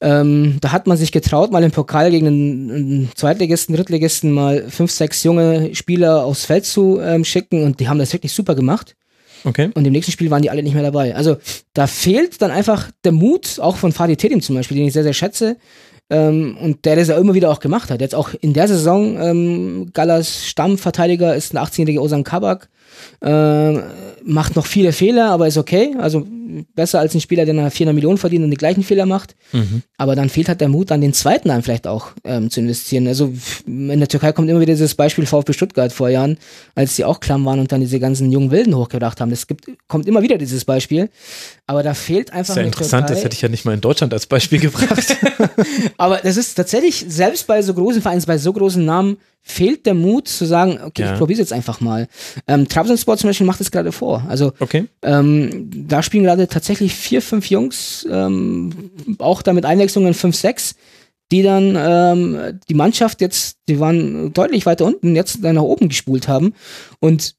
Ähm, 0.00 0.58
da 0.60 0.70
hat 0.70 0.86
man 0.86 0.96
sich 0.96 1.10
getraut, 1.10 1.50
mal 1.50 1.64
im 1.64 1.72
Pokal 1.72 2.10
gegen 2.12 2.28
einen, 2.28 2.70
einen 2.70 3.10
Zweitligisten, 3.16 3.74
Drittligisten 3.74 4.30
mal 4.30 4.70
fünf, 4.70 4.92
sechs 4.92 5.24
junge 5.24 5.74
Spieler 5.74 6.24
aufs 6.24 6.44
Feld 6.44 6.64
zu 6.64 7.00
ähm, 7.00 7.24
schicken 7.24 7.64
und 7.64 7.80
die 7.80 7.88
haben 7.88 7.98
das 7.98 8.12
wirklich 8.12 8.32
super 8.32 8.54
gemacht. 8.54 8.94
Okay. 9.44 9.70
Und 9.74 9.86
im 9.86 9.92
nächsten 9.92 10.12
Spiel 10.12 10.30
waren 10.30 10.42
die 10.42 10.50
alle 10.50 10.62
nicht 10.62 10.74
mehr 10.74 10.82
dabei. 10.82 11.14
Also 11.14 11.36
da 11.74 11.86
fehlt 11.86 12.40
dann 12.42 12.50
einfach 12.50 12.90
der 13.04 13.12
Mut, 13.12 13.58
auch 13.60 13.76
von 13.76 13.92
Fadi 13.92 14.16
Terim 14.16 14.42
zum 14.42 14.56
Beispiel, 14.56 14.76
den 14.76 14.86
ich 14.86 14.92
sehr, 14.92 15.02
sehr 15.02 15.14
schätze. 15.14 15.56
Ähm, 16.10 16.56
und 16.60 16.86
der 16.86 16.96
das 16.96 17.08
ja 17.08 17.18
immer 17.18 17.34
wieder 17.34 17.50
auch 17.50 17.60
gemacht 17.60 17.90
hat. 17.90 18.00
Jetzt 18.00 18.14
auch 18.14 18.30
in 18.40 18.54
der 18.54 18.66
Saison, 18.66 19.20
ähm, 19.20 19.90
Gallas 19.92 20.46
Stammverteidiger 20.46 21.34
ist 21.34 21.54
ein 21.54 21.58
18-jähriger 21.58 22.00
Osan 22.00 22.24
Kabak. 22.24 22.70
Ähm, 23.20 23.82
macht 24.24 24.56
noch 24.56 24.66
viele 24.66 24.92
Fehler, 24.92 25.30
aber 25.30 25.46
ist 25.48 25.56
okay. 25.56 25.94
Also 25.98 26.26
besser 26.74 27.00
als 27.00 27.14
ein 27.14 27.20
Spieler, 27.20 27.44
der 27.44 27.54
nach 27.54 27.70
400 27.72 27.94
Millionen 27.94 28.16
verdient 28.18 28.44
und 28.44 28.50
die 28.50 28.56
gleichen 28.56 28.82
Fehler 28.82 29.06
macht. 29.06 29.34
Mhm. 29.52 29.82
Aber 29.96 30.16
dann 30.16 30.28
fehlt 30.28 30.48
halt 30.48 30.60
der 30.60 30.68
Mut, 30.68 30.90
an 30.92 31.00
den 31.00 31.12
zweiten 31.12 31.48
dann 31.48 31.62
vielleicht 31.62 31.86
auch 31.86 32.08
ähm, 32.24 32.50
zu 32.50 32.60
investieren. 32.60 33.06
Also 33.06 33.32
in 33.66 33.98
der 33.98 34.08
Türkei 34.08 34.32
kommt 34.32 34.48
immer 34.48 34.60
wieder 34.60 34.72
dieses 34.72 34.94
Beispiel 34.94 35.26
VfB 35.26 35.52
Stuttgart 35.52 35.92
vor 35.92 36.08
Jahren, 36.08 36.38
als 36.74 36.96
sie 36.96 37.04
auch 37.04 37.20
klamm 37.20 37.44
waren 37.44 37.60
und 37.60 37.70
dann 37.72 37.80
diese 37.80 38.00
ganzen 38.00 38.30
jungen 38.32 38.50
Wilden 38.50 38.74
hochgebracht 38.76 39.20
haben. 39.20 39.30
Das 39.30 39.46
gibt, 39.46 39.66
kommt 39.88 40.06
immer 40.06 40.22
wieder 40.22 40.38
dieses 40.38 40.64
Beispiel. 40.64 41.10
Aber 41.66 41.82
da 41.82 41.94
fehlt 41.94 42.32
einfach 42.32 42.54
Sehr 42.54 42.64
interessant, 42.64 43.04
das 43.10 43.18
Türkei- 43.18 43.24
hätte 43.24 43.34
ich 43.34 43.42
ja 43.42 43.48
nicht 43.48 43.64
mal 43.64 43.74
in 43.74 43.80
Deutschland 43.80 44.12
als 44.14 44.26
Beispiel 44.26 44.58
gebracht. 44.60 45.16
aber 45.96 46.18
das 46.22 46.36
ist 46.36 46.54
tatsächlich, 46.54 47.04
selbst 47.08 47.46
bei 47.46 47.60
so 47.62 47.74
großen 47.74 48.00
Vereinen, 48.02 48.22
bei 48.26 48.38
so 48.38 48.52
großen 48.52 48.84
Namen, 48.84 49.18
fehlt 49.42 49.86
der 49.86 49.94
Mut 49.94 50.28
zu 50.28 50.44
sagen, 50.44 50.78
okay, 50.84 51.02
Ja. 51.02 51.12
ich 51.12 51.18
probiere 51.18 51.38
jetzt 51.40 51.52
einfach 51.52 51.80
mal. 51.80 52.06
Ähm, 52.46 52.68
Trabzonspor 52.68 53.16
zum 53.16 53.30
Beispiel 53.30 53.46
macht 53.46 53.60
es 53.60 53.70
gerade 53.70 53.92
vor. 53.92 54.24
Also 54.28 54.52
Okay. 54.58 54.86
ähm, 55.02 55.70
da 55.88 56.02
spielen 56.02 56.24
gerade 56.24 56.48
tatsächlich 56.48 56.94
vier, 56.94 57.22
fünf 57.22 57.48
Jungs, 57.48 58.06
ähm, 58.10 58.90
auch 59.18 59.40
da 59.42 59.52
mit 59.52 59.64
Einwechslungen 59.64 60.12
fünf, 60.14 60.36
sechs, 60.36 60.74
die 61.30 61.42
dann 61.42 61.76
ähm, 61.78 62.58
die 62.68 62.74
Mannschaft 62.74 63.20
jetzt, 63.20 63.56
die 63.68 63.80
waren 63.80 64.32
deutlich 64.32 64.66
weiter 64.66 64.84
unten, 64.84 65.14
jetzt 65.16 65.42
dann 65.42 65.56
nach 65.56 65.62
oben 65.62 65.88
gespult 65.88 66.28
haben. 66.28 66.54
Und 67.00 67.34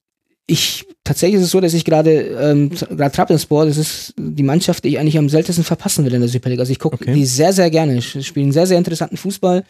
ich 0.50 0.86
tatsächlich 1.04 1.40
ist 1.40 1.46
es 1.46 1.52
so, 1.52 1.62
dass 1.62 1.74
ich 1.74 1.86
gerade 1.86 2.12
ähm, 2.12 2.70
gerade 2.70 3.12
Trabzonspor, 3.12 3.66
das 3.66 3.78
ist 3.78 4.14
die 4.18 4.44
Mannschaft, 4.44 4.84
die 4.84 4.90
ich 4.90 5.00
eigentlich 5.00 5.18
am 5.18 5.30
seltensten 5.30 5.64
verpassen 5.64 6.06
will 6.06 6.14
in 6.14 6.22
der 6.22 6.30
Superliga. 6.30 6.62
Also 6.62 6.72
ich 6.72 6.80
gucke 6.80 6.96
Okay. 7.00 7.14
die 7.14 7.26
sehr 7.26 7.54
sehr 7.54 7.70
gerne. 7.70 8.02
Sie 8.02 8.24
spielen 8.24 8.52
sehr 8.52 8.66
sehr 8.68 8.78
interessanten 8.78 9.18
Fußball. 9.18 9.64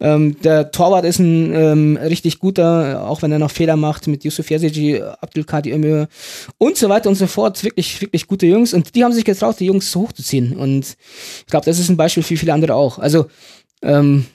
Ähm, 0.00 0.36
der 0.42 0.70
Torwart 0.70 1.04
ist 1.04 1.18
ein 1.18 1.54
ähm, 1.54 1.96
richtig 1.96 2.38
guter, 2.38 3.06
auch 3.08 3.22
wenn 3.22 3.32
er 3.32 3.38
noch 3.38 3.50
Fehler 3.50 3.76
macht 3.76 4.06
mit 4.06 4.24
Yusuf 4.24 4.50
Yazici, 4.50 5.00
Abdulkadir 5.20 5.74
Ömür 5.74 6.08
und 6.58 6.76
so 6.76 6.88
weiter 6.88 7.08
und 7.08 7.16
so 7.16 7.26
fort. 7.26 7.62
Wirklich 7.62 8.00
wirklich 8.00 8.26
gute 8.26 8.46
Jungs 8.46 8.72
und 8.74 8.94
die 8.94 9.04
haben 9.04 9.12
sich 9.12 9.24
getraut, 9.24 9.60
die 9.60 9.66
Jungs 9.66 9.94
hochzuziehen 9.94 10.56
und 10.56 10.96
ich 11.40 11.46
glaube, 11.46 11.66
das 11.66 11.78
ist 11.78 11.90
ein 11.90 11.96
Beispiel 11.96 12.22
für 12.22 12.36
viele 12.36 12.52
andere 12.54 12.74
auch. 12.74 12.98
Also 12.98 13.26
ähm, 13.82 14.26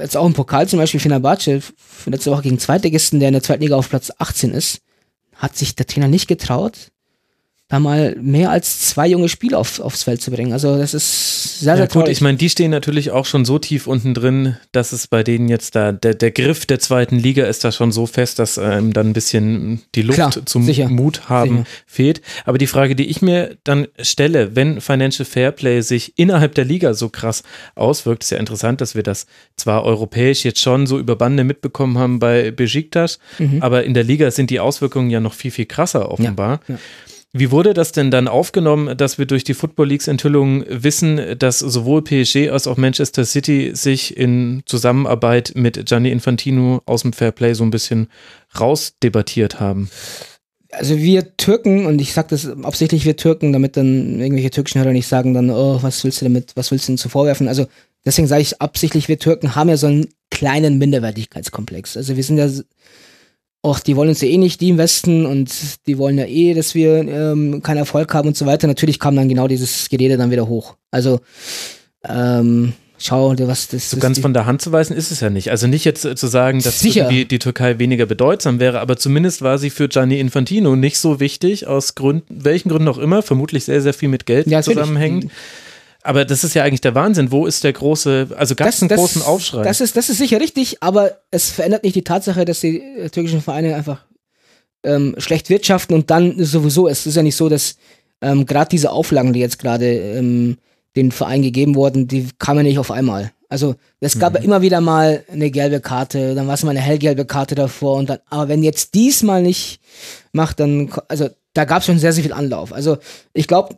jetzt 0.00 0.16
auch 0.16 0.26
im 0.26 0.32
Pokal 0.32 0.66
zum 0.68 0.78
Beispiel 0.78 1.00
Fenerbahce, 1.00 1.60
letzte 2.06 2.30
Woche 2.30 2.42
gegen 2.42 2.58
Zweitligisten, 2.58 3.20
der 3.20 3.28
in 3.28 3.34
der 3.34 3.42
zweiten 3.42 3.62
Liga 3.62 3.76
auf 3.76 3.90
Platz 3.90 4.10
18 4.18 4.52
ist, 4.52 4.80
hat 5.36 5.56
sich 5.56 5.74
der 5.74 5.86
Trainer 5.86 6.08
nicht 6.08 6.26
getraut, 6.26 6.92
da 7.68 7.80
mal 7.80 8.14
mehr 8.22 8.50
als 8.50 8.78
zwei 8.78 9.08
junge 9.08 9.28
Spieler 9.28 9.58
auf, 9.58 9.80
aufs 9.80 10.04
Feld 10.04 10.22
zu 10.22 10.30
bringen. 10.30 10.52
Also 10.52 10.78
das 10.78 10.94
ist 10.94 11.58
sehr, 11.60 11.72
Ja, 11.72 11.76
sehr 11.78 11.86
gut, 11.86 11.92
traurig. 11.94 12.12
ich 12.12 12.20
meine, 12.20 12.38
die 12.38 12.48
stehen 12.48 12.70
natürlich 12.70 13.10
auch 13.10 13.26
schon 13.26 13.44
so 13.44 13.58
tief 13.58 13.88
unten 13.88 14.14
drin, 14.14 14.56
dass 14.70 14.92
es 14.92 15.08
bei 15.08 15.24
denen 15.24 15.48
jetzt 15.48 15.74
da, 15.74 15.90
der, 15.90 16.14
der 16.14 16.30
Griff 16.30 16.66
der 16.66 16.78
zweiten 16.78 17.18
Liga 17.18 17.44
ist 17.46 17.64
da 17.64 17.72
schon 17.72 17.90
so 17.90 18.06
fest, 18.06 18.38
dass 18.38 18.56
ähm, 18.56 18.92
dann 18.92 19.08
ein 19.08 19.12
bisschen 19.14 19.82
die 19.96 20.02
Luft 20.02 20.16
Klar, 20.16 20.30
zum 20.46 20.62
sicher, 20.62 20.88
Mut 20.88 21.28
haben 21.28 21.58
sicher. 21.58 21.66
fehlt. 21.86 22.20
Aber 22.44 22.56
die 22.58 22.68
Frage, 22.68 22.94
die 22.94 23.06
ich 23.06 23.20
mir 23.20 23.56
dann 23.64 23.88
stelle, 24.00 24.54
wenn 24.54 24.80
Financial 24.80 25.24
Fairplay 25.26 25.80
sich 25.80 26.12
innerhalb 26.16 26.54
der 26.54 26.64
Liga 26.66 26.94
so 26.94 27.08
krass 27.08 27.42
auswirkt, 27.74 28.22
ist 28.22 28.30
ja 28.30 28.38
interessant, 28.38 28.80
dass 28.80 28.94
wir 28.94 29.02
das 29.02 29.26
zwar 29.56 29.82
europäisch 29.82 30.44
jetzt 30.44 30.60
schon 30.60 30.86
so 30.86 31.00
über 31.00 31.16
Bande 31.16 31.42
mitbekommen 31.42 31.98
haben 31.98 32.20
bei 32.20 32.52
Besiktas, 32.52 33.18
Mhm. 33.40 33.60
aber 33.60 33.82
in 33.82 33.92
der 33.94 34.04
Liga 34.04 34.30
sind 34.30 34.50
die 34.50 34.60
Auswirkungen 34.60 35.10
ja 35.10 35.18
noch 35.18 35.34
viel, 35.34 35.50
viel 35.50 35.66
krasser 35.66 36.12
offenbar. 36.12 36.60
ja. 36.68 36.76
Wie 37.38 37.50
wurde 37.50 37.74
das 37.74 37.92
denn 37.92 38.10
dann 38.10 38.28
aufgenommen, 38.28 38.96
dass 38.96 39.18
wir 39.18 39.26
durch 39.26 39.44
die 39.44 39.54
Football 39.54 39.88
Leagues 39.88 40.08
Enthüllungen 40.08 40.64
wissen, 40.68 41.38
dass 41.38 41.58
sowohl 41.58 42.02
PSG 42.02 42.50
als 42.50 42.66
auch 42.66 42.76
Manchester 42.76 43.24
City 43.24 43.72
sich 43.74 44.16
in 44.16 44.62
Zusammenarbeit 44.66 45.52
mit 45.54 45.86
Gianni 45.86 46.10
Infantino 46.10 46.82
aus 46.86 47.02
dem 47.02 47.12
Fairplay 47.12 47.54
so 47.54 47.64
ein 47.64 47.70
bisschen 47.70 48.08
rausdebattiert 48.58 49.60
haben? 49.60 49.90
also 50.72 50.98
wir 50.98 51.36
Türken, 51.36 51.86
und 51.86 52.00
ich 52.00 52.12
sage 52.12 52.28
das 52.30 52.46
absichtlich 52.46 53.04
wir 53.04 53.16
Türken, 53.16 53.52
damit 53.52 53.76
dann 53.76 54.20
irgendwelche 54.20 54.50
türkischen 54.50 54.80
Hörer 54.80 54.92
nicht 54.92 55.06
sagen 55.06 55.34
dann, 55.34 55.50
oh, 55.50 55.82
was 55.82 56.04
willst 56.04 56.20
du 56.20 56.26
damit, 56.26 56.52
was 56.54 56.70
willst 56.70 56.88
du 56.88 56.92
denn 56.92 56.98
zu 56.98 57.08
vorwerfen? 57.08 57.48
Also 57.48 57.66
deswegen 58.04 58.28
sage 58.28 58.42
ich 58.42 58.60
absichtlich, 58.60 59.08
wir 59.08 59.18
Türken 59.18 59.54
haben 59.54 59.68
ja 59.68 59.76
so 59.76 59.86
einen 59.86 60.08
kleinen 60.30 60.78
Minderwertigkeitskomplex. 60.78 61.96
Also 61.96 62.16
wir 62.16 62.24
sind 62.24 62.38
ja, 62.38 62.48
ach, 63.70 63.80
die 63.80 63.96
wollen 63.96 64.10
uns 64.10 64.20
ja 64.20 64.28
eh 64.28 64.38
nicht, 64.38 64.60
die 64.60 64.70
im 64.70 64.78
Westen, 64.78 65.26
und 65.26 65.50
die 65.86 65.98
wollen 65.98 66.18
ja 66.18 66.26
eh, 66.26 66.54
dass 66.54 66.74
wir 66.74 66.98
ähm, 66.98 67.62
keinen 67.62 67.78
Erfolg 67.78 68.12
haben 68.14 68.28
und 68.28 68.36
so 68.36 68.46
weiter. 68.46 68.66
Natürlich 68.66 68.98
kam 68.98 69.16
dann 69.16 69.28
genau 69.28 69.48
dieses 69.48 69.88
Gerede 69.88 70.16
dann 70.16 70.30
wieder 70.30 70.48
hoch. 70.48 70.76
Also, 70.90 71.20
ähm, 72.08 72.72
schau, 72.98 73.34
was 73.38 73.68
das 73.68 73.90
So 73.90 73.98
ganz 73.98 74.18
von 74.18 74.32
der 74.32 74.46
Hand 74.46 74.62
zu 74.62 74.72
weisen 74.72 74.96
ist 74.96 75.10
es 75.10 75.20
ja 75.20 75.30
nicht. 75.30 75.50
Also 75.50 75.66
nicht 75.66 75.84
jetzt 75.84 76.04
äh, 76.04 76.14
zu 76.14 76.26
sagen, 76.26 76.62
dass 76.62 76.78
die 76.78 77.38
Türkei 77.38 77.78
weniger 77.78 78.06
bedeutsam 78.06 78.60
wäre, 78.60 78.80
aber 78.80 78.96
zumindest 78.96 79.42
war 79.42 79.58
sie 79.58 79.70
für 79.70 79.88
Gianni 79.88 80.18
Infantino 80.18 80.76
nicht 80.76 80.98
so 80.98 81.20
wichtig, 81.20 81.66
aus 81.66 81.94
Gründen, 81.94 82.44
welchen 82.44 82.68
Gründen 82.68 82.88
auch 82.88 82.98
immer, 82.98 83.22
vermutlich 83.22 83.64
sehr, 83.64 83.82
sehr 83.82 83.94
viel 83.94 84.08
mit 84.08 84.26
Geld 84.26 84.46
Ja, 84.46 84.58
natürlich. 84.58 85.30
Aber 86.06 86.24
das 86.24 86.44
ist 86.44 86.54
ja 86.54 86.62
eigentlich 86.62 86.80
der 86.80 86.94
Wahnsinn. 86.94 87.32
Wo 87.32 87.46
ist 87.46 87.64
der 87.64 87.72
große, 87.72 88.28
also 88.36 88.54
gab 88.54 88.68
es 88.68 88.80
einen 88.80 88.88
großen 88.88 89.22
Aufschrei? 89.22 89.62
Das 89.62 89.80
ist, 89.80 89.96
das 89.96 90.08
ist 90.08 90.18
sicher 90.18 90.40
richtig, 90.40 90.82
aber 90.82 91.18
es 91.30 91.50
verändert 91.50 91.82
nicht 91.82 91.96
die 91.96 92.04
Tatsache, 92.04 92.44
dass 92.44 92.60
die 92.60 92.80
äh, 92.80 93.10
türkischen 93.10 93.42
Vereine 93.42 93.74
einfach 93.74 94.04
ähm, 94.84 95.14
schlecht 95.18 95.50
wirtschaften 95.50 95.94
und 95.94 96.10
dann 96.10 96.42
sowieso, 96.44 96.88
es 96.88 97.06
ist 97.06 97.16
ja 97.16 97.22
nicht 97.22 97.36
so, 97.36 97.48
dass 97.48 97.76
ähm, 98.22 98.46
gerade 98.46 98.68
diese 98.68 98.92
Auflagen, 98.92 99.32
die 99.32 99.40
jetzt 99.40 99.58
gerade 99.58 99.86
ähm, 99.86 100.58
den 100.94 101.12
Verein 101.12 101.42
gegeben 101.42 101.74
wurden, 101.74 102.06
die 102.06 102.28
kamen 102.38 102.58
ja 102.58 102.62
nicht 102.62 102.78
auf 102.78 102.90
einmal. 102.90 103.32
Also 103.48 103.76
es 104.00 104.18
gab 104.18 104.34
ja 104.34 104.40
immer 104.40 104.62
wieder 104.62 104.80
mal 104.80 105.24
eine 105.30 105.50
gelbe 105.50 105.80
Karte, 105.80 106.34
dann 106.34 106.46
war 106.48 106.54
es 106.54 106.64
mal 106.64 106.70
eine 106.70 106.80
hellgelbe 106.80 107.26
Karte 107.26 107.54
davor 107.54 107.96
und 107.96 108.10
dann, 108.10 108.18
aber 108.28 108.48
wenn 108.48 108.62
jetzt 108.62 108.94
diesmal 108.94 109.42
nicht 109.42 109.80
macht, 110.32 110.58
dann, 110.58 110.90
also 111.08 111.28
da 111.52 111.64
gab 111.64 111.80
es 111.80 111.86
schon 111.86 111.98
sehr, 111.98 112.12
sehr 112.12 112.24
viel 112.24 112.32
Anlauf. 112.32 112.72
Also 112.72 112.98
ich 113.32 113.46
glaube, 113.46 113.76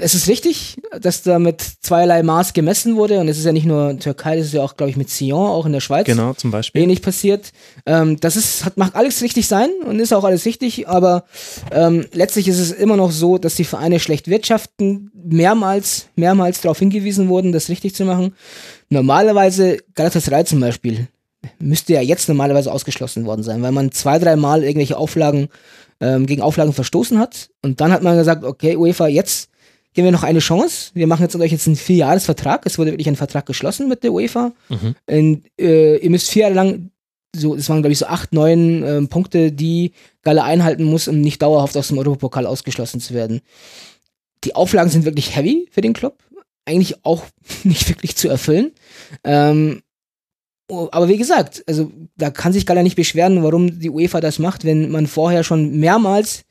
es 0.00 0.14
ist 0.14 0.28
richtig, 0.28 0.76
dass 1.00 1.24
da 1.24 1.40
mit 1.40 1.60
zweierlei 1.60 2.22
Maß 2.22 2.52
gemessen 2.52 2.94
wurde 2.94 3.18
und 3.18 3.26
es 3.26 3.36
ist 3.36 3.44
ja 3.44 3.52
nicht 3.52 3.66
nur 3.66 3.98
Türkei, 3.98 4.36
das 4.36 4.46
ist 4.46 4.54
ja 4.54 4.62
auch, 4.62 4.76
glaube 4.76 4.90
ich, 4.90 4.96
mit 4.96 5.10
Sion, 5.10 5.50
auch 5.50 5.66
in 5.66 5.72
der 5.72 5.80
Schweiz 5.80 6.06
genau, 6.06 6.34
zum 6.34 6.52
Beispiel. 6.52 6.82
ähnlich 6.82 7.02
passiert. 7.02 7.50
Ähm, 7.84 8.18
das 8.20 8.36
ist, 8.36 8.64
hat, 8.64 8.76
macht 8.76 8.94
alles 8.94 9.22
richtig 9.22 9.48
sein 9.48 9.70
und 9.84 9.98
ist 9.98 10.12
auch 10.12 10.22
alles 10.22 10.44
richtig, 10.44 10.88
aber 10.88 11.24
ähm, 11.72 12.06
letztlich 12.12 12.46
ist 12.46 12.60
es 12.60 12.70
immer 12.70 12.96
noch 12.96 13.10
so, 13.10 13.38
dass 13.38 13.56
die 13.56 13.64
Vereine 13.64 13.98
schlecht 13.98 14.28
wirtschaften, 14.28 15.10
mehrmals, 15.14 16.06
mehrmals 16.14 16.60
darauf 16.60 16.78
hingewiesen 16.78 17.28
wurden, 17.28 17.50
das 17.50 17.68
richtig 17.68 17.96
zu 17.96 18.04
machen. 18.04 18.36
Normalerweise, 18.90 19.78
Galatasaray 19.96 20.44
zum 20.44 20.60
Beispiel, 20.60 21.08
müsste 21.58 21.94
ja 21.94 22.02
jetzt 22.02 22.28
normalerweise 22.28 22.72
ausgeschlossen 22.72 23.26
worden 23.26 23.42
sein, 23.42 23.62
weil 23.62 23.72
man 23.72 23.90
zwei, 23.90 24.20
dreimal 24.20 24.62
irgendwelche 24.62 24.96
Auflagen 24.96 25.48
ähm, 26.00 26.26
gegen 26.26 26.42
Auflagen 26.42 26.72
verstoßen 26.72 27.18
hat 27.18 27.50
und 27.62 27.80
dann 27.80 27.90
hat 27.90 28.04
man 28.04 28.16
gesagt, 28.16 28.44
okay, 28.44 28.76
UEFA, 28.76 29.08
jetzt 29.08 29.50
geben 29.98 30.06
wir 30.06 30.12
noch 30.12 30.22
eine 30.22 30.38
Chance. 30.38 30.92
Wir 30.94 31.08
machen 31.08 31.22
jetzt 31.22 31.34
mit 31.34 31.42
euch 31.42 31.50
jetzt 31.50 31.66
einen 31.66 31.74
Vierjahresvertrag. 31.74 32.64
Es 32.66 32.78
wurde 32.78 32.92
wirklich 32.92 33.08
ein 33.08 33.16
Vertrag 33.16 33.46
geschlossen 33.46 33.88
mit 33.88 34.04
der 34.04 34.12
UEFA. 34.12 34.52
Mhm. 34.68 34.94
Und, 35.10 35.42
äh, 35.60 35.96
ihr 35.96 36.08
müsst 36.08 36.30
vier 36.30 36.42
Jahre 36.42 36.54
lang, 36.54 36.90
so, 37.34 37.56
es 37.56 37.68
waren 37.68 37.82
glaube 37.82 37.90
ich 37.94 37.98
so 37.98 38.06
acht, 38.06 38.32
neun 38.32 38.84
ähm, 38.84 39.08
Punkte, 39.08 39.50
die 39.50 39.90
Galle 40.22 40.44
einhalten 40.44 40.84
muss, 40.84 41.08
um 41.08 41.20
nicht 41.20 41.42
dauerhaft 41.42 41.76
aus 41.76 41.88
dem 41.88 41.98
Europapokal 41.98 42.46
ausgeschlossen 42.46 43.00
zu 43.00 43.12
werden. 43.12 43.40
Die 44.44 44.54
Auflagen 44.54 44.88
sind 44.88 45.04
wirklich 45.04 45.34
heavy 45.34 45.66
für 45.72 45.80
den 45.80 45.94
Club. 45.94 46.22
Eigentlich 46.64 47.04
auch 47.04 47.24
nicht 47.64 47.88
wirklich 47.88 48.14
zu 48.14 48.28
erfüllen. 48.28 48.70
Ähm, 49.24 49.82
oh, 50.68 50.86
aber 50.92 51.08
wie 51.08 51.18
gesagt, 51.18 51.64
also 51.66 51.90
da 52.16 52.30
kann 52.30 52.52
sich 52.52 52.66
Galler 52.66 52.84
nicht 52.84 52.94
beschweren, 52.94 53.42
warum 53.42 53.80
die 53.80 53.90
UEFA 53.90 54.20
das 54.20 54.38
macht, 54.38 54.64
wenn 54.64 54.92
man 54.92 55.08
vorher 55.08 55.42
schon 55.42 55.80
mehrmals 55.80 56.44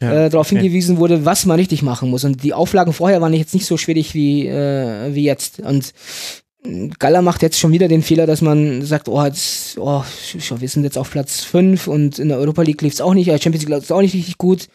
Ja, 0.00 0.26
äh, 0.26 0.30
darauf 0.30 0.46
okay. 0.46 0.60
hingewiesen 0.60 0.98
wurde, 0.98 1.24
was 1.24 1.46
man 1.46 1.58
richtig 1.58 1.82
machen 1.82 2.10
muss. 2.10 2.24
Und 2.24 2.42
die 2.42 2.52
Auflagen 2.52 2.92
vorher 2.92 3.20
waren 3.22 3.32
jetzt 3.32 3.54
nicht 3.54 3.66
so 3.66 3.76
schwierig 3.76 4.14
wie, 4.14 4.46
äh, 4.46 5.14
wie 5.14 5.24
jetzt. 5.24 5.60
Und 5.60 5.94
mh, 6.64 6.94
Galler 6.98 7.22
macht 7.22 7.42
jetzt 7.42 7.58
schon 7.58 7.72
wieder 7.72 7.88
den 7.88 8.02
Fehler, 8.02 8.26
dass 8.26 8.42
man 8.42 8.82
sagt, 8.82 9.08
oh, 9.08 9.24
jetzt, 9.24 9.78
oh, 9.78 10.04
wir 10.58 10.68
sind 10.68 10.84
jetzt 10.84 10.98
auf 10.98 11.10
Platz 11.10 11.44
5 11.44 11.86
und 11.86 12.18
in 12.18 12.28
der 12.28 12.38
Europa 12.38 12.62
League 12.62 12.82
lief 12.82 12.92
es 12.92 13.00
auch 13.00 13.14
nicht, 13.14 13.28
äh, 13.28 13.40
Champions 13.40 13.64
League 13.64 13.74
lief 13.74 13.84
es 13.84 13.92
auch 13.92 14.02
nicht 14.02 14.14
richtig 14.14 14.36
gut. 14.36 14.68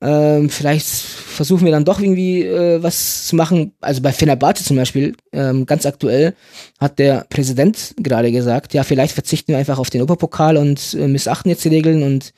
Ähm, 0.00 0.48
vielleicht 0.48 0.86
versuchen 0.86 1.64
wir 1.64 1.72
dann 1.72 1.84
doch 1.84 1.98
irgendwie 1.98 2.44
äh, 2.44 2.80
was 2.80 3.26
zu 3.26 3.34
machen. 3.34 3.72
Also 3.80 4.00
bei 4.00 4.12
Fenerbahce 4.12 4.62
zum 4.62 4.76
Beispiel, 4.76 5.16
ähm, 5.32 5.66
ganz 5.66 5.86
aktuell, 5.86 6.34
hat 6.78 7.00
der 7.00 7.26
Präsident 7.28 7.94
gerade 7.96 8.30
gesagt, 8.30 8.74
ja, 8.74 8.84
vielleicht 8.84 9.14
verzichten 9.14 9.48
wir 9.48 9.58
einfach 9.58 9.80
auf 9.80 9.90
den 9.90 10.00
Europapokal 10.00 10.56
und 10.56 10.94
äh, 10.94 11.08
missachten 11.08 11.50
jetzt 11.50 11.64
die 11.64 11.70
Regeln 11.70 12.04
und 12.04 12.32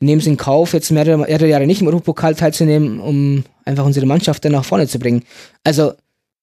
nehmen 0.00 0.20
es 0.20 0.26
in 0.26 0.36
Kauf, 0.36 0.72
jetzt 0.72 0.90
mehrere, 0.90 1.18
mehrere 1.18 1.48
Jahre 1.48 1.66
nicht 1.66 1.80
im 1.80 1.86
Europapokal 1.88 2.34
teilzunehmen, 2.34 3.00
um 3.00 3.44
einfach 3.64 3.84
unsere 3.84 4.06
Mannschaft 4.06 4.44
dann 4.44 4.52
nach 4.52 4.64
vorne 4.64 4.86
zu 4.86 4.98
bringen. 4.98 5.24
Also 5.64 5.92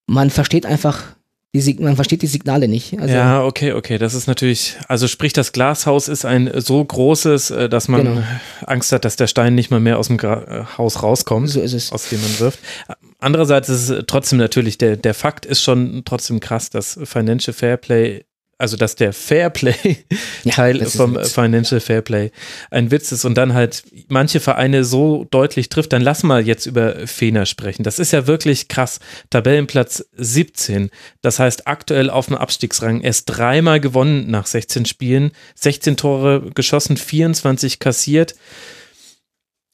man 0.07 0.29
versteht 0.29 0.65
einfach 0.65 1.15
die 1.55 1.77
man 1.79 1.95
versteht 1.95 2.21
die 2.21 2.27
Signale 2.27 2.67
nicht. 2.67 2.99
Also, 2.99 3.13
ja, 3.13 3.43
okay, 3.43 3.73
okay. 3.73 3.97
Das 3.97 4.13
ist 4.13 4.27
natürlich, 4.27 4.75
also 4.87 5.07
sprich, 5.07 5.33
das 5.33 5.51
Glashaus 5.51 6.07
ist 6.07 6.25
ein 6.25 6.51
so 6.55 6.83
großes, 6.83 7.51
äh, 7.51 7.69
dass 7.69 7.87
man 7.87 8.03
Genau. 8.03 8.23
Angst 8.65 8.91
hat, 8.91 9.05
dass 9.05 9.15
der 9.15 9.27
Stein 9.27 9.55
nicht 9.55 9.71
mal 9.71 9.79
mehr 9.79 9.97
aus 9.97 10.07
dem 10.07 10.17
Gra 10.17 10.43
äh, 10.43 10.77
Haus 10.77 11.01
rauskommt, 11.01 11.49
So 11.49 11.61
aus 11.61 12.09
dem 12.09 12.21
man 12.21 12.39
wirft. 12.39 12.59
Andererseits 13.19 13.69
ist 13.69 13.89
es 13.89 14.03
trotzdem 14.07 14.37
natürlich, 14.37 14.77
der, 14.77 14.97
der 14.97 15.13
Fakt 15.13 15.45
ist 15.45 15.63
schon 15.63 16.03
trotzdem 16.05 16.39
krass, 16.39 16.69
dass 16.69 16.99
Financial 17.03 17.53
Fairplay, 17.53 18.25
also 18.57 18.77
dass 18.77 18.95
der 18.95 19.11
Fairplay-Teil 19.13 20.77
Ja, 20.81 20.85
vom. 20.85 21.21
Financial 21.23 21.79
Fairplay 21.81 22.31
ein 22.71 22.91
Witz 22.91 23.11
ist 23.11 23.25
und 23.25 23.35
dann 23.35 23.53
halt 23.53 23.83
manche 24.07 24.39
Vereine 24.39 24.83
so 24.83 25.25
deutlich 25.29 25.69
trifft, 25.69 25.93
dann 25.93 26.01
lass 26.01 26.23
mal 26.23 26.45
jetzt 26.45 26.65
über 26.65 27.07
Fener 27.07 27.45
sprechen. 27.45 27.83
Das 27.83 27.99
ist 27.99 28.11
ja 28.11 28.27
wirklich 28.27 28.67
krass. 28.67 28.99
Tabellenplatz 29.29 30.05
17. 30.15 30.89
Das 31.21 31.39
heißt 31.39 31.67
aktuell 31.67 32.09
auf 32.09 32.27
dem 32.27 32.35
Abstiegsrang 32.37 33.01
erst 33.01 33.25
dreimal 33.25 33.79
gewonnen 33.79 34.29
nach 34.29 34.45
16 34.45 34.85
Spielen, 34.85 35.31
16 35.55 35.97
Tore 35.97 36.49
geschossen, 36.53 36.97
24 36.97 37.79
kassiert. 37.79 38.35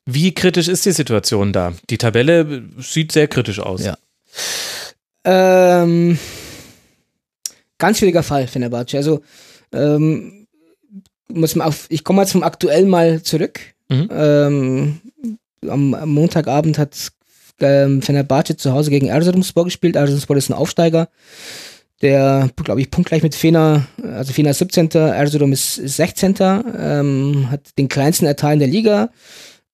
Wie 0.05 0.33
kritisch 0.33 0.67
ist 0.67 0.85
die 0.85 0.91
Situation 0.91 1.53
da? 1.53 1.73
Die 1.89 1.97
Tabelle 1.97 2.63
sieht 2.79 3.11
sehr 3.11 3.27
kritisch 3.27 3.59
aus. 3.59 3.83
Ja. 3.85 3.97
Ähm, 5.23 6.17
ganz 7.81 7.97
schwieriger 7.97 8.23
Fall, 8.23 8.47
Fenerbahce. 8.47 8.97
Also, 8.97 9.21
ähm, 9.73 10.47
muss 11.27 11.55
man 11.55 11.67
auf, 11.67 11.87
ich 11.89 12.03
komme 12.03 12.21
jetzt 12.21 12.31
vom 12.31 12.43
aktuell 12.43 12.85
mal 12.85 13.21
zurück. 13.21 13.59
Mhm. 13.89 14.09
Ähm, 14.11 15.01
am, 15.67 15.93
am 15.93 16.09
Montagabend 16.09 16.77
hat 16.77 16.95
ähm, 17.59 18.01
Fenerbahce 18.01 18.55
zu 18.55 18.71
Hause 18.71 18.89
gegen 18.89 19.07
Erzurumspor 19.07 19.65
gespielt. 19.65 19.95
Erzurumspor 19.95 20.37
ist 20.37 20.49
ein 20.49 20.55
Aufsteiger. 20.55 21.09
der, 22.01 22.49
glaube 22.55 22.81
ich, 22.81 22.89
punktgleich 22.89 23.21
mit 23.21 23.35
Fener, 23.35 23.87
also 24.03 24.33
Fener 24.33 24.51
ist 24.51 24.59
17., 24.59 24.89
Erzurum 24.91 25.51
ist 25.51 25.75
16., 25.75 26.35
ähm, 26.79 27.47
hat 27.51 27.77
den 27.77 27.89
kleinsten 27.89 28.25
Erteil 28.25 28.53
in 28.53 28.59
der 28.59 28.67
Liga, 28.67 29.09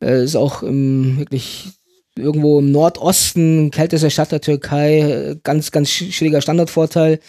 äh, 0.03 0.23
ist 0.23 0.35
auch 0.35 0.63
ähm, 0.63 1.19
wirklich 1.19 1.69
irgendwo 2.17 2.59
im 2.59 2.71
Nordosten, 2.71 3.71
kälteste 3.71 4.09
Stadt 4.09 4.31
der 4.31 4.41
Türkei, 4.41 5.35
ganz, 5.43 5.71
ganz 5.71 5.89
schwieriger 5.89 6.41
Standardvorteil. 6.41 7.19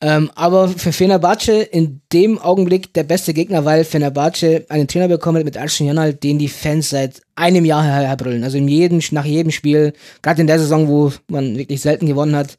Ähm, 0.00 0.30
aber 0.36 0.68
für 0.68 0.92
Fenerbahce 0.92 1.62
in 1.62 2.02
dem 2.12 2.38
Augenblick 2.38 2.94
der 2.94 3.02
beste 3.02 3.34
Gegner, 3.34 3.64
weil 3.64 3.82
Fenerbahce 3.82 4.64
einen 4.68 4.86
Trainer 4.86 5.08
bekommen 5.08 5.38
hat 5.38 5.44
mit 5.44 5.56
Ersin 5.56 5.88
Yanal, 5.88 6.14
den 6.14 6.38
die 6.38 6.48
Fans 6.48 6.90
seit 6.90 7.20
einem 7.34 7.64
Jahr 7.64 7.82
her 7.82 8.06
herbrüllen. 8.06 8.44
Also 8.44 8.58
in 8.58 8.68
jedem, 8.68 9.00
nach 9.10 9.24
jedem 9.24 9.50
Spiel, 9.50 9.92
gerade 10.22 10.40
in 10.40 10.46
der 10.46 10.60
Saison, 10.60 10.86
wo 10.86 11.12
man 11.28 11.56
wirklich 11.56 11.80
selten 11.80 12.06
gewonnen 12.06 12.36
hat, 12.36 12.58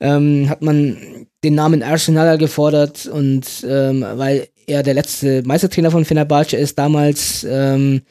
ähm, 0.00 0.48
hat 0.48 0.62
man 0.62 1.26
den 1.44 1.54
Namen 1.54 1.82
Arsenal 1.82 2.38
gefordert 2.38 3.06
und 3.06 3.44
ähm, 3.68 4.04
weil 4.14 4.48
er 4.66 4.82
der 4.82 4.94
letzte 4.94 5.42
Meistertrainer 5.42 5.90
von 5.90 6.06
Fenerbahce 6.06 6.56
ist, 6.56 6.78
damals 6.78 7.46
ähm, 7.48 8.02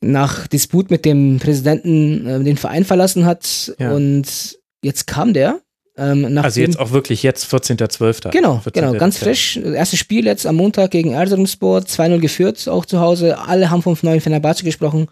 nach 0.00 0.48
Disput 0.48 0.90
mit 0.90 1.04
dem 1.04 1.38
Präsidenten 1.38 2.26
äh, 2.26 2.42
den 2.42 2.56
Verein 2.56 2.84
verlassen 2.84 3.24
hat 3.24 3.72
ja. 3.78 3.92
und 3.92 4.58
jetzt 4.82 5.06
kam 5.06 5.32
der. 5.32 5.60
Ähm, 5.96 6.38
also 6.38 6.60
jetzt 6.60 6.78
auch 6.78 6.92
wirklich 6.92 7.22
jetzt 7.22 7.52
14.12. 7.52 8.30
Genau, 8.30 8.60
14. 8.60 8.72
genau, 8.72 8.98
ganz 8.98 9.18
frisch. 9.18 9.58
Erstes 9.58 9.98
Spiel 9.98 10.24
jetzt 10.24 10.46
am 10.46 10.56
Montag 10.56 10.90
gegen 10.90 11.12
Erzurumspor, 11.12 11.80
2-0 11.80 12.18
geführt, 12.18 12.68
auch 12.68 12.86
zu 12.86 13.00
Hause. 13.00 13.38
Alle 13.38 13.70
haben 13.70 13.82
vom 13.82 13.96
neuen 14.02 14.20
Fenerbahce 14.20 14.64
gesprochen 14.64 15.08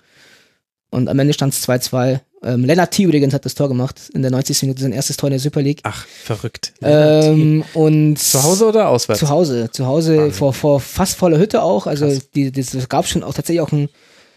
und 0.90 1.08
am 1.08 1.18
Ende 1.18 1.34
stand 1.34 1.52
es 1.52 1.68
2-2 1.68 2.20
ähm, 2.42 2.64
Lennart 2.64 2.92
T. 2.92 3.02
übrigens 3.02 3.34
hat 3.34 3.44
das 3.44 3.54
Tor 3.54 3.68
gemacht 3.68 4.10
in 4.14 4.22
der 4.22 4.30
90. 4.30 4.62
Minute, 4.62 4.82
sein 4.82 4.92
erstes 4.92 5.16
Tor 5.16 5.28
in 5.28 5.32
der 5.32 5.40
Super 5.40 5.60
League. 5.60 5.80
Ach, 5.82 6.06
verrückt. 6.06 6.72
Ähm, 6.80 7.64
und 7.74 8.18
zu 8.18 8.42
Hause 8.42 8.66
oder 8.66 8.88
auswärts? 8.88 9.20
Zu 9.20 9.28
Hause, 9.28 9.68
zu 9.70 9.86
Hause 9.86 10.30
vor, 10.30 10.54
vor 10.54 10.80
fast 10.80 11.16
voller 11.16 11.38
Hütte 11.38 11.62
auch. 11.62 11.86
Also 11.86 12.18
die, 12.34 12.50
das, 12.50 12.70
das 12.70 12.88
gab 12.88 13.06
schon 13.06 13.22
auch 13.22 13.34
tatsächlich 13.34 13.60
auch 13.60 13.72
ein, 13.72 13.90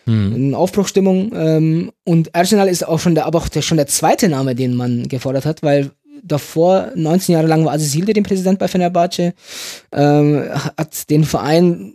hm. 0.06 0.34
eine 0.36 0.58
Aufbruchstimmung. 0.58 1.32
Ähm, 1.34 1.92
und 2.04 2.36
Arsenal 2.36 2.68
ist 2.68 2.86
auch 2.86 3.00
schon 3.00 3.16
der, 3.16 3.26
aber 3.26 3.40
auch 3.40 3.48
der, 3.48 3.62
schon 3.62 3.78
der 3.78 3.88
zweite 3.88 4.28
Name, 4.28 4.54
den 4.54 4.76
man 4.76 5.08
gefordert 5.08 5.46
hat, 5.46 5.64
weil 5.64 5.92
davor 6.21 6.91
19 6.95 7.34
Jahre 7.34 7.47
lang 7.47 7.65
war 7.65 7.73
Aziz 7.73 7.93
den 7.93 8.23
Präsident 8.23 8.60
bei 8.60 8.67
Fenerbahce, 8.67 9.34
ähm, 9.91 10.49
hat 10.78 11.10
den 11.10 11.23
Verein 11.23 11.93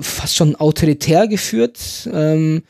fast 0.00 0.36
schon 0.36 0.56
autoritär 0.56 1.26
geführt. 1.28 2.08
Ähm, 2.12 2.62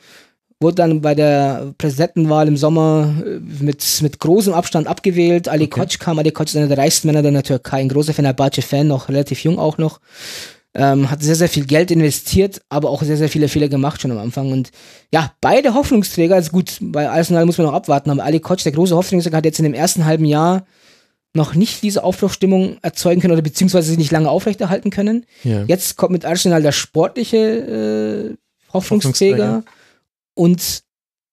wurde 0.62 0.77
dann 0.77 1.01
bei 1.01 1.14
der 1.14 1.75
Präsidentenwahl 1.77 2.48
im 2.48 2.57
Sommer 2.57 3.12
äh, 3.27 3.40
mit, 3.40 3.85
mit 4.01 4.18
großem 4.20 4.55
Abstand 4.55 4.87
abgewählt. 4.87 5.48
Ali 5.48 5.64
okay. 5.64 5.81
Koç 5.81 5.98
kam, 5.98 6.18
Ali 6.18 6.31
Koç 6.31 6.51
ist 6.51 6.57
einer 6.57 6.68
der 6.68 6.79
reichsten 6.79 7.09
Männer 7.09 7.22
der 7.22 7.42
Türkei, 7.42 7.81
ein 7.81 7.88
großer 7.88 8.14
Fenerbahce-Fan, 8.14 8.87
noch 8.87 9.09
relativ 9.09 9.42
jung 9.42 9.59
auch 9.59 9.77
noch. 9.77 10.01
Ähm, 10.75 11.11
hat 11.11 11.23
sehr, 11.23 11.35
sehr 11.35 11.51
viel 11.51 11.67
Geld 11.67 11.91
investiert, 11.91 12.63
aber 12.71 12.89
auch 12.89 13.03
sehr, 13.03 13.19
sehr 13.19 13.29
viele 13.29 13.49
Fehler 13.49 13.69
gemacht 13.69 14.01
schon 14.01 14.11
am 14.11 14.19
Anfang. 14.19 14.53
Und 14.53 14.71
ja, 15.13 15.33
beide 15.43 15.75
Hoffnungsträger, 15.75 16.35
also 16.35 16.51
gut, 16.51 16.79
bei 16.81 17.11
Arsenal 17.11 17.45
muss 17.45 17.59
man 17.59 17.67
noch 17.67 17.75
abwarten, 17.75 18.09
aber 18.09 18.25
Ali 18.25 18.41
Koç, 18.41 18.63
der 18.63 18.73
große 18.73 18.97
Hoffnungsträger, 18.97 19.37
hat 19.37 19.45
jetzt 19.45 19.59
in 19.59 19.65
dem 19.65 19.75
ersten 19.75 20.07
halben 20.07 20.25
Jahr 20.25 20.65
noch 21.35 21.55
nicht 21.55 21.83
diese 21.83 22.05
Aufbruchstimmung 22.05 22.79
erzeugen 22.81 23.21
können 23.21 23.35
oder 23.35 23.43
beziehungsweise 23.43 23.89
sich 23.89 23.99
nicht 23.99 24.13
lange 24.13 24.31
aufrechterhalten 24.31 24.91
können. 24.91 25.27
Ja. 25.45 25.65
Jetzt 25.65 25.97
kommt 25.97 26.13
mit 26.13 26.25
Arsenal 26.25 26.63
der 26.63 26.73
sportliche 26.73 27.37
äh, 27.37 28.37
Hoffnungsträger. 28.73 29.57
Hoffnungsträger 29.57 29.65
und 30.35 30.83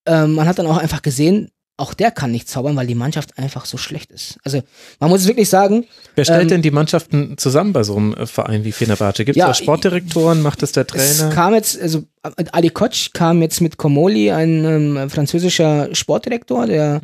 ähm, 0.05 0.33
man 0.33 0.47
hat 0.47 0.59
dann 0.59 0.67
auch 0.67 0.77
einfach 0.77 1.01
gesehen, 1.01 1.49
auch 1.79 1.93
der 1.93 2.11
kann 2.11 2.31
nicht 2.31 2.49
zaubern, 2.49 2.75
weil 2.75 2.87
die 2.87 2.95
Mannschaft 2.95 3.37
einfach 3.37 3.65
so 3.65 3.77
schlecht 3.77 4.11
ist. 4.11 4.37
Also 4.43 4.61
man 4.99 5.09
muss 5.09 5.21
es 5.21 5.27
wirklich 5.27 5.49
sagen. 5.49 5.85
Wer 6.15 6.25
stellt 6.25 6.43
ähm, 6.43 6.47
denn 6.49 6.61
die 6.61 6.71
Mannschaften 6.71 7.37
zusammen 7.37 7.73
bei 7.73 7.83
so 7.83 7.95
einem 7.95 8.13
äh, 8.13 8.25
Verein 8.25 8.63
wie 8.63 8.71
Fenerbahce? 8.71 9.25
Gibt 9.25 9.37
es 9.37 9.39
ja, 9.39 9.47
da 9.47 9.53
Sportdirektoren? 9.53 10.41
Macht 10.41 10.61
das 10.61 10.73
der 10.73 10.85
Trainer? 10.85 11.03
Es 11.03 11.29
kam 11.31 11.53
jetzt, 11.53 11.81
also 11.81 12.03
Ali 12.21 12.69
Koch 12.69 13.13
kam 13.13 13.41
jetzt 13.41 13.61
mit 13.61 13.77
Komoli, 13.77 14.31
ein 14.31 14.65
ähm, 14.65 15.09
französischer 15.09 15.93
Sportdirektor, 15.95 16.67
der 16.67 17.01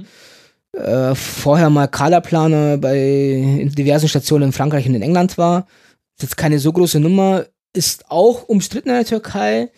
mhm. 0.74 0.80
äh, 0.80 1.16
vorher 1.16 1.70
mal 1.70 1.88
Kaderplaner 1.88 2.78
bei 2.78 3.70
diversen 3.78 4.10
Stationen 4.10 4.46
in 4.46 4.52
Frankreich 4.52 4.88
und 4.88 4.96
in 4.96 5.02
England 5.02 5.38
war. 5.38 5.68
Ist 6.18 6.24
jetzt 6.24 6.38
keine 6.38 6.60
so 6.60 6.72
große 6.72 7.00
Nummer, 7.00 7.46
ist 7.74 8.10
auch 8.10 8.48
umstritten 8.48 8.90
in 8.90 8.96
der 8.96 9.06
Türkei, 9.06 9.70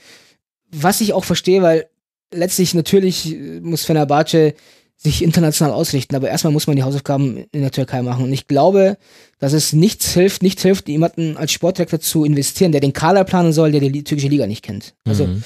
was 0.71 1.01
ich 1.01 1.13
auch 1.13 1.23
verstehe, 1.23 1.61
weil 1.61 1.87
letztlich 2.33 2.73
natürlich 2.73 3.37
muss 3.61 3.85
Fenerbahce 3.85 4.53
sich 4.97 5.23
international 5.23 5.73
ausrichten, 5.73 6.15
aber 6.15 6.29
erstmal 6.29 6.51
muss 6.51 6.65
man 6.65 6.75
die 6.75 6.83
Hausaufgaben 6.83 7.45
in 7.51 7.61
der 7.61 7.71
Türkei 7.71 8.01
machen. 8.01 8.23
Und 8.23 8.33
ich 8.33 8.47
glaube, 8.47 8.97
dass 9.37 9.53
es 9.53 9.71
nichts 9.71 10.13
hilft, 10.13 10.41
nichts 10.41 10.63
hilft, 10.63 10.89
jemanden 10.89 11.37
als 11.37 11.51
Sportdirektor 11.51 11.99
zu 11.99 12.25
investieren, 12.25 12.71
der 12.71 12.81
den 12.81 12.93
Kader 12.93 13.23
planen 13.23 13.53
soll, 13.53 13.71
der 13.71 13.81
die 13.81 14.03
türkische 14.03 14.27
Liga 14.27 14.47
nicht 14.47 14.63
kennt. 14.63 14.95
Also 15.05 15.27
mhm. 15.27 15.43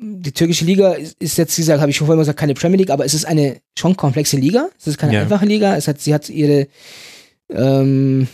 die 0.00 0.32
türkische 0.32 0.64
Liga 0.64 0.96
ist 1.20 1.38
jetzt, 1.38 1.56
wie 1.56 1.62
gesagt, 1.62 1.80
habe 1.80 1.90
ich 1.90 1.96
schon 1.96 2.08
vorhin 2.08 2.20
gesagt, 2.20 2.40
keine 2.40 2.54
Premier 2.54 2.78
League, 2.78 2.90
aber 2.90 3.04
es 3.04 3.14
ist 3.14 3.24
eine 3.24 3.60
schon 3.78 3.96
komplexe 3.96 4.36
Liga. 4.36 4.68
Es 4.76 4.88
ist 4.88 4.98
keine 4.98 5.14
ja. 5.14 5.22
einfache 5.22 5.46
Liga. 5.46 5.76
Es 5.76 5.86
hat, 5.86 6.00
sie 6.00 6.12
hat 6.12 6.28
ihre 6.28 6.66
ähm, 7.50 8.26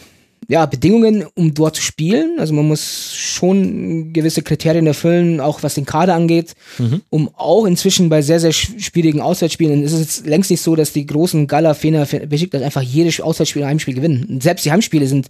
ja, 0.48 0.66
Bedingungen, 0.66 1.24
um 1.34 1.54
dort 1.54 1.76
zu 1.76 1.82
spielen. 1.82 2.38
Also 2.38 2.54
man 2.54 2.66
muss 2.66 3.14
schon 3.14 4.12
gewisse 4.12 4.42
Kriterien 4.42 4.86
erfüllen, 4.86 5.40
auch 5.40 5.62
was 5.62 5.74
den 5.74 5.86
Kader 5.86 6.14
angeht, 6.14 6.54
mhm. 6.78 7.02
um 7.10 7.30
auch 7.34 7.66
inzwischen 7.66 8.08
bei 8.08 8.22
sehr, 8.22 8.40
sehr 8.40 8.52
schwierigen 8.52 9.20
Auswärtsspielen, 9.20 9.82
es 9.82 9.92
ist 9.92 10.00
jetzt 10.00 10.26
längst 10.26 10.50
nicht 10.50 10.62
so, 10.62 10.76
dass 10.76 10.92
die 10.92 11.06
großen 11.06 11.46
Gala, 11.46 11.74
Fener, 11.74 12.06
Besiktas 12.06 12.62
einfach 12.62 12.82
jedes 12.82 13.20
Auswärtsspiel 13.20 13.62
und 13.62 13.68
Heimspiel 13.68 13.94
gewinnen. 13.94 14.26
Und 14.28 14.42
selbst 14.42 14.64
die 14.64 14.72
Heimspiele 14.72 15.06
sind 15.06 15.28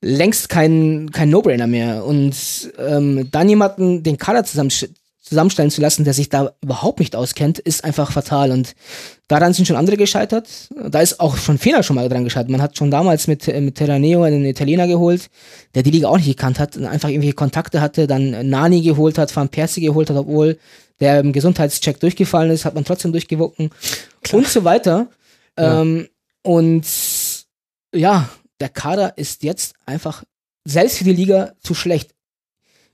längst 0.00 0.48
kein, 0.48 1.10
kein 1.12 1.30
No-Brainer 1.30 1.66
mehr. 1.66 2.04
Und 2.04 2.34
ähm, 2.78 3.28
dann 3.30 3.48
jemanden 3.48 4.02
den 4.02 4.18
Kader 4.18 4.44
zusammen 4.44 4.70
zusammenstellen 5.24 5.70
zu 5.70 5.80
lassen, 5.80 6.04
der 6.04 6.12
sich 6.12 6.28
da 6.28 6.52
überhaupt 6.60 7.00
nicht 7.00 7.16
auskennt, 7.16 7.58
ist 7.58 7.82
einfach 7.82 8.12
fatal. 8.12 8.50
Und 8.50 8.74
daran 9.26 9.54
sind 9.54 9.66
schon 9.66 9.76
andere 9.76 9.96
gescheitert. 9.96 10.48
Da 10.90 11.00
ist 11.00 11.18
auch 11.18 11.38
schon 11.38 11.56
Fehler 11.56 11.82
schon 11.82 11.96
mal 11.96 12.08
dran 12.10 12.24
gescheitert. 12.24 12.50
Man 12.50 12.60
hat 12.60 12.76
schon 12.76 12.90
damals 12.90 13.26
mit, 13.26 13.48
äh, 13.48 13.60
mit 13.60 13.76
Terraneo 13.76 14.22
einen 14.22 14.44
Italiener 14.44 14.86
geholt, 14.86 15.30
der 15.74 15.82
die 15.82 15.90
Liga 15.90 16.08
auch 16.08 16.18
nicht 16.18 16.26
gekannt 16.26 16.58
hat 16.58 16.76
und 16.76 16.84
einfach 16.84 17.08
irgendwelche 17.08 17.34
Kontakte 17.34 17.80
hatte, 17.80 18.06
dann 18.06 18.50
Nani 18.50 18.82
geholt 18.82 19.16
hat, 19.16 19.34
Van 19.34 19.48
Persie 19.48 19.80
geholt 19.80 20.10
hat, 20.10 20.16
obwohl 20.16 20.58
der 21.00 21.20
im 21.20 21.32
Gesundheitscheck 21.32 21.98
durchgefallen 21.98 22.50
ist, 22.50 22.66
hat 22.66 22.74
man 22.74 22.84
trotzdem 22.84 23.12
durchgewunken 23.12 23.70
und 24.30 24.46
so 24.46 24.62
weiter. 24.62 25.08
Ja. 25.58 25.80
Ähm, 25.80 26.08
und 26.42 26.84
ja, 27.94 28.28
der 28.60 28.68
Kader 28.68 29.16
ist 29.16 29.42
jetzt 29.42 29.74
einfach 29.86 30.22
selbst 30.64 30.98
für 30.98 31.04
die 31.04 31.12
Liga 31.12 31.54
zu 31.60 31.74
schlecht. 31.74 32.14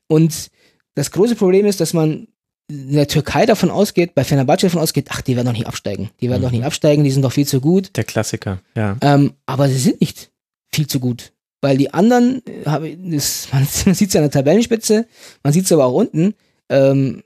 Und 0.06 0.50
das 0.94 1.10
große 1.10 1.36
Problem 1.36 1.66
ist, 1.66 1.80
dass 1.80 1.92
man 1.92 2.28
in 2.68 2.92
der 2.92 3.08
Türkei 3.08 3.46
davon 3.46 3.70
ausgeht, 3.70 4.14
bei 4.14 4.24
Fenerbahce 4.24 4.66
davon 4.66 4.80
ausgeht, 4.80 5.06
ach, 5.10 5.20
die 5.22 5.34
werden 5.34 5.46
doch 5.46 5.52
nicht 5.52 5.66
absteigen. 5.66 6.10
Die 6.20 6.28
werden 6.28 6.40
mhm. 6.40 6.44
doch 6.44 6.52
nicht 6.52 6.64
absteigen, 6.64 7.04
die 7.04 7.10
sind 7.10 7.22
doch 7.22 7.32
viel 7.32 7.46
zu 7.46 7.60
gut. 7.60 7.96
Der 7.96 8.04
Klassiker, 8.04 8.60
ja. 8.76 8.96
Ähm, 9.00 9.32
aber 9.46 9.68
sie 9.68 9.78
sind 9.78 10.00
nicht 10.00 10.30
viel 10.72 10.86
zu 10.86 11.00
gut. 11.00 11.32
Weil 11.60 11.76
die 11.76 11.92
anderen, 11.92 12.42
das, 12.64 13.48
man, 13.52 13.66
sieht 13.66 14.08
es 14.08 14.14
ja 14.14 14.20
an 14.20 14.24
der 14.24 14.30
Tabellenspitze, 14.30 15.06
man 15.42 15.52
sieht 15.52 15.64
es 15.64 15.72
aber 15.72 15.86
auch 15.86 15.94
unten, 15.94 16.34
ähm, 16.68 17.22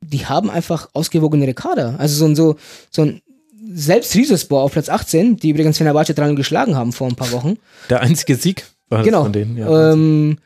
die 0.00 0.26
haben 0.26 0.50
einfach 0.50 0.90
ausgewogenere 0.92 1.54
Kader. 1.54 1.94
Also 1.98 2.16
so 2.16 2.24
ein, 2.26 2.36
so, 2.36 2.56
so 2.90 3.02
ein 3.02 3.22
selbst 3.72 4.14
Riesespor 4.14 4.62
auf 4.62 4.72
Platz 4.72 4.88
18, 4.88 5.36
die 5.36 5.50
übrigens 5.50 5.78
Fenerbahce 5.78 6.14
3 6.14 6.34
geschlagen 6.34 6.76
haben 6.76 6.92
vor 6.92 7.08
ein 7.08 7.16
paar 7.16 7.32
Wochen. 7.32 7.58
Der 7.88 8.00
einzige 8.00 8.34
Sieg 8.34 8.66
war 8.88 9.04
genau. 9.04 9.22
von 9.22 9.32
denen, 9.32 9.56
ja. 9.56 9.92
Ähm, 9.92 10.38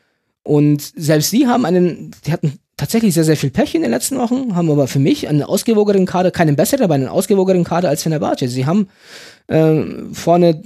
und 0.47 0.93
selbst 0.95 1.33
die 1.33 1.45
haben 1.45 1.65
einen, 1.65 2.11
die 2.25 2.31
hatten 2.31 2.59
tatsächlich 2.77 3.13
sehr, 3.13 3.25
sehr 3.25 3.35
viel 3.35 3.49
Pech 3.49 3.75
in 3.75 3.81
den 3.81 3.91
letzten 3.91 4.17
Wochen, 4.17 4.55
haben 4.55 4.71
aber 4.71 4.87
für 4.87 4.99
mich 4.99 5.27
einen 5.27 5.43
ausgewogenen 5.43 6.05
Kader, 6.05 6.31
keinen 6.31 6.55
besseren, 6.55 6.85
aber 6.85 6.93
einen 6.93 7.09
ausgewogenen 7.09 7.65
Kader 7.65 7.89
als 7.89 8.03
Fenerbahce. 8.03 8.47
Sie 8.47 8.65
haben 8.65 8.87
ähm, 9.49 10.13
vorne 10.13 10.61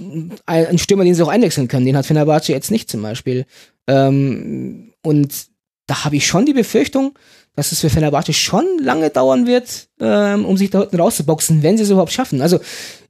einen 0.46 0.78
Stürmer, 0.78 1.02
den 1.02 1.16
sie 1.16 1.22
auch 1.24 1.28
einwechseln 1.28 1.66
können. 1.66 1.84
Den 1.84 1.96
hat 1.96 2.06
Fenerbahce 2.06 2.52
jetzt 2.52 2.70
nicht 2.70 2.88
zum 2.90 3.02
Beispiel. 3.02 3.44
Ähm, 3.88 4.92
und 5.02 5.46
da 5.88 6.04
habe 6.04 6.14
ich 6.14 6.28
schon 6.28 6.46
die 6.46 6.52
Befürchtung, 6.52 7.18
dass 7.56 7.72
es 7.72 7.80
für 7.80 7.90
Fenerbahce 7.90 8.32
schon 8.32 8.64
lange 8.80 9.10
dauern 9.10 9.48
wird, 9.48 9.88
ähm, 10.00 10.44
um 10.44 10.56
sich 10.56 10.70
da 10.70 10.82
unten 10.82 11.00
rauszuboxen, 11.00 11.64
wenn 11.64 11.76
sie 11.76 11.82
es 11.82 11.90
überhaupt 11.90 12.12
schaffen. 12.12 12.40
Also 12.40 12.60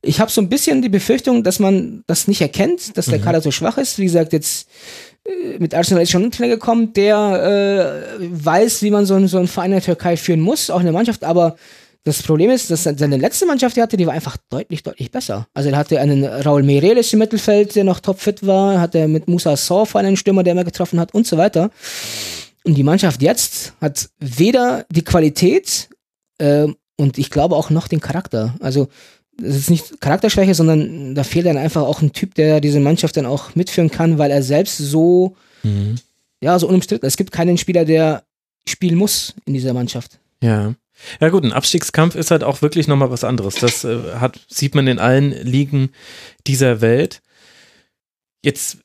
ich 0.01 0.20
habe 0.20 0.30
so 0.30 0.40
ein 0.40 0.49
bisschen 0.49 0.80
die 0.80 0.88
Befürchtung, 0.88 1.44
dass 1.44 1.59
man 1.59 2.03
das 2.07 2.28
nicht 2.28 2.40
erkennt, 2.40 2.96
dass 2.96 3.07
der 3.07 3.18
mhm. 3.18 3.24
Kader 3.24 3.40
so 3.42 3.51
schwach 3.51 3.78
ist. 3.78 3.99
Wie 3.99 4.05
gesagt, 4.05 4.32
jetzt 4.32 4.68
mit 5.58 5.74
Arsenal 5.74 6.02
ist 6.02 6.10
schon 6.10 6.24
ein 6.24 6.30
Trainer 6.30 6.54
gekommen, 6.54 6.92
der 6.92 8.12
äh, 8.20 8.26
weiß, 8.28 8.82
wie 8.82 8.90
man 8.90 9.06
so, 9.06 9.24
so 9.26 9.38
einen 9.38 9.48
Verein 9.48 9.70
in 9.70 9.76
der 9.76 9.82
Türkei 9.82 10.16
führen 10.16 10.40
muss, 10.40 10.70
auch 10.70 10.80
in 10.80 10.86
der 10.86 10.92
Mannschaft, 10.92 11.24
aber 11.24 11.56
das 12.04 12.20
Problem 12.22 12.50
ist, 12.50 12.68
dass 12.68 12.82
seine 12.82 13.16
letzte 13.16 13.46
Mannschaft, 13.46 13.76
die 13.76 13.82
hatte, 13.82 13.96
die 13.96 14.06
war 14.06 14.14
einfach 14.14 14.36
deutlich, 14.50 14.82
deutlich 14.82 15.12
besser. 15.12 15.46
Also 15.54 15.68
er 15.70 15.76
hatte 15.76 16.00
einen 16.00 16.24
Raul 16.24 16.64
Meireles 16.64 17.12
im 17.12 17.20
Mittelfeld, 17.20 17.76
der 17.76 17.84
noch 17.84 18.00
topfit 18.00 18.44
war, 18.44 18.80
hatte 18.80 19.06
mit 19.06 19.28
Musa 19.28 19.56
Sof 19.56 19.94
einen 19.94 20.16
Stürmer, 20.16 20.42
der 20.42 20.56
mehr 20.56 20.64
getroffen 20.64 20.98
hat 20.98 21.14
und 21.14 21.28
so 21.28 21.36
weiter. 21.36 21.70
Und 22.64 22.74
die 22.74 22.82
Mannschaft 22.82 23.22
jetzt 23.22 23.74
hat 23.80 24.08
weder 24.18 24.84
die 24.90 25.04
Qualität 25.04 25.90
äh, 26.38 26.66
und 26.96 27.18
ich 27.18 27.30
glaube 27.30 27.54
auch 27.54 27.70
noch 27.70 27.86
den 27.86 28.00
Charakter. 28.00 28.54
Also 28.58 28.88
das 29.43 29.57
ist 29.57 29.70
nicht 29.70 30.01
Charakterschwäche, 30.01 30.55
sondern 30.55 31.14
da 31.14 31.24
fehlt 31.24 31.47
dann 31.47 31.59
einfach 31.59 31.82
auch 31.82 32.01
ein 32.01 32.12
Typ, 32.12 32.34
der 32.34 32.61
diese 32.61 32.80
Mannschaft 32.80 33.16
dann 33.16 33.26
auch 33.26 33.55
mitführen 33.55 33.90
kann, 33.90 34.18
weil 34.18 34.30
er 34.30 34.43
selbst 34.43 34.78
so, 34.78 35.36
mhm. 35.62 35.97
ja, 36.40 36.59
so 36.59 36.68
unumstritten 36.68 37.07
ist. 37.07 37.14
Es 37.14 37.16
gibt 37.16 37.32
keinen 37.32 37.59
Spieler, 37.59 37.84
der 37.84 38.24
spielen 38.66 38.97
muss 38.97 39.34
in 39.45 39.55
dieser 39.55 39.74
Mannschaft. 39.74 40.18
Ja. 40.43 40.74
Ja 41.20 41.30
gut, 41.30 41.43
ein 41.43 41.53
Abstiegskampf 41.53 42.14
ist 42.14 42.30
halt 42.30 42.45
auch 42.45 42.62
wirklich 42.62 42.86
nochmal 42.86 43.11
was 43.11 43.24
anderes. 43.24 43.57
Das 43.57 43.82
äh, 43.82 44.14
hat, 44.20 44.40
sieht 44.49 44.74
man 44.74 44.86
in 44.86 44.99
allen 44.99 45.32
Ligen 45.32 45.90
dieser 46.47 46.80
Welt. 46.80 47.22
Jetzt 48.45 48.78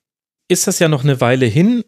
ist 0.47 0.66
das 0.66 0.80
ja 0.80 0.88
noch 0.88 1.03
eine 1.03 1.22
Weile 1.22 1.45
hin 1.45 1.84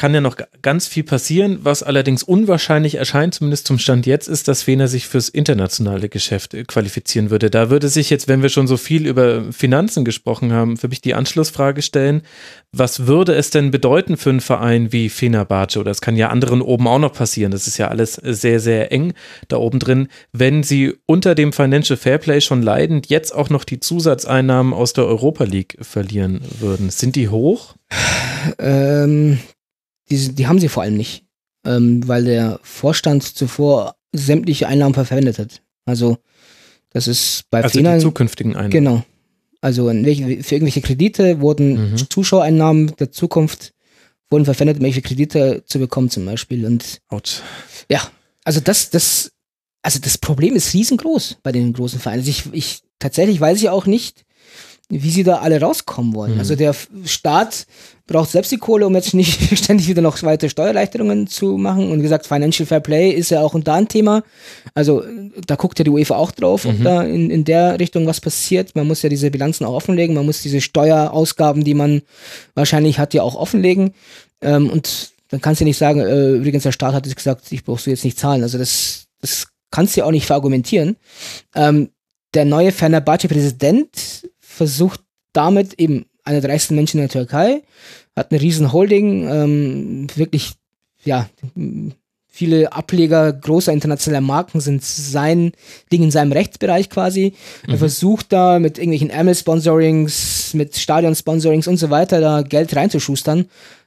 kann 0.00 0.14
ja 0.14 0.22
noch 0.22 0.38
ganz 0.62 0.88
viel 0.88 1.04
passieren. 1.04 1.58
Was 1.62 1.82
allerdings 1.82 2.22
unwahrscheinlich 2.22 2.94
erscheint, 2.94 3.34
zumindest 3.34 3.66
zum 3.66 3.78
Stand 3.78 4.06
jetzt, 4.06 4.28
ist, 4.28 4.48
dass 4.48 4.62
Fener 4.62 4.88
sich 4.88 5.06
fürs 5.06 5.28
internationale 5.28 6.08
Geschäft 6.08 6.54
äh, 6.54 6.64
qualifizieren 6.64 7.28
würde. 7.28 7.50
Da 7.50 7.68
würde 7.68 7.90
sich 7.90 8.08
jetzt, 8.08 8.26
wenn 8.26 8.40
wir 8.40 8.48
schon 8.48 8.66
so 8.66 8.78
viel 8.78 9.06
über 9.06 9.52
Finanzen 9.52 10.06
gesprochen 10.06 10.54
haben, 10.54 10.78
für 10.78 10.88
mich 10.88 11.02
die 11.02 11.12
Anschlussfrage 11.12 11.82
stellen, 11.82 12.22
was 12.72 13.06
würde 13.06 13.34
es 13.34 13.50
denn 13.50 13.70
bedeuten 13.70 14.16
für 14.16 14.30
einen 14.30 14.40
Verein 14.40 14.90
wie 14.90 15.10
Fenerbahce, 15.10 15.78
oder 15.78 15.90
es 15.90 16.00
kann 16.00 16.16
ja 16.16 16.30
anderen 16.30 16.62
oben 16.62 16.88
auch 16.88 16.98
noch 16.98 17.12
passieren, 17.12 17.52
das 17.52 17.66
ist 17.66 17.76
ja 17.76 17.88
alles 17.88 18.14
sehr, 18.14 18.58
sehr 18.58 18.90
eng 18.92 19.12
da 19.48 19.58
oben 19.58 19.80
drin, 19.80 20.08
wenn 20.32 20.62
sie 20.62 20.94
unter 21.04 21.34
dem 21.34 21.52
Financial 21.52 21.98
Fairplay 21.98 22.40
schon 22.40 22.62
leidend 22.62 23.10
jetzt 23.10 23.34
auch 23.34 23.50
noch 23.50 23.64
die 23.64 23.80
Zusatzeinnahmen 23.80 24.72
aus 24.72 24.94
der 24.94 25.04
Europa 25.04 25.44
League 25.44 25.76
verlieren 25.82 26.40
würden. 26.58 26.88
Sind 26.88 27.16
die 27.16 27.28
hoch? 27.28 27.74
Ähm, 28.58 29.40
die, 30.10 30.34
die 30.34 30.46
haben 30.46 30.58
sie 30.58 30.68
vor 30.68 30.82
allem 30.82 30.96
nicht, 30.96 31.24
ähm, 31.64 32.06
weil 32.06 32.24
der 32.24 32.60
Vorstand 32.62 33.22
zuvor 33.22 33.96
sämtliche 34.12 34.66
Einnahmen 34.66 34.94
verwendet 34.94 35.38
hat. 35.38 35.62
Also 35.84 36.18
das 36.90 37.06
ist 37.06 37.44
bei 37.50 37.62
also 37.62 37.78
Fehlern, 37.78 37.98
die 37.98 38.04
zukünftigen 38.04 38.52
Einnahmen. 38.52 38.70
Genau. 38.70 39.04
Also 39.60 39.88
für 39.88 39.94
irgendwelche 39.94 40.80
Kredite 40.80 41.40
wurden 41.40 41.92
mhm. 41.92 41.96
Zuschauereinnahmen 42.08 42.96
der 42.96 43.12
Zukunft 43.12 43.72
wurden 44.30 44.44
verwendet, 44.44 44.78
um 44.78 44.84
welche 44.84 45.02
Kredite 45.02 45.64
zu 45.66 45.78
bekommen 45.78 46.08
zum 46.08 46.24
Beispiel. 46.24 46.64
Und 46.64 47.00
Out. 47.08 47.42
ja, 47.90 48.00
also 48.44 48.60
das, 48.60 48.90
das, 48.90 49.32
also 49.82 49.98
das 49.98 50.18
Problem 50.18 50.54
ist 50.54 50.72
riesengroß 50.72 51.38
bei 51.42 51.52
den 51.52 51.72
großen 51.72 52.00
Vereinen. 52.00 52.20
Also 52.20 52.30
ich, 52.30 52.44
ich 52.52 52.82
tatsächlich 52.98 53.40
weiß 53.40 53.58
ich 53.58 53.68
auch 53.68 53.86
nicht, 53.86 54.24
wie 54.90 55.10
sie 55.10 55.22
da 55.22 55.36
alle 55.36 55.60
rauskommen 55.60 56.14
wollen. 56.14 56.34
Mhm. 56.34 56.40
Also 56.40 56.56
der 56.56 56.74
Staat 57.04 57.66
braucht 58.06 58.30
selbst 58.30 58.50
die 58.50 58.56
Kohle, 58.56 58.86
um 58.86 58.94
jetzt 58.94 59.14
nicht 59.14 59.56
ständig 59.58 59.86
wieder 59.86 60.02
noch 60.02 60.20
weitere 60.24 60.50
Steuererleichterungen 60.50 61.28
zu 61.28 61.56
machen. 61.56 61.90
Und 61.90 62.00
wie 62.00 62.02
gesagt, 62.02 62.26
Financial 62.26 62.66
Fair 62.66 62.80
Play 62.80 63.10
ist 63.10 63.30
ja 63.30 63.40
auch 63.40 63.58
da 63.60 63.74
ein 63.74 63.86
Thema. 63.86 64.24
Also 64.74 65.04
da 65.46 65.54
guckt 65.54 65.78
ja 65.78 65.84
die 65.84 65.90
UEFA 65.90 66.16
auch 66.16 66.32
drauf, 66.32 66.64
mhm. 66.64 66.70
ob 66.70 66.82
da 66.82 67.02
in, 67.02 67.30
in 67.30 67.44
der 67.44 67.78
Richtung 67.78 68.06
was 68.06 68.20
passiert. 68.20 68.74
Man 68.74 68.88
muss 68.88 69.02
ja 69.02 69.08
diese 69.08 69.30
Bilanzen 69.30 69.64
auch 69.64 69.74
offenlegen. 69.74 70.16
Man 70.16 70.26
muss 70.26 70.42
diese 70.42 70.60
Steuerausgaben, 70.60 71.62
die 71.62 71.74
man 71.74 72.02
wahrscheinlich 72.54 72.98
hat, 72.98 73.14
ja 73.14 73.22
auch 73.22 73.36
offenlegen. 73.36 73.94
Ähm, 74.40 74.68
und 74.68 75.12
dann 75.28 75.40
kannst 75.40 75.60
du 75.60 75.64
nicht 75.64 75.78
sagen, 75.78 76.00
äh, 76.00 76.32
übrigens 76.32 76.64
der 76.64 76.72
Staat 76.72 76.94
hat 76.94 77.06
jetzt 77.06 77.16
gesagt, 77.16 77.50
ich 77.52 77.64
brauchst 77.64 77.86
du 77.86 77.90
jetzt 77.90 78.04
nicht 78.04 78.18
zahlen. 78.18 78.42
Also 78.42 78.58
das, 78.58 79.04
das 79.20 79.46
kannst 79.70 79.94
du 79.94 80.00
ja 80.00 80.06
auch 80.06 80.10
nicht 80.10 80.26
verargumentieren. 80.26 80.96
Ähm, 81.54 81.90
der 82.34 82.44
neue 82.44 82.72
Fenerbahce-Präsident 82.72 84.28
versucht 84.60 85.00
damit 85.32 85.80
eben 85.80 86.04
einer 86.22 86.42
der 86.42 86.50
reichsten 86.50 86.74
Menschen 86.74 86.98
in 86.98 87.04
der 87.04 87.08
Türkei, 87.08 87.62
hat 88.14 88.30
eine 88.30 88.42
riesen 88.42 88.74
Holding, 88.74 89.26
ähm, 89.26 90.06
wirklich, 90.16 90.52
ja, 91.02 91.30
viele 92.28 92.74
Ableger 92.74 93.32
großer 93.32 93.72
internationaler 93.72 94.20
Marken 94.20 94.60
sind 94.60 94.84
sein 94.84 95.52
Ding 95.90 96.02
in 96.02 96.10
seinem 96.10 96.32
Rechtsbereich 96.32 96.90
quasi. 96.90 97.32
Mhm. 97.66 97.72
Er 97.72 97.78
versucht 97.78 98.34
da 98.34 98.58
mit 98.58 98.76
irgendwelchen 98.76 99.08
Ärmel-Sponsorings, 99.08 100.52
mit 100.52 100.76
Stadion-Sponsorings 100.76 101.66
und 101.66 101.78
so 101.78 101.88
weiter 101.88 102.20
da 102.20 102.42
Geld 102.42 102.76
reinzuschustern. 102.76 103.46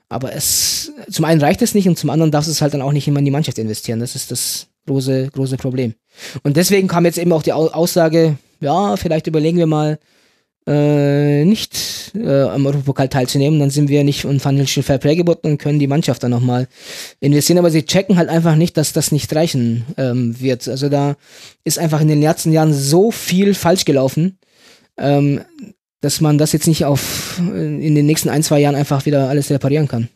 Aber 0.09 0.33
es, 0.33 0.91
zum 1.07 1.25
einen 1.25 1.39
reicht 1.39 1.61
es 1.61 1.75
nicht 1.75 1.87
und 1.87 1.99
zum 1.99 2.09
anderen 2.09 2.31
darf 2.31 2.47
es 2.47 2.63
halt 2.63 2.73
dann 2.73 2.81
auch 2.81 2.93
nicht 2.93 3.07
immer 3.07 3.19
in 3.19 3.25
die 3.25 3.31
Mannschaft 3.31 3.59
investieren. 3.59 3.99
Das 3.99 4.15
ist 4.15 4.31
das 4.31 4.69
große, 4.87 5.29
große 5.31 5.57
Problem. 5.57 5.93
Und 6.41 6.57
deswegen 6.57 6.87
kam 6.87 7.05
jetzt 7.05 7.19
eben 7.19 7.31
auch 7.31 7.43
die 7.43 7.53
Aussage, 7.53 8.37
ja, 8.59 8.97
vielleicht 8.97 9.27
überlegen 9.27 9.59
wir 9.59 9.67
mal, 9.67 9.99
äh, 10.65 11.45
nicht 11.45 12.11
äh, 12.15 12.43
am 12.43 12.65
Europapokal 12.65 13.09
teilzunehmen, 13.09 13.59
dann 13.59 13.69
sind 13.69 13.89
wir 13.89 14.03
nicht 14.03 14.21
von 14.21 14.39
Financial 14.39 14.83
Fair 14.83 14.97
Play 14.97 15.15
geboten 15.15 15.47
und 15.47 15.57
können 15.57 15.79
die 15.79 15.87
Mannschaft 15.87 16.23
dann 16.23 16.31
nochmal 16.31 16.67
investieren. 17.19 17.57
Aber 17.57 17.71
sie 17.71 17.85
checken 17.85 18.17
halt 18.17 18.29
einfach 18.29 18.55
nicht, 18.55 18.77
dass 18.77 18.93
das 18.93 19.11
nicht 19.11 19.33
reichen 19.35 19.85
ähm, 19.97 20.39
wird. 20.39 20.67
Also 20.67 20.89
da 20.89 21.15
ist 21.63 21.79
einfach 21.79 22.01
in 22.01 22.07
den 22.07 22.21
letzten 22.21 22.51
Jahren 22.51 22.73
so 22.73 23.11
viel 23.11 23.53
falsch 23.53 23.85
gelaufen, 23.85 24.37
ähm, 24.97 25.41
dass 26.01 26.21
man 26.21 26.37
das 26.37 26.51
jetzt 26.51 26.67
nicht 26.67 26.85
auf 26.85 27.39
in 27.39 27.95
den 27.95 28.05
nächsten 28.05 28.29
ein, 28.29 28.43
zwei 28.43 28.59
Jahren 28.59 28.75
einfach 28.75 29.05
wieder 29.05 29.29
alles 29.29 29.49
reparieren 29.49 29.87
kann. 29.87 30.09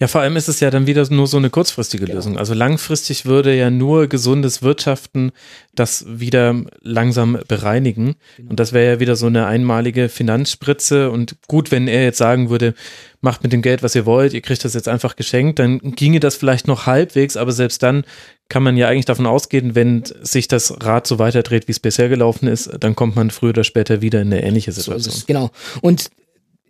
Ja, 0.00 0.08
vor 0.08 0.20
allem 0.20 0.36
ist 0.36 0.48
es 0.48 0.60
ja 0.60 0.70
dann 0.70 0.86
wieder 0.86 1.08
nur 1.10 1.26
so 1.26 1.36
eine 1.36 1.50
kurzfristige 1.50 2.04
genau. 2.04 2.16
Lösung. 2.16 2.38
Also 2.38 2.54
langfristig 2.54 3.24
würde 3.24 3.54
ja 3.54 3.70
nur 3.70 4.08
gesundes 4.08 4.62
Wirtschaften 4.62 5.32
das 5.74 6.04
wieder 6.08 6.62
langsam 6.82 7.38
bereinigen. 7.46 8.16
Genau. 8.36 8.50
Und 8.50 8.60
das 8.60 8.72
wäre 8.72 8.94
ja 8.94 9.00
wieder 9.00 9.16
so 9.16 9.26
eine 9.26 9.46
einmalige 9.46 10.08
Finanzspritze. 10.08 11.10
Und 11.10 11.36
gut, 11.46 11.70
wenn 11.70 11.86
er 11.86 12.02
jetzt 12.02 12.18
sagen 12.18 12.50
würde, 12.50 12.74
macht 13.20 13.42
mit 13.42 13.52
dem 13.52 13.62
Geld, 13.62 13.82
was 13.82 13.94
ihr 13.94 14.06
wollt, 14.06 14.32
ihr 14.32 14.40
kriegt 14.40 14.64
das 14.64 14.74
jetzt 14.74 14.88
einfach 14.88 15.14
geschenkt, 15.14 15.58
dann 15.58 15.78
ginge 15.78 16.20
das 16.20 16.36
vielleicht 16.36 16.66
noch 16.66 16.86
halbwegs, 16.86 17.36
aber 17.36 17.52
selbst 17.52 17.82
dann 17.82 18.04
kann 18.48 18.62
man 18.62 18.76
ja 18.76 18.88
eigentlich 18.88 19.04
davon 19.04 19.26
ausgehen, 19.26 19.74
wenn 19.74 20.02
sich 20.22 20.48
das 20.48 20.74
Rad 20.82 21.06
so 21.06 21.18
weiterdreht, 21.18 21.68
wie 21.68 21.72
es 21.72 21.80
bisher 21.80 22.08
gelaufen 22.08 22.48
ist, 22.48 22.70
dann 22.80 22.96
kommt 22.96 23.16
man 23.16 23.30
früher 23.30 23.50
oder 23.50 23.64
später 23.64 24.02
wieder 24.02 24.20
in 24.20 24.32
eine 24.32 24.42
ähnliche 24.42 24.72
Situation. 24.72 25.14
So 25.14 25.26
genau. 25.26 25.50
Und 25.82 26.10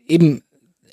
eben 0.07 0.43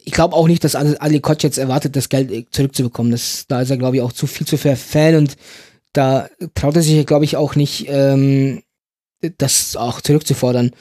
ich 0.08 0.14
glaube 0.14 0.38
auch 0.38 0.48
nicht, 0.48 0.64
dass 0.64 0.74
Ali 0.74 1.20
Koch 1.20 1.36
jetzt 1.42 1.58
erwartet, 1.58 1.98
das 1.98 2.08
Geld 2.08 2.48
zurückzubekommen. 2.52 3.12
Das, 3.12 3.44
da 3.50 3.62
ist 3.62 3.72
er, 3.72 3.78
glaube 3.78 3.98
ich, 3.98 4.02
auch 4.02 4.14
zu 4.14 4.26
viel 4.26 4.48
zu 4.48 4.58
fair 4.58 4.78
Fan 4.78 5.16
und 5.16 5.36
da 5.92 6.30
traut 6.56 6.78
er 6.78 6.82
sich, 6.82 7.06
glaube 7.06 7.26
ich, 7.26 7.36
auch 7.36 7.56
nicht, 7.56 7.88
ähm, 7.90 8.64
das 9.38 9.76
auch 9.76 10.00
zurückzufordern. 10.00 10.72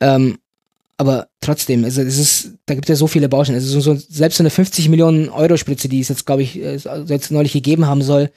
Ähm, 0.00 0.36
aber 0.98 1.28
trotzdem, 1.40 1.82
also 1.82 2.02
es 2.02 2.18
ist, 2.18 2.50
da 2.66 2.74
gibt 2.74 2.84
es 2.84 2.90
ja 2.90 2.96
so 2.96 3.06
viele 3.06 3.30
Baustellen. 3.30 3.58
Also 3.58 3.80
so, 3.80 3.94
so, 3.94 3.98
selbst 4.06 4.36
so 4.36 4.42
eine 4.42 4.50
50 4.50 4.90
Millionen 4.90 5.30
Euro 5.30 5.56
Spritze, 5.56 5.88
die 5.88 6.00
es 6.00 6.10
jetzt, 6.10 6.26
glaube 6.26 6.42
ich, 6.42 6.60
äh, 6.60 6.78
jetzt 7.06 7.30
neulich 7.30 7.54
gegeben 7.54 7.86
haben 7.86 8.02
soll, 8.02 8.30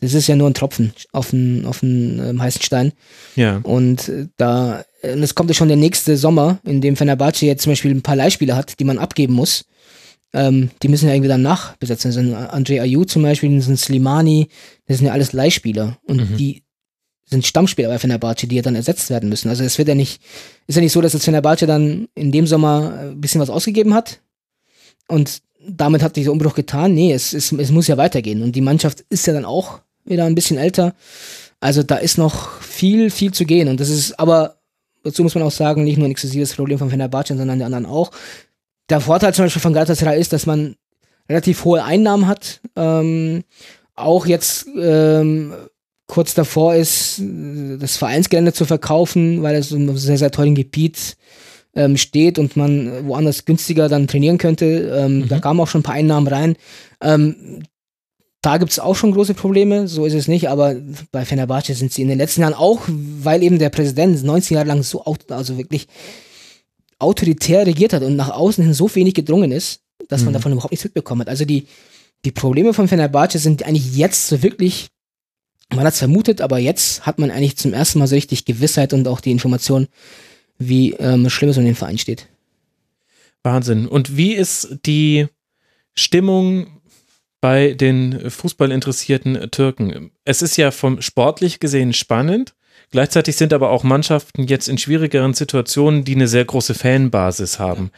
das 0.00 0.12
ist 0.12 0.26
ja 0.26 0.34
nur 0.34 0.50
ein 0.50 0.54
Tropfen 0.54 0.92
auf 1.12 1.30
den, 1.30 1.66
auf 1.66 1.80
den 1.80 2.18
ähm, 2.18 2.42
heißen 2.42 2.62
Stein. 2.62 2.92
Ja. 3.36 3.60
Und 3.62 4.08
äh, 4.08 4.26
da, 4.38 4.84
und 5.04 5.22
es 5.22 5.36
kommt 5.36 5.50
ja 5.50 5.54
schon 5.54 5.68
der 5.68 5.76
nächste 5.76 6.16
Sommer, 6.16 6.58
in 6.64 6.80
dem 6.80 6.96
Fenerbahce 6.96 7.46
jetzt 7.46 7.62
zum 7.62 7.70
Beispiel 7.70 7.92
ein 7.92 8.02
paar 8.02 8.16
Leihspieler 8.16 8.56
hat, 8.56 8.80
die 8.80 8.84
man 8.84 8.98
abgeben 8.98 9.34
muss 9.34 9.66
ähm, 10.34 10.70
die 10.82 10.88
müssen 10.88 11.08
ja 11.08 11.14
irgendwie 11.14 11.28
dann 11.28 11.42
nachbesetzen. 11.42 12.10
Das 12.10 12.16
sind 12.16 12.34
Andre 12.34 12.80
Ayew 12.80 13.04
zum 13.04 13.22
Beispiel, 13.22 13.56
das 13.56 13.66
sind 13.66 13.78
Slimani, 13.78 14.48
das 14.86 14.98
sind 14.98 15.06
ja 15.06 15.12
alles 15.12 15.32
Leihspieler. 15.32 15.96
Und 16.02 16.30
mhm. 16.30 16.36
die 16.36 16.62
sind 17.24 17.46
Stammspieler 17.46 17.88
bei 17.88 17.98
Fenerbahce, 17.98 18.46
die 18.46 18.56
ja 18.56 18.62
dann 18.62 18.74
ersetzt 18.74 19.08
werden 19.10 19.28
müssen. 19.28 19.48
Also 19.48 19.64
es 19.64 19.78
wird 19.78 19.88
ja 19.88 19.94
nicht, 19.94 20.20
ist 20.66 20.74
ja 20.74 20.82
nicht 20.82 20.92
so, 20.92 21.00
dass 21.00 21.12
das 21.12 21.24
Fenerbahce 21.24 21.66
dann 21.66 22.08
in 22.14 22.32
dem 22.32 22.46
Sommer 22.46 22.98
ein 23.00 23.20
bisschen 23.20 23.40
was 23.40 23.48
ausgegeben 23.48 23.94
hat 23.94 24.20
und 25.08 25.40
damit 25.66 26.02
hat 26.02 26.16
dieser 26.16 26.32
Umbruch 26.32 26.54
getan. 26.54 26.92
Nee, 26.92 27.12
es, 27.12 27.32
es, 27.32 27.52
es 27.52 27.70
muss 27.70 27.86
ja 27.86 27.96
weitergehen. 27.96 28.42
Und 28.42 28.54
die 28.54 28.60
Mannschaft 28.60 29.04
ist 29.08 29.26
ja 29.26 29.32
dann 29.32 29.46
auch 29.46 29.80
wieder 30.04 30.24
ein 30.26 30.34
bisschen 30.34 30.58
älter. 30.58 30.94
Also 31.60 31.82
da 31.82 31.96
ist 31.96 32.18
noch 32.18 32.60
viel, 32.60 33.08
viel 33.08 33.32
zu 33.32 33.46
gehen. 33.46 33.68
Und 33.68 33.80
das 33.80 33.88
ist 33.88 34.18
aber, 34.18 34.56
dazu 35.04 35.22
muss 35.22 35.34
man 35.34 35.44
auch 35.44 35.50
sagen, 35.50 35.84
nicht 35.84 35.96
nur 35.96 36.06
ein 36.06 36.10
exklusives 36.10 36.54
Problem 36.54 36.78
von 36.78 36.90
Fenerbahce, 36.90 37.36
sondern 37.36 37.58
der 37.58 37.66
anderen 37.66 37.86
auch 37.86 38.10
der 38.90 39.00
Vorteil 39.00 39.34
zum 39.34 39.46
Beispiel 39.46 39.62
von 39.62 39.72
Galatasaray 39.72 40.20
ist, 40.20 40.32
dass 40.32 40.46
man 40.46 40.76
relativ 41.28 41.64
hohe 41.64 41.82
Einnahmen 41.82 42.26
hat. 42.26 42.60
Ähm, 42.76 43.44
auch 43.94 44.26
jetzt 44.26 44.66
ähm, 44.76 45.54
kurz 46.06 46.34
davor 46.34 46.74
ist, 46.74 47.22
das 47.78 47.96
Vereinsgelände 47.96 48.52
zu 48.52 48.64
verkaufen, 48.64 49.42
weil 49.42 49.56
es 49.56 49.72
in 49.72 49.88
einem 49.88 49.96
sehr, 49.96 50.18
sehr 50.18 50.30
tollen 50.30 50.54
Gebiet 50.54 51.16
ähm, 51.74 51.96
steht 51.96 52.38
und 52.38 52.56
man 52.56 53.06
woanders 53.06 53.44
günstiger 53.44 53.88
dann 53.88 54.06
trainieren 54.06 54.38
könnte. 54.38 54.66
Ähm, 54.66 55.20
mhm. 55.20 55.28
Da 55.28 55.40
kamen 55.40 55.60
auch 55.60 55.68
schon 55.68 55.80
ein 55.80 55.84
paar 55.84 55.94
Einnahmen 55.94 56.28
rein. 56.28 56.56
Ähm, 57.00 57.62
da 58.42 58.58
gibt 58.58 58.72
es 58.72 58.78
auch 58.78 58.94
schon 58.94 59.12
große 59.12 59.32
Probleme, 59.32 59.88
so 59.88 60.04
ist 60.04 60.12
es 60.12 60.28
nicht, 60.28 60.50
aber 60.50 60.76
bei 61.10 61.24
Fenerbahce 61.24 61.72
sind 61.72 61.94
sie 61.94 62.02
in 62.02 62.08
den 62.08 62.18
letzten 62.18 62.42
Jahren 62.42 62.52
auch, 62.52 62.82
weil 62.86 63.42
eben 63.42 63.58
der 63.58 63.70
Präsident 63.70 64.22
19 64.22 64.56
Jahre 64.56 64.68
lang 64.68 64.82
so, 64.82 65.02
also 65.30 65.56
wirklich 65.56 65.88
autoritär 66.98 67.66
regiert 67.66 67.92
hat 67.92 68.02
und 68.02 68.16
nach 68.16 68.30
außen 68.30 68.64
hin 68.64 68.74
so 68.74 68.92
wenig 68.94 69.14
gedrungen 69.14 69.52
ist, 69.52 69.80
dass 70.08 70.20
mhm. 70.20 70.26
man 70.26 70.34
davon 70.34 70.52
überhaupt 70.52 70.72
nichts 70.72 70.84
mitbekommen 70.84 71.22
hat. 71.22 71.28
Also 71.28 71.44
die, 71.44 71.66
die 72.24 72.32
Probleme 72.32 72.74
von 72.74 72.88
Fenerbahce 72.88 73.38
sind 73.38 73.64
eigentlich 73.64 73.96
jetzt 73.96 74.28
so 74.28 74.42
wirklich, 74.42 74.88
man 75.70 75.84
hat 75.84 75.94
es 75.94 75.98
vermutet, 75.98 76.40
aber 76.40 76.58
jetzt 76.58 77.06
hat 77.06 77.18
man 77.18 77.30
eigentlich 77.30 77.56
zum 77.56 77.72
ersten 77.72 77.98
Mal 77.98 78.06
so 78.06 78.14
richtig 78.14 78.44
Gewissheit 78.44 78.92
und 78.92 79.08
auch 79.08 79.20
die 79.20 79.30
Information, 79.30 79.88
wie 80.58 80.92
ähm, 80.92 81.28
schlimm 81.30 81.50
es 81.50 81.58
um 81.58 81.64
den 81.64 81.74
Verein 81.74 81.98
steht. 81.98 82.28
Wahnsinn. 83.42 83.86
Und 83.86 84.16
wie 84.16 84.34
ist 84.34 84.78
die 84.86 85.26
Stimmung 85.94 86.80
bei 87.40 87.74
den 87.74 88.30
fußballinteressierten 88.30 89.50
Türken? 89.50 90.12
Es 90.24 90.42
ist 90.42 90.56
ja 90.56 90.70
vom 90.70 91.02
sportlich 91.02 91.60
gesehen 91.60 91.92
spannend. 91.92 92.54
Gleichzeitig 92.94 93.34
sind 93.34 93.52
aber 93.52 93.70
auch 93.70 93.82
Mannschaften 93.82 94.44
jetzt 94.44 94.68
in 94.68 94.78
schwierigeren 94.78 95.34
Situationen, 95.34 96.04
die 96.04 96.14
eine 96.14 96.28
sehr 96.28 96.44
große 96.44 96.74
Fanbasis 96.74 97.58
haben. 97.58 97.90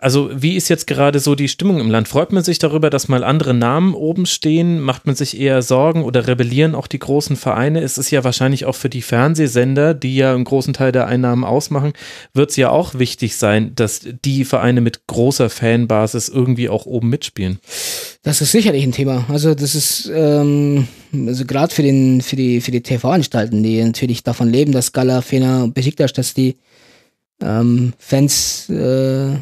Also 0.00 0.30
wie 0.32 0.54
ist 0.54 0.68
jetzt 0.68 0.86
gerade 0.86 1.18
so 1.18 1.34
die 1.34 1.48
Stimmung 1.48 1.80
im 1.80 1.90
Land? 1.90 2.06
Freut 2.06 2.32
man 2.32 2.44
sich 2.44 2.60
darüber, 2.60 2.88
dass 2.88 3.08
mal 3.08 3.24
andere 3.24 3.52
Namen 3.52 3.94
oben 3.94 4.26
stehen? 4.26 4.80
Macht 4.80 5.06
man 5.06 5.16
sich 5.16 5.38
eher 5.38 5.60
Sorgen 5.60 6.04
oder 6.04 6.28
rebellieren 6.28 6.76
auch 6.76 6.86
die 6.86 7.00
großen 7.00 7.34
Vereine? 7.34 7.80
Es 7.80 7.98
ist 7.98 8.12
ja 8.12 8.22
wahrscheinlich 8.22 8.64
auch 8.64 8.76
für 8.76 8.88
die 8.88 9.02
Fernsehsender, 9.02 9.94
die 9.94 10.14
ja 10.14 10.34
einen 10.34 10.44
großen 10.44 10.72
Teil 10.72 10.92
der 10.92 11.08
Einnahmen 11.08 11.42
ausmachen, 11.42 11.94
wird 12.32 12.50
es 12.50 12.56
ja 12.56 12.70
auch 12.70 12.94
wichtig 12.94 13.36
sein, 13.36 13.72
dass 13.74 14.02
die 14.24 14.44
Vereine 14.44 14.80
mit 14.82 15.08
großer 15.08 15.50
Fanbasis 15.50 16.28
irgendwie 16.28 16.68
auch 16.68 16.86
oben 16.86 17.08
mitspielen. 17.08 17.58
Das 18.22 18.40
ist 18.40 18.52
sicherlich 18.52 18.84
ein 18.84 18.92
Thema. 18.92 19.24
Also 19.28 19.56
das 19.56 19.74
ist 19.74 20.08
ähm, 20.14 20.86
also 21.26 21.44
gerade 21.44 21.74
für 21.74 21.82
den 21.82 22.20
für 22.20 22.36
die 22.36 22.60
für 22.60 22.70
die 22.70 22.82
TV-Anstalten, 22.82 23.64
die 23.64 23.82
natürlich 23.82 24.22
davon 24.22 24.48
leben, 24.48 24.70
dass 24.70 24.92
Gala, 24.92 25.22
Fener, 25.22 25.66
Besiktas, 25.66 26.12
dass 26.12 26.34
die 26.34 26.56
ähm, 27.42 27.92
Fans, 27.98 28.68
äh, 28.68 29.36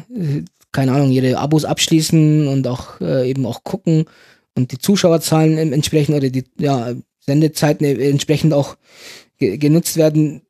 keine 0.71 0.91
Ahnung, 0.91 1.11
ihre 1.11 1.37
Abos 1.37 1.65
abschließen 1.65 2.47
und 2.47 2.67
auch 2.67 3.01
äh, 3.01 3.29
eben 3.29 3.45
auch 3.45 3.63
gucken 3.63 4.05
und 4.55 4.71
die 4.71 4.79
Zuschauerzahlen 4.79 5.57
entsprechend 5.73 6.15
oder 6.15 6.29
die 6.29 6.43
ja, 6.57 6.93
Sendezeiten 7.19 7.85
entsprechend 7.85 8.53
auch 8.53 8.77
ge 9.37 9.57
genutzt 9.57 9.97
werden. 9.97 10.41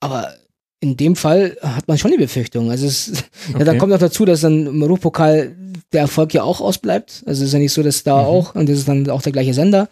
Aber 0.00 0.34
in 0.80 0.96
dem 0.96 1.14
Fall 1.14 1.56
hat 1.60 1.86
man 1.88 1.98
schon 1.98 2.10
die 2.10 2.16
Befürchtung. 2.16 2.70
Also 2.70 2.86
es, 2.86 3.10
okay. 3.48 3.58
ja, 3.58 3.64
dann 3.64 3.78
kommt 3.78 3.92
noch 3.92 3.98
dazu, 3.98 4.24
dass 4.24 4.40
dann 4.40 4.66
im 4.66 4.82
Europapokal 4.82 5.54
der 5.92 6.02
Erfolg 6.02 6.32
ja 6.32 6.42
auch 6.42 6.60
ausbleibt. 6.60 7.22
Also 7.26 7.42
es 7.42 7.48
ist 7.48 7.52
ja 7.52 7.58
nicht 7.58 7.72
so, 7.72 7.82
dass 7.82 8.02
da 8.02 8.22
mhm. 8.22 8.26
auch, 8.26 8.54
und 8.54 8.68
das 8.68 8.78
ist 8.78 8.88
dann 8.88 9.08
auch 9.10 9.22
der 9.22 9.32
gleiche 9.32 9.54
Sender. 9.54 9.88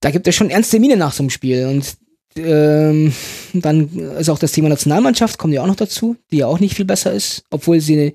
Da 0.00 0.10
gibt 0.10 0.26
es 0.26 0.34
schon 0.34 0.50
ernste 0.50 0.80
Miene 0.80 0.96
nach 0.96 1.12
so 1.12 1.22
einem 1.22 1.30
Spiel. 1.30 1.66
Und 1.66 1.96
ähm, 2.36 3.12
dann 3.52 3.88
ist 4.18 4.28
auch 4.28 4.38
das 4.38 4.52
Thema 4.52 4.68
Nationalmannschaft, 4.68 5.38
kommt 5.38 5.54
ja 5.54 5.62
auch 5.62 5.66
noch 5.66 5.76
dazu, 5.76 6.16
die 6.30 6.38
ja 6.38 6.46
auch 6.46 6.60
nicht 6.60 6.74
viel 6.74 6.84
besser 6.84 7.12
ist, 7.12 7.44
obwohl 7.50 7.80
sie 7.80 7.94
eine, 7.94 8.12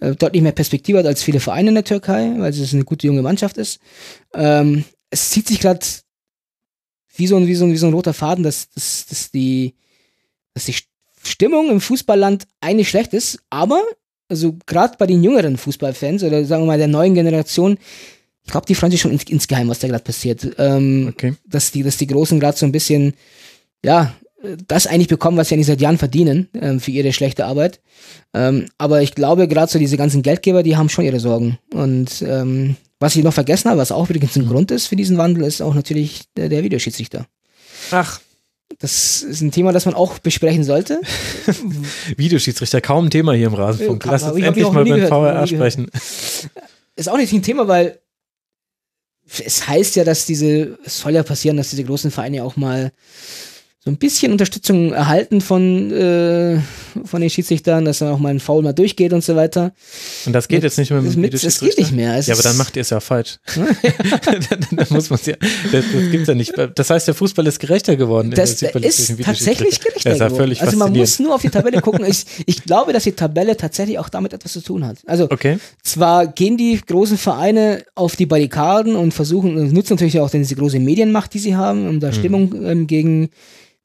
äh, 0.00 0.16
deutlich 0.16 0.42
mehr 0.42 0.52
Perspektive 0.52 0.98
hat 0.98 1.06
als 1.06 1.22
viele 1.22 1.40
Vereine 1.40 1.68
in 1.68 1.74
der 1.74 1.84
Türkei, 1.84 2.32
weil 2.38 2.50
es 2.50 2.74
eine 2.74 2.84
gute 2.84 3.06
junge 3.06 3.22
Mannschaft 3.22 3.58
ist. 3.58 3.80
Ähm, 4.34 4.84
es 5.10 5.30
zieht 5.30 5.48
sich 5.48 5.60
gerade 5.60 5.80
wie 7.16 7.26
so, 7.26 7.36
ein, 7.36 7.46
wie, 7.46 7.54
so 7.54 7.64
ein, 7.64 7.72
wie 7.72 7.76
so 7.76 7.86
ein 7.86 7.92
roter 7.92 8.14
Faden, 8.14 8.42
dass, 8.42 8.70
dass, 8.70 9.06
dass, 9.06 9.30
die, 9.30 9.74
dass 10.54 10.64
die 10.64 10.74
Stimmung 11.22 11.70
im 11.70 11.80
Fußballland 11.80 12.46
eigentlich 12.60 12.88
schlecht 12.88 13.12
ist, 13.12 13.38
aber 13.50 13.82
also 14.28 14.56
gerade 14.64 14.96
bei 14.98 15.06
den 15.06 15.22
jüngeren 15.22 15.58
Fußballfans 15.58 16.22
oder 16.22 16.44
sagen 16.46 16.62
wir 16.62 16.68
mal 16.68 16.78
der 16.78 16.88
neuen 16.88 17.14
Generation, 17.14 17.76
ich 18.44 18.50
glaube, 18.50 18.66
die 18.66 18.74
freuen 18.74 18.90
sich 18.90 19.00
schon 19.00 19.12
ins, 19.12 19.24
insgeheim, 19.24 19.68
was 19.68 19.78
da 19.78 19.88
gerade 19.88 20.02
passiert. 20.02 20.48
Ähm, 20.58 21.08
okay. 21.12 21.34
Dass 21.46 21.70
die, 21.70 21.82
dass 21.82 21.96
die 21.96 22.06
Großen 22.06 22.40
gerade 22.40 22.56
so 22.56 22.66
ein 22.66 22.72
bisschen 22.72 23.14
ja, 23.84 24.14
das 24.66 24.86
eigentlich 24.86 25.08
bekommen, 25.08 25.36
was 25.36 25.48
sie 25.48 25.54
eigentlich 25.54 25.66
seit 25.66 25.80
Jahren 25.80 25.98
verdienen 25.98 26.48
ähm, 26.60 26.80
für 26.80 26.90
ihre 26.90 27.12
schlechte 27.12 27.46
Arbeit. 27.46 27.80
Ähm, 28.34 28.66
aber 28.78 29.02
ich 29.02 29.14
glaube, 29.14 29.48
gerade 29.48 29.70
so 29.70 29.78
diese 29.78 29.96
ganzen 29.96 30.22
Geldgeber, 30.22 30.62
die 30.62 30.76
haben 30.76 30.88
schon 30.88 31.04
ihre 31.04 31.20
Sorgen. 31.20 31.58
Und 31.72 32.22
ähm, 32.26 32.76
was 32.98 33.16
ich 33.16 33.24
noch 33.24 33.34
vergessen 33.34 33.70
habe, 33.70 33.80
was 33.80 33.92
auch 33.92 34.08
übrigens 34.08 34.36
ein 34.36 34.48
Grund 34.48 34.70
ist 34.70 34.86
für 34.86 34.96
diesen 34.96 35.18
Wandel, 35.18 35.44
ist 35.44 35.60
auch 35.60 35.74
natürlich 35.74 36.22
der, 36.36 36.48
der 36.48 36.62
Videoschiedsrichter. 36.62 37.26
Ach. 37.90 38.20
Das 38.78 39.22
ist 39.22 39.42
ein 39.42 39.50
Thema, 39.50 39.72
das 39.72 39.84
man 39.84 39.94
auch 39.94 40.18
besprechen 40.18 40.64
sollte. 40.64 41.00
Videoschiedsrichter, 42.16 42.80
kaum 42.80 43.06
ein 43.06 43.10
Thema 43.10 43.34
hier 43.34 43.48
im 43.48 43.54
Rasenfunk. 43.54 44.04
Lass 44.06 44.22
uns 44.22 44.42
endlich 44.42 44.70
mal 44.72 44.86
über 44.86 44.96
den 44.96 45.08
VRR 45.08 45.46
sprechen. 45.46 45.90
Ist 46.96 47.08
auch 47.08 47.16
nicht 47.16 47.32
ein 47.32 47.42
Thema, 47.42 47.68
weil 47.68 47.98
es 49.44 49.68
heißt 49.68 49.96
ja, 49.96 50.04
dass 50.04 50.26
diese, 50.26 50.78
es 50.84 51.00
soll 51.00 51.12
ja 51.12 51.22
passieren, 51.22 51.56
dass 51.56 51.70
diese 51.70 51.84
großen 51.84 52.10
Vereine 52.10 52.44
auch 52.44 52.56
mal 52.56 52.92
so 53.84 53.90
ein 53.90 53.96
bisschen 53.96 54.30
Unterstützung 54.30 54.92
erhalten 54.92 55.40
von, 55.40 55.90
äh, 55.90 56.60
von 57.04 57.20
den 57.20 57.28
Schiedsrichtern, 57.28 57.84
dass 57.84 57.98
dann 57.98 58.12
auch 58.12 58.20
mal 58.20 58.28
ein 58.28 58.38
Foul 58.38 58.62
mal 58.62 58.72
durchgeht 58.72 59.12
und 59.12 59.24
so 59.24 59.34
weiter. 59.34 59.72
Und 60.24 60.32
das 60.34 60.46
geht 60.46 60.58
mit, 60.58 60.62
jetzt 60.62 60.78
nicht 60.78 60.92
mehr 60.92 61.02
mit, 61.02 61.16
mit 61.16 61.34
Das 61.34 61.58
geht 61.58 61.76
nicht 61.76 61.90
mehr. 61.90 62.16
Es 62.16 62.28
ja, 62.28 62.34
aber 62.34 62.44
dann 62.44 62.56
macht 62.56 62.76
ihr 62.76 62.82
es 62.82 62.90
ja 62.90 63.00
falsch. 63.00 63.40
dann, 63.56 64.66
dann, 64.70 64.86
muss 64.90 65.10
man 65.10 65.18
ja, 65.24 65.34
das, 65.72 65.84
das 65.92 66.10
gibt's 66.12 66.28
ja 66.28 66.34
nicht. 66.36 66.54
Das 66.76 66.90
heißt, 66.90 67.08
der 67.08 67.14
Fußball 67.14 67.44
ist 67.48 67.58
gerechter 67.58 67.96
geworden. 67.96 68.30
Das 68.30 68.52
ist 68.52 68.60
tatsächlich 68.60 69.80
gerechter 69.80 70.10
das 70.10 70.14
ist 70.14 70.20
ja 70.20 70.28
geworden. 70.28 70.56
Also 70.60 70.76
man 70.76 70.92
muss 70.92 71.18
nur 71.18 71.34
auf 71.34 71.42
die 71.42 71.50
Tabelle 71.50 71.80
gucken. 71.80 72.04
Ich, 72.06 72.24
ich 72.46 72.62
glaube, 72.62 72.92
dass 72.92 73.02
die 73.02 73.12
Tabelle 73.12 73.56
tatsächlich 73.56 73.98
auch 73.98 74.10
damit 74.10 74.32
etwas 74.32 74.52
zu 74.52 74.60
tun 74.60 74.86
hat. 74.86 74.98
Also 75.06 75.24
okay. 75.28 75.58
zwar 75.82 76.28
gehen 76.28 76.56
die 76.56 76.80
großen 76.80 77.18
Vereine 77.18 77.82
auf 77.96 78.14
die 78.14 78.26
Barrikaden 78.26 78.94
und 78.94 79.12
versuchen, 79.12 79.56
und 79.56 79.72
nutzen 79.72 79.94
natürlich 79.94 80.20
auch 80.20 80.30
diese 80.30 80.54
große 80.54 80.78
Medienmacht, 80.78 81.34
die 81.34 81.40
sie 81.40 81.56
haben, 81.56 81.88
um 81.88 81.98
da 81.98 82.08
hm. 82.08 82.14
Stimmung 82.14 82.64
ähm, 82.64 82.86
gegen 82.86 83.30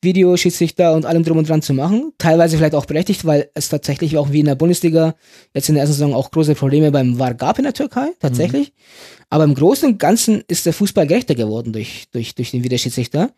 Videoschiedsrichter 0.02 0.94
und 0.94 1.06
allem 1.06 1.24
drum 1.24 1.40
und 1.40 1.50
dran 1.50 1.62
zu 1.62 1.74
machen. 1.74 2.14
Teilweise 2.18 2.58
vielleicht 2.58 2.76
auch 2.76 2.86
berechtigt, 2.86 3.26
weil 3.26 3.50
es 3.56 3.70
tatsächlich 3.70 4.18
auch 4.18 4.32
wie 4.32 4.42
in 4.42 4.46
der 4.46 4.56
Bundesliga 4.56 5.16
jetzt 5.56 5.70
in 5.70 5.76
der 5.76 5.82
ersten 5.84 5.96
Saison 5.96 6.14
auch 6.14 6.30
große 6.30 6.54
Probleme 6.54 6.92
beim 6.92 7.18
VAR 7.18 7.34
gab 7.34 7.58
in 7.58 7.64
der 7.64 7.74
Türkei, 7.74 8.10
tatsächlich. 8.20 8.70
Mhm. 8.70 8.74
Aber 9.30 9.44
im 9.44 9.56
Großen 9.56 9.90
und 9.90 10.00
Ganzen 10.00 10.44
ist 10.48 10.66
der 10.66 10.74
Fußball 10.74 11.06
gerechter 11.06 11.36
geworden 11.36 11.74
durch, 11.74 12.06
durch, 12.12 12.34
durch 12.36 12.52
den 12.52 12.64
Videoschiedsrichter. 12.64 13.32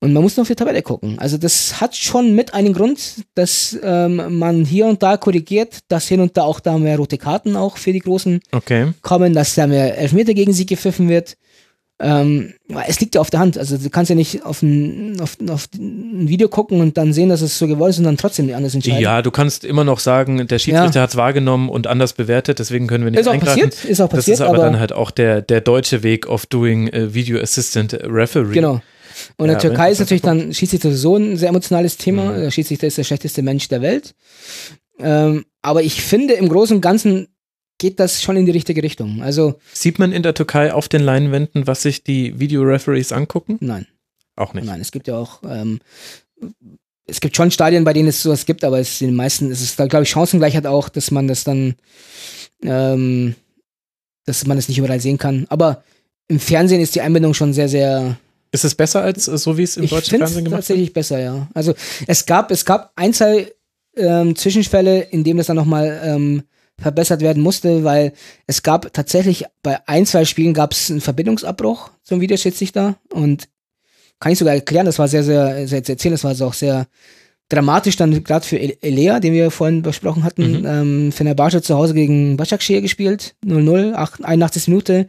Und 0.00 0.12
man 0.12 0.22
muss 0.22 0.36
nur 0.36 0.42
auf 0.42 0.48
die 0.48 0.54
Tabelle 0.54 0.80
gucken. 0.80 1.18
Also 1.18 1.36
das 1.36 1.80
hat 1.80 1.94
schon 1.94 2.34
mit 2.34 2.54
einen 2.54 2.72
Grund, 2.72 3.24
dass 3.34 3.76
ähm, 3.82 4.38
man 4.38 4.64
hier 4.64 4.86
und 4.86 5.02
da 5.02 5.18
korrigiert, 5.18 5.80
dass 5.88 6.08
hin 6.08 6.20
und 6.20 6.36
da 6.36 6.44
auch 6.44 6.60
da 6.60 6.78
mehr 6.78 6.96
rote 6.96 7.18
Karten 7.18 7.56
auch 7.56 7.76
für 7.76 7.92
die 7.92 7.98
Großen 7.98 8.40
okay. 8.52 8.92
kommen, 9.02 9.34
dass 9.34 9.54
da 9.54 9.66
mehr 9.66 9.98
Elfmeter 9.98 10.32
gegen 10.32 10.52
sie 10.52 10.64
gepfiffen 10.64 11.08
wird. 11.08 11.36
Ähm, 12.00 12.54
es 12.88 12.98
liegt 13.00 13.14
ja 13.14 13.20
auf 13.20 13.30
der 13.30 13.38
Hand. 13.38 13.56
Also 13.56 13.78
du 13.78 13.88
kannst 13.88 14.08
ja 14.08 14.16
nicht 14.16 14.44
auf 14.44 14.62
ein, 14.62 15.20
auf, 15.20 15.36
auf 15.48 15.68
ein 15.74 16.28
Video 16.28 16.48
gucken 16.48 16.80
und 16.80 16.96
dann 16.96 17.12
sehen, 17.12 17.28
dass 17.28 17.40
es 17.40 17.56
so 17.56 17.68
gewollt 17.68 17.90
ist 17.90 17.98
und 17.98 18.04
dann 18.04 18.16
trotzdem 18.16 18.52
anders 18.52 18.74
entscheiden. 18.74 19.00
Ja, 19.00 19.22
du 19.22 19.30
kannst 19.30 19.64
immer 19.64 19.84
noch 19.84 20.00
sagen, 20.00 20.46
der 20.48 20.58
Schiedsrichter 20.58 20.96
ja. 20.96 21.02
hat 21.02 21.10
es 21.10 21.16
wahrgenommen 21.16 21.68
und 21.68 21.86
anders 21.86 22.12
bewertet, 22.12 22.58
deswegen 22.58 22.88
können 22.88 23.04
wir 23.04 23.12
nicht 23.12 23.20
ist 23.20 23.28
auch 23.28 23.38
Passiert, 23.38 23.84
ist 23.84 24.00
auch 24.00 24.08
passiert. 24.08 24.40
Das 24.40 24.40
ist 24.40 24.46
aber, 24.46 24.58
aber 24.58 24.64
dann 24.64 24.80
halt 24.80 24.92
auch 24.92 25.12
der, 25.12 25.40
der 25.40 25.60
deutsche 25.60 26.02
Weg 26.02 26.26
of 26.26 26.46
doing 26.46 26.88
uh, 26.88 27.14
Video 27.14 27.40
Assistant 27.40 27.96
Referee. 28.02 28.54
Genau. 28.54 28.80
Und 29.36 29.46
in 29.46 29.52
der 29.52 29.58
Türkei 29.60 29.92
ist 29.92 30.00
natürlich 30.00 30.22
dann 30.22 30.52
Schiedsrichter 30.52 30.90
so 30.92 31.16
ein 31.16 31.36
sehr 31.36 31.50
emotionales 31.50 31.96
Thema. 31.96 32.32
Mhm. 32.32 32.40
Der 32.40 32.50
Schiedsrichter 32.50 32.88
ist 32.88 32.98
der 32.98 33.04
schlechteste 33.04 33.42
Mensch 33.42 33.68
der 33.68 33.80
Welt. 33.80 34.14
Ähm, 34.98 35.44
aber 35.62 35.82
ich 35.82 36.02
finde 36.02 36.34
im 36.34 36.48
Großen 36.48 36.76
und 36.76 36.80
Ganzen 36.80 37.28
geht 37.84 38.00
das 38.00 38.22
schon 38.22 38.38
in 38.38 38.46
die 38.46 38.52
richtige 38.52 38.82
Richtung. 38.82 39.22
Also 39.22 39.60
Sieht 39.74 39.98
man 39.98 40.10
in 40.10 40.22
der 40.22 40.32
Türkei 40.32 40.72
auf 40.72 40.88
den 40.88 41.02
Leinwänden, 41.02 41.66
was 41.66 41.82
sich 41.82 42.02
die 42.02 42.40
Videoreferees 42.40 43.12
angucken? 43.12 43.58
Nein. 43.60 43.86
Auch 44.36 44.54
nicht. 44.54 44.64
Nein, 44.64 44.80
es 44.80 44.90
gibt 44.90 45.06
ja 45.06 45.18
auch, 45.18 45.42
ähm, 45.46 45.80
es 47.06 47.20
gibt 47.20 47.36
schon 47.36 47.50
Stadien, 47.50 47.84
bei 47.84 47.92
denen 47.92 48.08
es 48.08 48.22
sowas 48.22 48.46
gibt, 48.46 48.64
aber 48.64 48.80
es 48.80 49.02
in 49.02 49.08
den 49.08 49.16
meisten 49.16 49.50
ist 49.50 49.60
es 49.60 49.76
da, 49.76 49.86
glaube 49.86 50.04
ich, 50.04 50.08
Chancengleichheit 50.08 50.64
auch, 50.66 50.88
dass 50.88 51.10
man 51.10 51.28
das 51.28 51.44
dann, 51.44 51.74
ähm, 52.62 53.34
dass 54.24 54.46
man 54.46 54.56
das 54.56 54.68
nicht 54.68 54.78
überall 54.78 55.00
sehen 55.00 55.18
kann. 55.18 55.44
Aber 55.50 55.84
im 56.28 56.40
Fernsehen 56.40 56.80
ist 56.80 56.94
die 56.94 57.02
Einbindung 57.02 57.34
schon 57.34 57.52
sehr, 57.52 57.68
sehr. 57.68 58.16
Ist 58.50 58.64
es 58.64 58.74
besser 58.74 59.02
als 59.02 59.28
äh, 59.28 59.36
so, 59.36 59.58
wie 59.58 59.64
es 59.64 59.76
im 59.76 59.84
ich 59.84 59.90
deutschen 59.90 60.16
Fernsehen 60.16 60.44
gemacht 60.44 60.52
wird? 60.52 60.62
tatsächlich 60.62 60.94
besser, 60.94 61.20
ja. 61.20 61.48
Also 61.52 61.74
es 62.06 62.24
gab, 62.24 62.50
es 62.50 62.64
gab 62.64 62.92
ein, 62.96 63.12
zwei 63.12 63.52
ähm, 63.94 64.34
Zwischenfälle, 64.34 65.02
in 65.02 65.22
dem 65.22 65.36
das 65.36 65.48
dann 65.48 65.56
nochmal 65.56 66.00
ähm, 66.02 66.44
verbessert 66.80 67.20
werden 67.20 67.42
musste, 67.42 67.84
weil 67.84 68.12
es 68.46 68.62
gab 68.62 68.92
tatsächlich 68.92 69.44
bei 69.62 69.78
ein, 69.86 70.06
zwei 70.06 70.24
Spielen 70.24 70.54
gab 70.54 70.72
es 70.72 70.90
einen 70.90 71.00
Verbindungsabbruch 71.00 71.90
zum 72.02 72.20
Videoschiedsrichter 72.20 72.96
und 73.12 73.48
kann 74.20 74.32
ich 74.32 74.38
sogar 74.38 74.54
erklären, 74.54 74.86
das 74.86 74.98
war 74.98 75.08
sehr, 75.08 75.22
sehr, 75.22 75.68
sehr, 75.68 75.84
sehr 75.84 75.94
erzählen, 75.94 76.14
das 76.14 76.24
war 76.24 76.46
auch 76.46 76.54
sehr 76.54 76.86
dramatisch 77.48 77.96
dann 77.96 78.24
gerade 78.24 78.44
für 78.44 78.58
Elea, 78.58 79.20
den 79.20 79.32
wir 79.34 79.50
vorhin 79.50 79.82
besprochen 79.82 80.24
hatten, 80.24 80.60
mhm. 80.60 80.66
ähm, 80.66 81.12
Fenerbahce 81.12 81.62
zu 81.62 81.76
Hause 81.76 81.94
gegen 81.94 82.36
Başakşehir 82.36 82.80
gespielt, 82.80 83.34
0-0, 83.44 83.92
81. 84.22 84.68
Minute, 84.68 85.08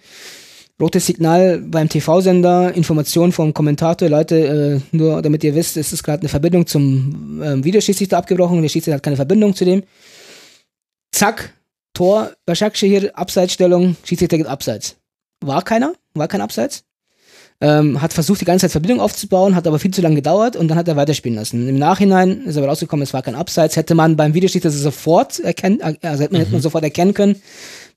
rotes 0.79 1.05
Signal 1.05 1.59
beim 1.59 1.87
TV-Sender, 1.87 2.73
Information 2.75 3.31
vom 3.31 3.53
Kommentator, 3.53 4.09
Leute, 4.09 4.81
äh, 4.91 4.95
nur 4.95 5.21
damit 5.21 5.43
ihr 5.43 5.55
wisst, 5.55 5.77
es 5.77 5.93
ist 5.93 6.03
gerade 6.03 6.21
eine 6.21 6.29
Verbindung 6.29 6.67
zum 6.67 7.41
ähm, 7.43 7.63
Videoschiedsrichter 7.63 8.17
abgebrochen, 8.17 8.61
der 8.61 8.69
Schiedsrichter 8.69 8.97
hat 8.97 9.03
keine 9.03 9.15
Verbindung 9.15 9.55
zu 9.55 9.63
dem. 9.63 9.83
Zack, 11.15 11.53
Tor, 11.93 12.33
hier, 12.73 13.17
Abseitsstellung, 13.17 13.95
Schiedsrichter 14.03 14.37
geht 14.37 14.47
abseits. 14.47 14.97
War 15.39 15.61
keiner, 15.61 15.93
war 16.13 16.27
kein 16.27 16.41
Abseits. 16.41 16.83
Ähm, 17.61 18.01
hat 18.01 18.11
versucht, 18.11 18.41
die 18.41 18.45
ganze 18.45 18.65
Zeit 18.65 18.73
Verbindung 18.73 18.99
aufzubauen, 18.99 19.55
hat 19.55 19.65
aber 19.65 19.79
viel 19.79 19.91
zu 19.91 20.01
lange 20.01 20.15
gedauert 20.15 20.57
und 20.57 20.67
dann 20.67 20.77
hat 20.77 20.89
er 20.89 20.97
weiterspielen 20.97 21.37
lassen. 21.37 21.69
Im 21.69 21.77
Nachhinein 21.77 22.41
ist 22.41 22.57
aber 22.57 22.67
rausgekommen, 22.67 23.01
es 23.01 23.13
war 23.13 23.21
kein 23.21 23.35
Abseits. 23.35 23.77
Hätte 23.77 23.95
man 23.95 24.17
beim 24.17 24.33
Videoschiedsrichter 24.33 24.77
sofort 24.77 25.39
erkennen, 25.39 25.79
äh, 25.79 25.95
also 26.01 26.23
hätte 26.23 26.33
man, 26.33 26.41
mhm. 26.41 26.43
hätte 26.43 26.51
man 26.51 26.61
sofort 26.61 26.83
erkennen 26.83 27.13
können, 27.13 27.41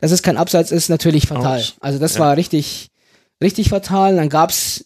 dass 0.01 0.13
es 0.13 0.23
kein 0.23 0.37
Abseits 0.37 0.71
ist, 0.71 0.89
natürlich 0.89 1.27
fatal. 1.27 1.59
Ouch. 1.59 1.75
Also 1.81 1.99
das 1.99 2.15
ja. 2.15 2.21
war 2.21 2.37
richtig, 2.37 2.91
richtig 3.43 3.71
fatal. 3.71 4.15
Dann 4.15 4.29
gab's 4.29 4.85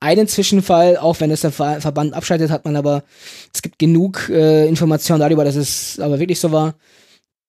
einen 0.00 0.28
Zwischenfall, 0.28 0.98
auch 0.98 1.18
wenn 1.20 1.30
es 1.30 1.40
der 1.40 1.52
Verband 1.52 2.12
abschaltet, 2.12 2.50
hat 2.50 2.66
man 2.66 2.76
aber, 2.76 3.04
es 3.54 3.62
gibt 3.62 3.78
genug 3.78 4.28
äh, 4.28 4.68
Informationen 4.68 5.20
darüber, 5.20 5.46
dass 5.46 5.56
es 5.56 5.98
aber 5.98 6.18
wirklich 6.18 6.40
so 6.40 6.52
war 6.52 6.74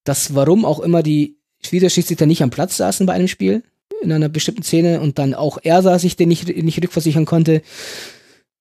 dass 0.03 0.35
warum 0.35 0.65
auch 0.65 0.79
immer 0.79 1.03
die 1.03 1.37
Videoschiedsrichter 1.69 2.25
nicht 2.25 2.41
am 2.41 2.49
Platz 2.49 2.77
saßen 2.77 3.05
bei 3.05 3.13
einem 3.13 3.27
Spiel 3.27 3.63
in 4.01 4.11
einer 4.11 4.29
bestimmten 4.29 4.63
Szene 4.63 4.99
und 4.99 5.19
dann 5.19 5.33
auch 5.33 5.59
er 5.61 5.81
sah 5.81 5.99
sich 5.99 6.15
den 6.15 6.29
nicht, 6.29 6.47
nicht 6.47 6.81
rückversichern 6.81 7.25
konnte. 7.25 7.61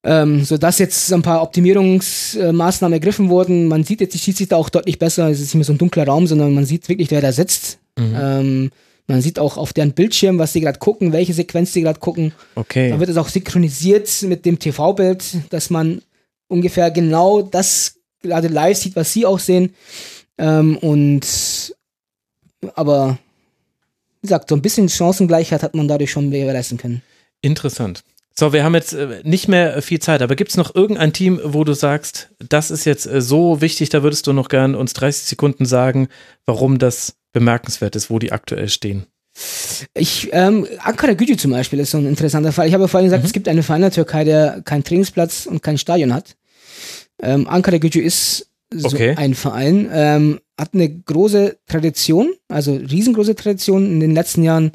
Ähm, 0.03 0.45
sodass 0.45 0.79
jetzt 0.79 1.13
ein 1.13 1.21
paar 1.21 1.43
Optimierungsmaßnahmen 1.43 2.95
ergriffen 2.95 3.29
wurden. 3.29 3.67
Man 3.67 3.85
sieht 3.85 4.01
jetzt 4.01 4.15
die 4.15 4.19
Schiedsrichter 4.19 4.57
auch 4.57 4.71
deutlich 4.71 4.99
besser. 4.99 5.29
Es 5.29 5.41
ist 5.41 5.49
nicht 5.49 5.57
mehr 5.57 5.65
so 5.65 5.75
ein 5.75 5.79
dunkler 5.79 6.07
Raum, 6.07 6.27
sondern 6.27 6.55
man 6.55 6.65
sieht 6.65 6.89
wirklich, 6.89 7.11
wer 7.11 7.21
da 7.21 7.33
sitzt. 7.33 7.79
Mhm. 7.99 8.17
Ähm, 8.19 8.71
man 9.09 9.21
sieht 9.21 9.39
auch 9.39 9.59
auf 9.59 9.75
deren 9.75 9.93
Bildschirm, 9.93 10.39
was 10.39 10.55
sie 10.55 10.61
gerade 10.61 10.79
gucken, 10.79 11.13
welche 11.13 11.35
Sequenz 11.35 11.73
sie 11.75 11.83
gerade 11.83 12.01
gucken. 12.01 12.33
Okay. 12.55 12.91
Dann 12.91 13.01
wird 13.01 13.11
es 13.11 13.17
auch 13.19 13.29
synchronisiert 13.29 14.23
mit 14.23 14.47
dem 14.47 14.59
TV-Bild, 14.59 15.25
dass 15.51 15.69
man 15.69 16.01
ungefähr 16.49 16.91
genau 16.91 17.43
das 17.43 17.97
gerade 18.23 18.49
live 18.49 18.79
sieht, 18.79 18.97
was 18.97 19.13
sie 19.13 19.27
auch 19.27 19.39
sehen. 19.39 19.75
Ähm, 20.41 20.79
und 20.79 21.75
aber 22.75 23.19
wie 24.23 24.27
gesagt, 24.27 24.49
so 24.49 24.55
ein 24.55 24.63
bisschen 24.63 24.89
Chancengleichheit 24.89 25.63
hat 25.63 25.75
man 25.75 25.87
dadurch 25.87 26.11
schon 26.11 26.31
gewährleisten 26.31 26.79
können. 26.79 27.03
Interessant. 27.43 28.03
So, 28.39 28.53
wir 28.53 28.65
haben 28.65 28.75
jetzt 28.75 28.95
äh, 28.95 29.21
nicht 29.23 29.49
mehr 29.49 29.83
viel 29.83 29.99
Zeit, 29.99 30.23
aber 30.23 30.35
gibt 30.35 30.51
es 30.51 30.57
noch 30.57 30.75
irgendein 30.75 31.13
Team, 31.13 31.41
wo 31.45 31.65
du 31.65 31.75
sagst, 31.75 32.31
das 32.39 32.71
ist 32.71 32.87
jetzt 32.87 33.07
äh, 33.07 33.21
so 33.21 33.61
wichtig, 33.61 33.91
da 33.91 34.03
würdest 34.03 34.27
du 34.27 34.33
noch 34.33 34.49
gern 34.49 34.75
uns 34.75 34.95
30 34.95 35.25
Sekunden 35.25 35.67
sagen, 35.67 36.09
warum 36.47 36.79
das 36.79 37.17
bemerkenswert 37.33 37.97
ist, 37.97 38.09
wo 38.09 38.19
die 38.19 38.33
aktuell 38.33 38.69
stehen? 38.69 39.07
Ich, 39.95 40.31
ähm, 40.33 40.67
Ankara 40.79 41.13
Gücü 41.13 41.37
zum 41.37 41.51
Beispiel 41.51 41.81
ist 41.81 41.91
so 41.91 41.99
ein 41.99 42.07
interessanter 42.07 42.53
Fall. 42.53 42.67
Ich 42.67 42.75
habe 42.75 42.89
vorhin 42.89 43.07
gesagt, 43.07 43.23
mhm. 43.23 43.27
es 43.27 43.33
gibt 43.33 43.49
einen 43.49 43.63
Verein 43.63 43.81
in 43.81 43.83
der 43.83 43.93
Türkei, 43.93 44.25
der 44.25 44.63
keinen 44.63 44.85
Trainingsplatz 44.85 45.47
und 45.47 45.63
kein 45.63 45.79
Stadion 45.79 46.15
hat. 46.15 46.37
Ähm, 47.23 47.47
Ankara 47.47 47.79
Gücü 47.79 48.01
ist 48.01 48.50
so 48.73 48.89
okay. 48.89 49.15
ein 49.17 49.35
Verein, 49.35 49.89
ähm, 49.93 50.41
hat 50.59 50.75
eine 50.75 50.89
große 50.89 51.59
Tradition, 51.67 52.33
also 52.49 52.75
riesengroße 52.75 53.35
Tradition 53.35 53.87
in 53.87 54.01
den 54.01 54.15
letzten 54.15 54.43
Jahren 54.43 54.73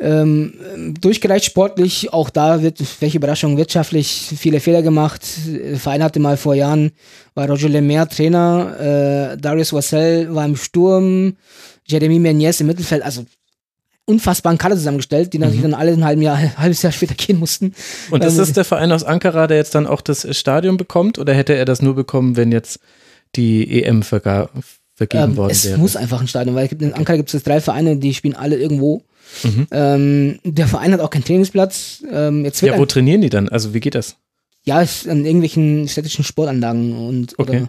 ähm, 0.00 0.94
durchgereicht 1.00 1.44
sportlich. 1.44 2.12
Auch 2.12 2.30
da 2.30 2.62
wird, 2.62 2.80
welche 3.00 3.18
Überraschung, 3.18 3.56
wirtschaftlich 3.56 4.32
viele 4.36 4.60
Fehler 4.60 4.82
gemacht. 4.82 5.22
Der 5.46 5.78
Verein 5.78 6.02
hatte 6.02 6.20
mal 6.20 6.36
vor 6.36 6.54
Jahren, 6.54 6.92
war 7.34 7.48
Roger 7.48 7.68
Lemaire 7.68 8.08
Trainer, 8.08 9.32
äh, 9.34 9.36
Darius 9.38 9.72
Wassell 9.72 10.34
war 10.34 10.44
im 10.44 10.56
Sturm, 10.56 11.36
Jeremy 11.86 12.18
Menez 12.18 12.60
im 12.60 12.66
Mittelfeld, 12.66 13.02
also 13.02 13.24
unfassbaren 14.06 14.58
Kader 14.58 14.76
zusammengestellt, 14.76 15.32
die 15.32 15.38
natürlich 15.38 15.60
mhm. 15.60 15.70
dann 15.70 15.80
alle 15.80 15.92
ein 15.92 16.04
halbes 16.04 16.24
Jahr, 16.24 16.36
ein 16.36 16.58
halbes 16.58 16.82
Jahr 16.82 16.92
später 16.92 17.14
gehen 17.14 17.38
mussten. 17.38 17.74
Und 18.10 18.24
ist 18.24 18.32
ähm, 18.32 18.38
das 18.38 18.52
der 18.52 18.64
Verein 18.64 18.92
aus 18.92 19.04
Ankara, 19.04 19.46
der 19.46 19.56
jetzt 19.56 19.74
dann 19.74 19.86
auch 19.86 20.00
das 20.00 20.26
Stadion 20.36 20.76
bekommt 20.76 21.18
oder 21.18 21.32
hätte 21.34 21.54
er 21.54 21.64
das 21.64 21.80
nur 21.80 21.94
bekommen, 21.94 22.36
wenn 22.36 22.52
jetzt 22.52 22.80
die 23.36 23.82
EM 23.82 24.02
vergeben 24.02 24.48
ähm, 25.12 25.36
worden 25.36 25.50
es 25.50 25.64
wäre? 25.64 25.74
Es 25.74 25.80
muss 25.80 25.96
einfach 25.96 26.20
ein 26.20 26.28
Stadion, 26.28 26.54
weil 26.54 26.68
in 26.72 26.92
Ankara 26.92 27.16
gibt 27.16 27.32
es 27.32 27.42
drei 27.42 27.60
Vereine, 27.60 27.96
die 27.96 28.14
spielen 28.14 28.36
alle 28.36 28.56
irgendwo. 28.56 29.02
Mhm. 29.42 29.66
Ähm, 29.70 30.38
der 30.44 30.68
Verein 30.68 30.92
hat 30.92 31.00
auch 31.00 31.10
keinen 31.10 31.24
Trainingsplatz. 31.24 32.04
Ähm, 32.10 32.44
jetzt 32.44 32.60
ja, 32.60 32.78
wo 32.78 32.86
trainieren 32.86 33.20
die 33.20 33.30
dann? 33.30 33.48
Also 33.48 33.74
wie 33.74 33.80
geht 33.80 33.94
das? 33.94 34.16
Ja, 34.64 34.78
an 34.78 35.24
irgendwelchen 35.24 35.88
städtischen 35.88 36.24
Sportanlagen 36.24 36.96
und 36.96 37.38
okay. 37.38 37.56
oder, 37.58 37.68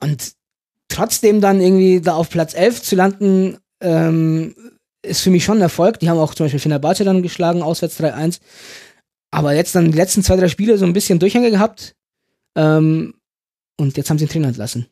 und 0.00 0.32
trotzdem 0.88 1.40
dann 1.40 1.60
irgendwie 1.60 2.00
da 2.00 2.14
auf 2.14 2.30
Platz 2.30 2.54
11 2.54 2.82
zu 2.82 2.96
landen, 2.96 3.58
ähm, 3.80 4.54
ist 5.02 5.20
für 5.20 5.30
mich 5.30 5.44
schon 5.44 5.58
ein 5.58 5.62
Erfolg. 5.62 6.00
Die 6.00 6.10
haben 6.10 6.18
auch 6.18 6.34
zum 6.34 6.46
Beispiel 6.46 6.60
Fenerbahce 6.60 7.04
dann 7.04 7.22
geschlagen, 7.22 7.62
auswärts 7.62 8.00
3-1. 8.00 8.40
Aber 9.30 9.54
jetzt 9.54 9.74
dann 9.74 9.90
die 9.90 9.96
letzten 9.96 10.22
zwei, 10.22 10.36
drei 10.36 10.48
Spiele 10.48 10.78
so 10.78 10.84
ein 10.84 10.92
bisschen 10.92 11.18
Durchhänge 11.18 11.50
gehabt. 11.50 11.94
Ähm, 12.56 13.14
und 13.76 13.96
jetzt 13.96 14.10
haben 14.10 14.18
sie 14.18 14.26
den 14.26 14.32
Trainer 14.32 14.48
entlassen. 14.48 14.86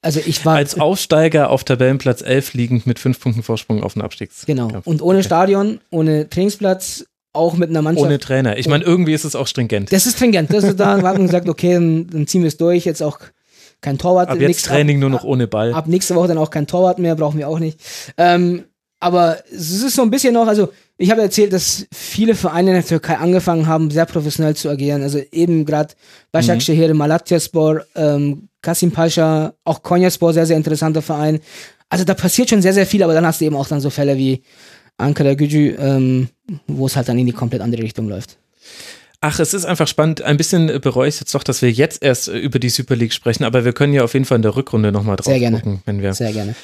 Also 0.00 0.20
ich 0.24 0.44
war. 0.46 0.56
Als 0.56 0.78
Aufsteiger 0.78 1.50
auf 1.50 1.64
Tabellenplatz 1.64 2.22
11 2.22 2.54
liegend 2.54 2.86
mit 2.86 2.98
fünf 2.98 3.18
Punkten 3.20 3.42
Vorsprung 3.42 3.82
auf 3.82 3.94
den 3.94 4.02
Abstiegs. 4.02 4.46
Genau. 4.46 4.70
Und 4.84 5.02
ohne 5.02 5.24
Stadion, 5.24 5.80
ohne 5.90 6.28
Trainingsplatz, 6.28 7.04
auch 7.32 7.54
mit 7.54 7.70
einer 7.70 7.82
Mannschaft. 7.82 8.06
Ohne 8.06 8.18
Trainer. 8.18 8.58
Ich 8.58 8.68
meine, 8.68 8.84
irgendwie 8.84 9.12
ist 9.12 9.24
es 9.24 9.34
auch 9.34 9.46
stringent. 9.46 9.92
Das 9.92 10.06
ist 10.06 10.16
stringent. 10.16 10.52
Das 10.52 10.64
ist 10.64 10.78
da, 10.78 11.02
haben 11.02 11.02
wir 11.02 11.26
gesagt, 11.26 11.48
okay, 11.48 11.74
dann, 11.74 12.06
dann 12.06 12.26
ziehen 12.26 12.42
wir 12.42 12.48
es 12.48 12.56
durch. 12.56 12.84
Jetzt 12.84 13.02
auch 13.02 13.18
kein 13.80 13.98
Torwart. 13.98 14.28
Ab 14.28 14.40
jetzt 14.40 14.66
Training 14.66 14.98
ab, 14.98 15.00
nur 15.00 15.10
noch 15.10 15.24
ohne 15.24 15.46
Ball. 15.46 15.72
Ab 15.72 15.88
nächste 15.88 16.14
Woche 16.14 16.28
dann 16.28 16.38
auch 16.38 16.50
kein 16.50 16.66
Torwart 16.66 16.98
mehr, 16.98 17.16
brauchen 17.16 17.38
wir 17.38 17.48
auch 17.48 17.58
nicht. 17.58 17.80
Ähm, 18.16 18.64
aber 19.00 19.38
es 19.50 19.70
ist 19.70 19.94
so 19.94 20.02
ein 20.02 20.10
bisschen 20.10 20.34
noch, 20.34 20.46
also 20.46 20.70
ich 21.00 21.12
habe 21.12 21.22
erzählt, 21.22 21.52
dass 21.52 21.86
viele 21.92 22.34
Vereine 22.34 22.70
in 22.70 22.76
der 22.76 22.84
Türkei 22.84 23.16
angefangen 23.16 23.68
haben, 23.68 23.90
sehr 23.90 24.04
professionell 24.04 24.56
zu 24.56 24.68
agieren. 24.68 25.02
Also 25.02 25.20
eben 25.30 25.64
gerade 25.64 25.94
Başakşehir, 26.32 26.88
mhm. 26.88 26.98
Malatyaspor, 26.98 27.86
ähm, 27.94 28.48
Kasim 28.62 28.90
Pascha, 28.90 29.54
auch 29.64 29.82
Konyaspor, 29.82 30.32
sehr, 30.32 30.44
sehr 30.44 30.56
interessanter 30.56 31.00
Verein. 31.00 31.38
Also 31.88 32.04
da 32.04 32.14
passiert 32.14 32.50
schon 32.50 32.62
sehr, 32.62 32.74
sehr 32.74 32.84
viel, 32.84 33.04
aber 33.04 33.14
dann 33.14 33.24
hast 33.24 33.40
du 33.40 33.44
eben 33.44 33.56
auch 33.56 33.68
dann 33.68 33.80
so 33.80 33.90
Fälle 33.90 34.16
wie 34.16 34.42
Ankara 34.96 35.34
Gücü, 35.34 35.76
ähm, 35.78 36.28
wo 36.66 36.86
es 36.86 36.96
halt 36.96 37.08
dann 37.08 37.18
in 37.18 37.26
die 37.26 37.32
komplett 37.32 37.62
andere 37.62 37.82
Richtung 37.82 38.08
läuft. 38.08 38.36
Ach, 39.20 39.38
es 39.38 39.54
ist 39.54 39.64
einfach 39.64 39.86
spannend. 39.86 40.22
Ein 40.22 40.36
bisschen 40.36 40.80
bereue 40.80 41.08
ich 41.08 41.20
jetzt 41.20 41.34
doch, 41.34 41.44
dass 41.44 41.62
wir 41.62 41.70
jetzt 41.70 42.02
erst 42.02 42.26
über 42.26 42.58
die 42.58 42.68
Super 42.70 42.96
League 42.96 43.12
sprechen, 43.12 43.44
aber 43.44 43.64
wir 43.64 43.72
können 43.72 43.92
ja 43.92 44.02
auf 44.02 44.14
jeden 44.14 44.24
Fall 44.24 44.36
in 44.36 44.42
der 44.42 44.56
Rückrunde 44.56 44.90
nochmal 44.90 45.16
drauf 45.16 45.26
Sehr 45.26 45.38
gerne. 45.38 45.58
gucken, 45.58 45.82
wenn 45.86 46.02
wir. 46.02 46.12
Sehr 46.14 46.32
gerne 46.32 46.56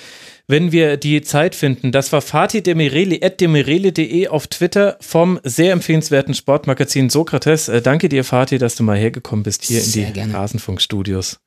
wenn 0.47 0.73
wir 0.73 0.97
die 0.97 1.23
Zeit 1.23 1.55
finden. 1.55 1.93
Das 1.93 2.13
war 2.13 2.21
Fatih 2.21 2.63
Demireli, 2.63 3.21
at 3.23 3.41
demireli.de 3.41 4.29
auf 4.29 4.47
Twitter 4.47 4.97
vom 5.01 5.41
sehr 5.43 5.73
empfehlenswerten 5.73 6.35
Sportmagazin 6.35 7.11
Sokrates. 7.11 7.69
Äh, 7.69 7.83
danke 7.83 8.09
dir, 8.09 8.25
Fatih, 8.25 8.59
dass 8.59 8.77
du 8.77 8.83
mal 8.83 8.99
hergekommen 8.99 9.43
bist 9.43 9.65
hier 9.65 9.81
sehr 9.81 10.09
in 10.09 10.15
die 10.15 10.21
Rasenfunkstudios. 10.21 11.39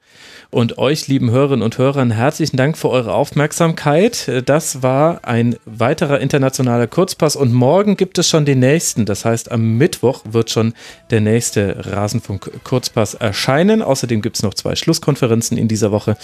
Und 0.50 0.78
euch, 0.78 1.08
lieben 1.08 1.30
Hörerinnen 1.30 1.62
und 1.62 1.78
Hörern, 1.78 2.12
herzlichen 2.12 2.56
Dank 2.56 2.78
für 2.78 2.90
eure 2.90 3.14
Aufmerksamkeit. 3.14 4.44
Das 4.46 4.82
war 4.82 5.26
ein 5.26 5.58
weiterer 5.66 6.20
internationaler 6.20 6.88
Kurzpass 6.88 7.36
und 7.36 7.54
morgen 7.54 7.98
gibt 7.98 8.18
es 8.18 8.30
schon 8.30 8.46
den 8.46 8.60
nächsten. 8.60 9.06
Das 9.06 9.26
heißt, 9.26 9.52
am 9.52 9.78
Mittwoch 9.78 10.22
wird 10.30 10.50
schon 10.50 10.74
der 11.10 11.22
nächste 11.22 11.86
Rasenfunk-Kurzpass 11.86 13.16
erscheinen. 13.16 13.82
Außerdem 13.82 14.22
gibt 14.22 14.38
es 14.38 14.44
noch 14.44 14.54
zwei 14.54 14.76
Schlusskonferenzen 14.76 15.58
in 15.58 15.68
dieser 15.68 15.92
Woche 15.92 16.16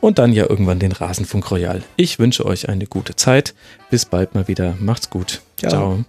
und 0.00 0.18
dann 0.18 0.32
ja 0.32 0.48
irgendwann 0.48 0.78
den 0.78 0.92
Rasenfunk 0.92 1.50
Royal. 1.50 1.82
Ich 1.96 2.18
wünsche 2.18 2.46
euch 2.46 2.68
eine 2.68 2.86
gute 2.86 3.14
Zeit. 3.14 3.54
Bis 3.90 4.06
bald 4.06 4.34
mal 4.34 4.48
wieder. 4.48 4.74
Macht's 4.80 5.10
gut. 5.10 5.42
Ciao. 5.58 5.70
Ciao. 5.70 6.04